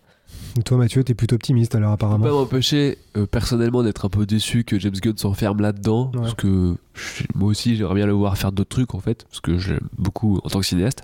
[0.65, 2.25] Toi, Mathieu, t'es plutôt optimiste alors, Je peux apparemment.
[2.25, 6.21] pas m'empêcher euh, personnellement d'être un peu déçu que James Gunn s'enferme là-dedans Ouais.
[6.21, 9.39] parce que je- moi aussi j'aimerais bien le voir faire d'autres trucs en fait parce
[9.41, 11.03] que j'aime beaucoup en tant que cinéaste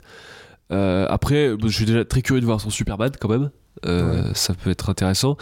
[0.71, 3.51] Euh, après je suis déjà très curieux de voir son Superman quand même
[3.85, 5.35] Euh, ça peut être intéressant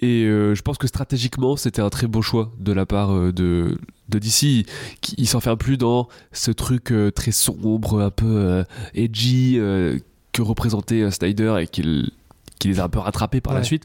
[0.00, 3.76] et je pense que stratégiquement c'était un très beau choix de la part de,
[4.08, 4.64] de DC
[5.02, 9.58] qui il s'enferme plus dans ce truc très sombre un peu edgy
[10.32, 12.10] que représentait Snyder et qu'il
[12.58, 13.84] qui les a un peu rattrapés par la suite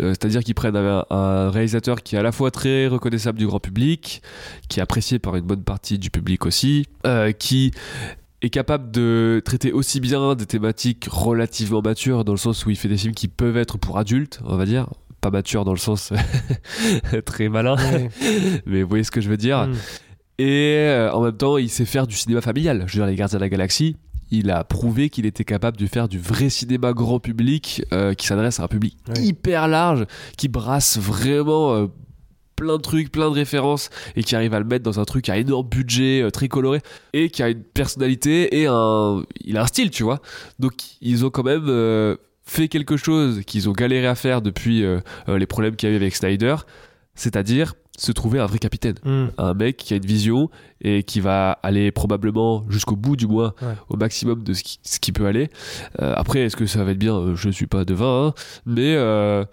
[0.00, 3.46] euh, C'est-à-dire qu'ils prennent un, un réalisateur qui est à la fois très reconnaissable du
[3.46, 4.22] grand public,
[4.68, 7.72] qui est apprécié par une bonne partie du public aussi, euh, qui
[8.42, 12.76] est capable de traiter aussi bien des thématiques relativement matures, dans le sens où il
[12.76, 14.88] fait des films qui peuvent être pour adultes, on va dire.
[15.20, 16.12] Pas matures dans le sens
[17.24, 18.08] très malin, Ouais.
[18.66, 19.66] mais vous voyez ce que je veux dire.
[19.66, 19.74] Mm.
[20.40, 22.84] Et euh, en même temps, il sait faire du cinéma familial.
[22.86, 23.96] Je veux dire, Les Gardiens de la Galaxie,
[24.30, 28.26] il a prouvé qu'il était capable de faire du vrai cinéma grand public euh, qui
[28.26, 30.06] s'adresse à un public hyper large,
[30.36, 31.86] qui brasse vraiment euh,
[32.56, 35.28] plein de trucs, plein de références et qui arrive à le mettre dans un truc
[35.28, 36.80] à énorme budget, euh, très coloré
[37.12, 39.22] et qui a une personnalité et un.
[39.44, 40.20] Il a un style, tu vois.
[40.58, 41.66] Donc, ils ont quand même.
[41.68, 44.82] euh, fait quelque chose qu'ils ont galéré à faire depuis
[45.26, 46.56] les problèmes qu'il y avait avec Snyder,
[47.14, 49.26] c'est-à-dire se trouver un vrai capitaine Mm.
[49.38, 53.52] un mec qui a une vision et qui va aller probablement jusqu'au bout du moins
[53.60, 53.74] Ouais.
[53.88, 55.50] au maximum de ce qui, ce qui peut aller
[56.00, 57.16] Euh, après est-ce que ça va être bien?
[57.16, 58.34] Euh, je ne suis pas devin hein.
[58.66, 59.44] mais euh,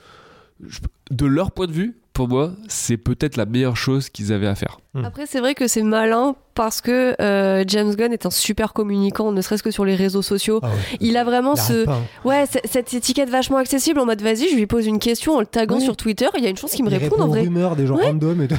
[0.66, 0.80] je-
[1.12, 4.56] de leur point de vue pour moi c'est peut-être la meilleure chose qu'ils avaient à
[4.56, 8.72] faire Après, c'est vrai que c'est malin parce que euh, James Gunn est un super
[8.74, 10.60] communicant, ne serait-ce que sur les réseaux sociaux.
[10.64, 10.98] Ah ouais.
[11.02, 11.86] Il a vraiment Il ce.
[11.86, 12.02] pas, hein.
[12.24, 15.46] Ouais, cette étiquette vachement accessible en mode vas-y, je lui pose une question en le
[15.46, 17.42] taguant sur Twitter, il y a une chance qu'il me réponde en répond aux vrai.
[17.42, 18.06] rumeurs des gens Ouais.
[18.08, 18.56] random et tout.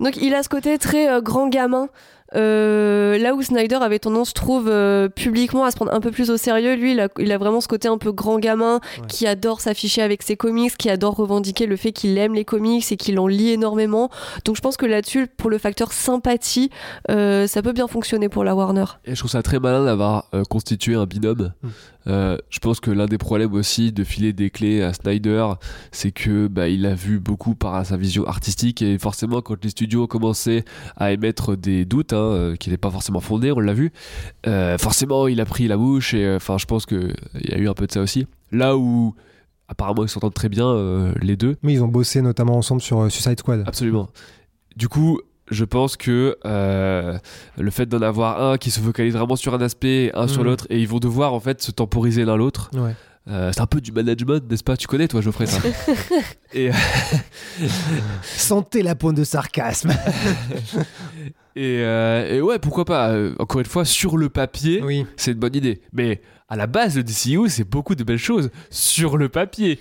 [0.00, 1.88] Donc il a ce côté très euh, grand gamin.
[2.34, 6.10] Euh, là où Snyder avait tendance, je trouve, euh, publiquement à se prendre un peu
[6.10, 8.80] plus au sérieux, lui, il a, il a vraiment ce côté un peu grand gamin
[9.00, 9.06] Ouais.
[9.08, 12.90] qui adore s'afficher avec ses comics, qui adore revendiquer le fait qu'il aime les comics
[12.90, 14.10] et qu'il en lit énormément.
[14.44, 16.70] Donc je pense que là-dessus, pour le facteur sympathie,
[17.10, 18.84] euh, ça peut bien fonctionner pour la Warner.
[19.04, 21.68] et je trouve ça très malin d'avoir euh, constitué un binôme Mm.
[22.08, 25.46] Euh, je pense que l'un des problèmes aussi de filer des clés à Snyder
[25.90, 29.70] c'est que bah, il a vu beaucoup par sa vision artistique et forcément quand les
[29.70, 30.64] studios ont commencé
[30.96, 33.92] à émettre des doutes hein, euh, qui n'étaient pas forcément fondés on l'a vu
[34.46, 37.58] euh, forcément il a pris la mouche et enfin je pense que il y a
[37.58, 38.26] eu un peu de ça aussi.
[38.52, 39.14] Là où
[39.68, 41.56] apparemment ils s'entendent très bien euh, les deux.
[41.62, 43.64] Mais ils ont bossé notamment ensemble sur Suicide Squad.
[43.66, 44.08] absolument.
[44.76, 45.20] Du coup
[45.50, 47.18] je pense que euh,
[47.58, 50.46] le fait d'en avoir un qui se focalise vraiment sur un aspect, un sur Mhm.
[50.48, 52.70] l'autre, et ils vont devoir en fait se temporiser l'un l'autre.
[52.74, 52.94] Ouais.
[53.28, 54.76] Euh, c'est un peu du management, n'est-ce pas?
[54.76, 55.60] Tu connais toi, Geoffrey ça?
[56.54, 56.70] Et,
[58.22, 59.90] Sentez la pointe de sarcasme.
[61.56, 63.10] et, euh, et ouais, pourquoi pas?
[63.10, 65.06] Euh, Encore une fois, sur le papier, oui.
[65.16, 65.80] c'est une bonne idée.
[65.92, 69.80] Mais à la base, le DCU, c'est beaucoup de belles choses sur le papier.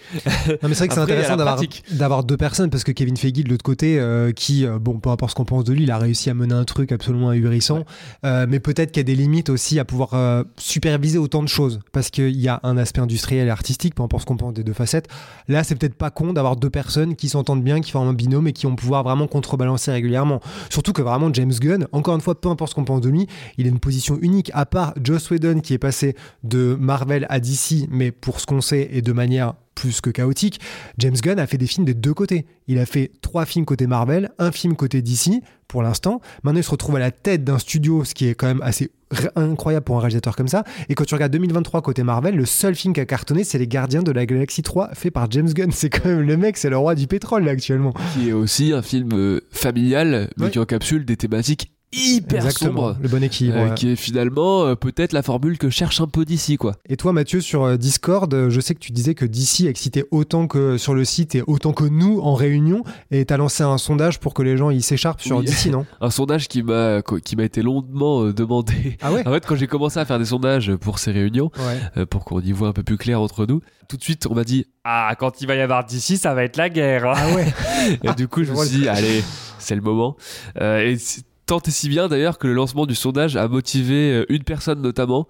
[0.64, 3.50] Non, mais c'est vrai que c'est intéressant d'avoir, deux personnes parce que Kevin Feige de
[3.50, 5.98] l'autre côté, euh, qui, euh, bon, peu importe ce qu'on pense de lui, il a
[5.98, 7.84] réussi à mener un truc absolument ahurissant.
[8.26, 11.48] Euh, mais peut-être qu'il y a des limites aussi à pouvoir euh, superviser autant de
[11.48, 14.54] choses parce qu'il y a un aspect industriel et artistique, peu importe ce qu'on pense
[14.54, 15.08] des deux facettes.
[15.48, 18.48] Là, c'est peut-être pas con d'avoir deux personnes qui s'entendent bien, qui forment un binôme
[18.48, 20.40] et qui vont pouvoir vraiment contrebalancer régulièrement.
[20.70, 23.28] Surtout que vraiment, James Gunn, encore une fois, peu importe ce qu'on pense de lui,
[23.58, 27.40] il a une position unique, à part Joss Whedon qui est passé de Marvel à
[27.40, 30.62] DC, mais pour ce qu'on sait et de manière plus que chaotique,
[30.98, 32.46] James Gunn a fait des films des deux côtés.
[32.68, 36.22] Il a fait trois films côté Marvel, un film côté DC pour l'instant.
[36.44, 38.90] Maintenant, il se retrouve à la tête d'un studio, ce qui est quand même assez
[39.36, 40.64] incroyable pour un réalisateur comme ça.
[40.88, 43.68] Et quand tu regardes 2023 côté Marvel, le seul film qui a cartonné, c'est Les
[43.68, 45.72] Gardiens de la Galaxie 3, fait par James Gunn.
[45.72, 47.94] C'est quand même le mec, c'est le roi du pétrole là actuellement.
[48.14, 50.52] Qui est aussi un film euh, familial, mais Ouais.
[50.52, 52.98] qui encapsule des thématiques hyper Exactement, sombres.
[53.02, 53.58] le bon équilibre.
[53.58, 53.76] euh, ouais.
[53.76, 56.74] Qui est finalement euh, peut-être la formule que cherche un peu d'ici, quoi.
[56.90, 60.06] Et toi, Mathieu, sur euh, Discord, euh, je sais que tu disais que DC excitait
[60.12, 62.84] autant que sur le site et autant que nous en réunion.
[63.12, 65.46] Et tu as lancé un sondage pour que les gens ils s'écharpent sur Oui.
[65.46, 68.98] DC, non Un sondage qui m'a qui m'a été longuement demandé.
[69.02, 71.52] Ah ouais En fait, quand j'ai commencé à faire des sondages pour ces réunions,
[71.96, 72.06] Ouais.
[72.06, 74.44] pour qu'on y voit un peu plus clair entre nous, tout de suite on m'a
[74.44, 77.06] dit Ah, quand il va y avoir d'ici, ça va être la guerre.
[77.08, 77.14] hein.
[77.16, 77.54] Ah ouais
[78.04, 79.24] Et du coup, je me suis dit Allez,
[79.60, 80.16] c'est le moment.
[80.62, 80.98] Euh, et
[81.46, 84.82] tant et si bien d'ailleurs que le lancement du sondage a motivé euh, une personne
[84.82, 85.28] notamment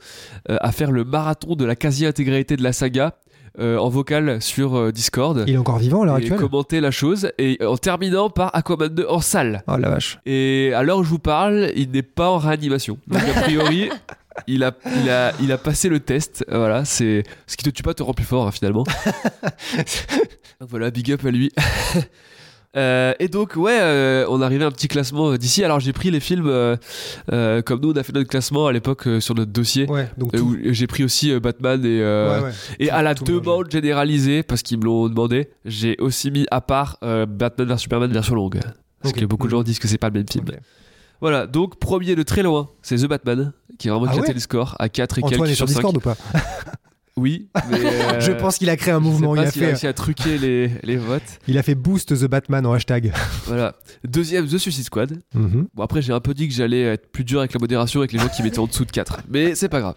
[0.49, 3.15] euh, à faire le marathon de la quasi-intégralité de la saga.
[3.59, 6.91] euh, en vocal sur euh, Discord Il est encore vivant à l'heure actuelle commenter la
[6.91, 10.19] chose et en terminant par Aquaman 2 en salle Oh la vache.
[10.25, 12.97] et à l'heure où je vous parle, il n'est pas en réanimation.
[13.07, 13.89] Donc a priori,
[14.47, 16.43] il a, il a, il a passé le test.
[16.49, 18.83] Voilà, c'est ce qui te tue pas te rend plus fort hein, finalement.
[20.59, 21.51] Donc voilà, big up à lui.
[22.75, 25.63] Euh, et donc ouais, euh, on arrivait à un petit classement euh, d'ici.
[25.63, 26.75] Alors j'ai pris les films euh,
[27.31, 29.89] euh, comme nous on a fait notre classement à l'époque euh, sur notre dossier.
[29.89, 32.51] Ouais, donc où j'ai pris aussi Batman et, euh, Ouais, ouais.
[32.79, 36.97] et à la demande généralisée parce qu'ils me l'ont demandé, j'ai aussi mis à part
[37.03, 38.59] euh, Batman vs Superman version longue
[39.01, 40.45] parce que beaucoup de gens disent que c'est pas le même film.
[41.21, 44.33] Voilà, donc premier de très loin, c'est The Batman, qui a vraiment Ah éclaté ouais
[44.33, 45.81] le score à 4 et Antoine quelques est sur sur 5.
[45.81, 46.17] Discord ou pas?
[47.17, 49.35] Oui, mais euh, Je pense qu'il a créé un je sais mouvement.
[49.35, 51.21] pas Il a, fait, réussi à truquer les, les votes.
[51.47, 53.13] il a fait boost The Batman en hashtag.
[53.45, 53.75] Voilà.
[54.03, 55.21] Deuxième, The Suicide Squad.
[55.33, 55.67] Mhm.
[55.73, 58.11] Bon, après, j'ai un peu dit que j'allais être plus dur avec la modération avec
[58.11, 59.21] les gens qui mettaient en dessous de 4.
[59.29, 59.95] Mais c'est pas grave.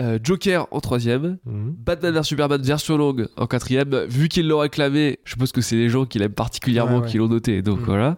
[0.00, 1.38] Euh, Joker en troisième.
[1.44, 1.74] Mhm.
[1.76, 4.04] Batman vs Superman version longue en quatrième.
[4.08, 7.08] Vu qu'ils l'ont réclamé, je suppose que c'est les gens qui l'aiment particulièrement Ouais, ouais.
[7.10, 7.62] qui l'ont noté.
[7.62, 7.84] Donc Mm.
[7.84, 8.16] voilà.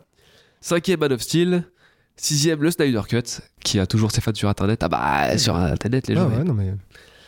[0.61, 1.65] Cinquième Man of Steel.
[2.17, 4.83] Sixième, le Snyder Cut, qui a toujours ses fans sur Internet.
[4.85, 6.29] Ah bah, sur Internet, les Ah gens.
[6.29, 6.73] ouais, non mais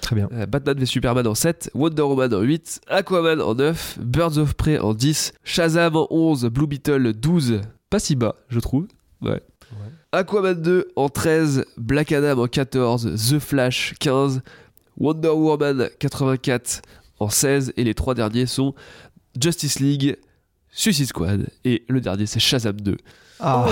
[0.06, 0.28] très bien.
[0.32, 4.54] Euh, Batman v Superman en 7, Wonder Woman en 8, Aquaman en 9, Birds of
[4.54, 8.86] Prey en 10, Shazam en 11, Blue Beetle 12, pas si bas, je trouve.
[9.20, 9.42] Ouais.
[10.12, 14.42] Aquaman 2 en 13, Black Adam en 14, The Flash 15,
[14.96, 16.82] Wonder Woman 84
[17.18, 18.76] en 16, et les trois derniers sont
[19.40, 20.16] Justice League,
[20.70, 22.96] Suicide Squad, et le dernier c'est Shazam 2.
[23.38, 23.66] Ah.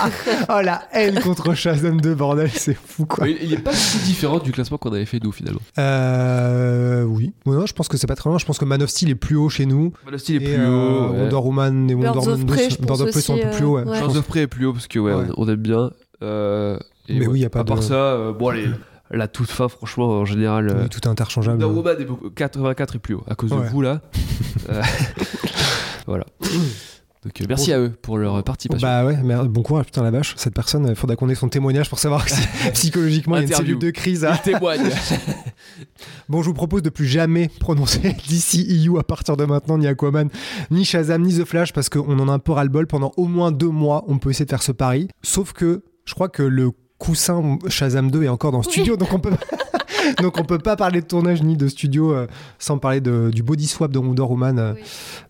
[0.48, 3.28] oh la haine contre Shazam 2, bordel, c'est fou quoi.
[3.28, 5.60] Il, il est pas si différent du classement qu'on avait fait nous finalement.
[5.78, 7.32] Euh, oui.
[7.46, 8.38] Ouais, non, je pense que c'est pas très loin.
[8.38, 9.92] Je pense que Man of Steel est plus haut chez nous.
[10.06, 11.12] Man of Steel est Et, plus euh, haut.
[11.12, 11.18] ouais.
[11.20, 13.50] Wonder Woman et Wonder Woman 2 Prey, je Birds pense of Prey sont un peu
[13.50, 13.74] plus haut.
[13.76, 13.82] Ouais.
[13.82, 14.00] euh, ouais.
[14.00, 15.24] Birds of Prey est plus haut parce que ouais, Ouais.
[15.36, 15.90] on, on aime bien.
[16.22, 16.78] Euh,
[17.08, 18.68] et Mais ouais, oui, y a pas à part de- ça, euh, bon, allez,
[19.10, 20.68] la toute fin, franchement, en général.
[20.70, 21.62] euh, Oui, tout est interchangeable.
[21.62, 23.64] Wonder Woman est beaucoup- 84 est plus haut à cause Ouais.
[23.64, 24.00] de vous là.
[24.68, 24.82] Euh,
[26.06, 26.24] voilà.
[27.22, 27.76] Donc euh, merci Bon.
[27.76, 28.86] à eux pour leur participation.
[28.88, 30.32] Bah ouais, mais bon courage, putain la vache.
[30.38, 32.40] Cette personne, il faudra qu'on ait son témoignage pour savoir si
[32.72, 34.24] psychologiquement il y a une cellule de crise.
[34.24, 34.80] à- Il témoigne.
[36.28, 40.28] Bon, je vous propose de plus jamais prononcer DCEU à partir de maintenant, ni Aquaman,
[40.70, 42.86] ni Shazam, ni The Flash, parce qu'on en a un peu ras-le-bol.
[42.86, 45.08] Pendant au moins deux mois, on peut essayer de faire ce pari.
[45.22, 46.70] Sauf que je crois que le
[47.00, 49.30] coussin Shazam 2 est encore dans le studio, donc on peut.
[50.22, 52.26] Donc on peut pas parler de tournage ni de studio euh,
[52.58, 54.80] sans parler de- du body swap de Wonder Woman euh, Oui.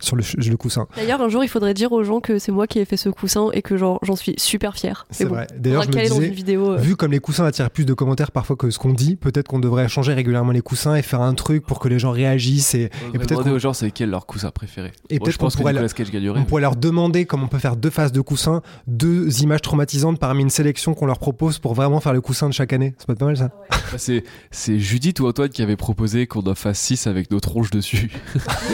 [0.01, 0.87] sur le, le coussin.
[0.97, 3.09] D'ailleurs, un jour, il faudrait dire aux gens que c'est moi qui ai fait ce
[3.09, 5.07] coussin et que genre j'en suis super fier.
[5.11, 5.49] C'est vrai.
[5.59, 6.71] D'ailleurs, je me caler dans disais, une vidéo.
[6.73, 9.49] euh, Vu comme les coussins attirent plus de commentaires parfois que ce qu'on dit, peut-être
[9.49, 12.75] qu'on devrait changer régulièrement les coussins et faire un truc pour que les gens réagissent
[12.75, 14.93] et, peut-être demander aux gens c'est quel leur coussin préféré.
[15.11, 16.41] Et peut-être qu'on pourrait gagnerait.
[16.41, 20.19] on pourrait leur demander comment on peut faire deux faces de coussins, deux images traumatisantes
[20.19, 22.95] parmi une sélection qu'on leur propose pour vraiment faire le coussin de chaque année.
[22.99, 26.55] C'est pas mal ça Bah, c'est, c'est Judith ou Antoine qui avait proposé qu'on en
[26.55, 28.11] fasse 6 avec nos tronches dessus.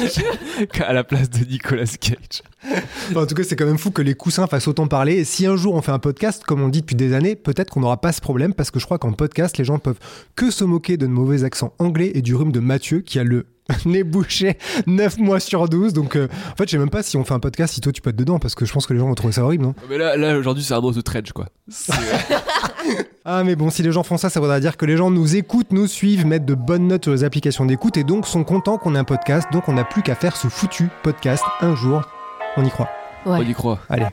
[0.86, 2.42] à la place de Nicolas Cage.
[3.10, 5.14] Enfin, En tout cas, c'est quand même fou que les coussins fassent autant parler.
[5.16, 7.70] Et si un jour on fait un podcast, comme on dit depuis des années, peut-être
[7.70, 9.98] qu'on n'aura pas ce problème parce que je crois qu'en podcast, les gens peuvent
[10.34, 13.24] que se moquer de nos mauvais accents anglais et du rhume de Mathieu qui a
[13.24, 13.46] le
[13.84, 15.92] nez bouché 9 mois sur 12.
[15.92, 17.92] Donc, euh, en fait, je sais même pas si on fait un podcast, si toi
[17.92, 19.64] tu peux être dedans parce que je pense que les gens vont trouver ça horrible,
[19.64, 19.74] non?
[19.90, 21.46] Mais là, là aujourd'hui, c'est un mot de trench quoi.
[23.28, 25.34] Ah, mais bon, si les gens font ça, ça voudra dire que les gens nous
[25.34, 28.78] écoutent, nous suivent, mettent de bonnes notes sur les applications d'écoute et donc sont contents
[28.78, 29.48] qu'on ait un podcast.
[29.52, 32.02] Donc, on n'a plus qu'à faire ce foutu podcast un jour.
[32.56, 32.88] On y croit.
[33.26, 33.38] ouais.
[33.38, 33.80] On y croit.
[33.88, 34.06] Allez,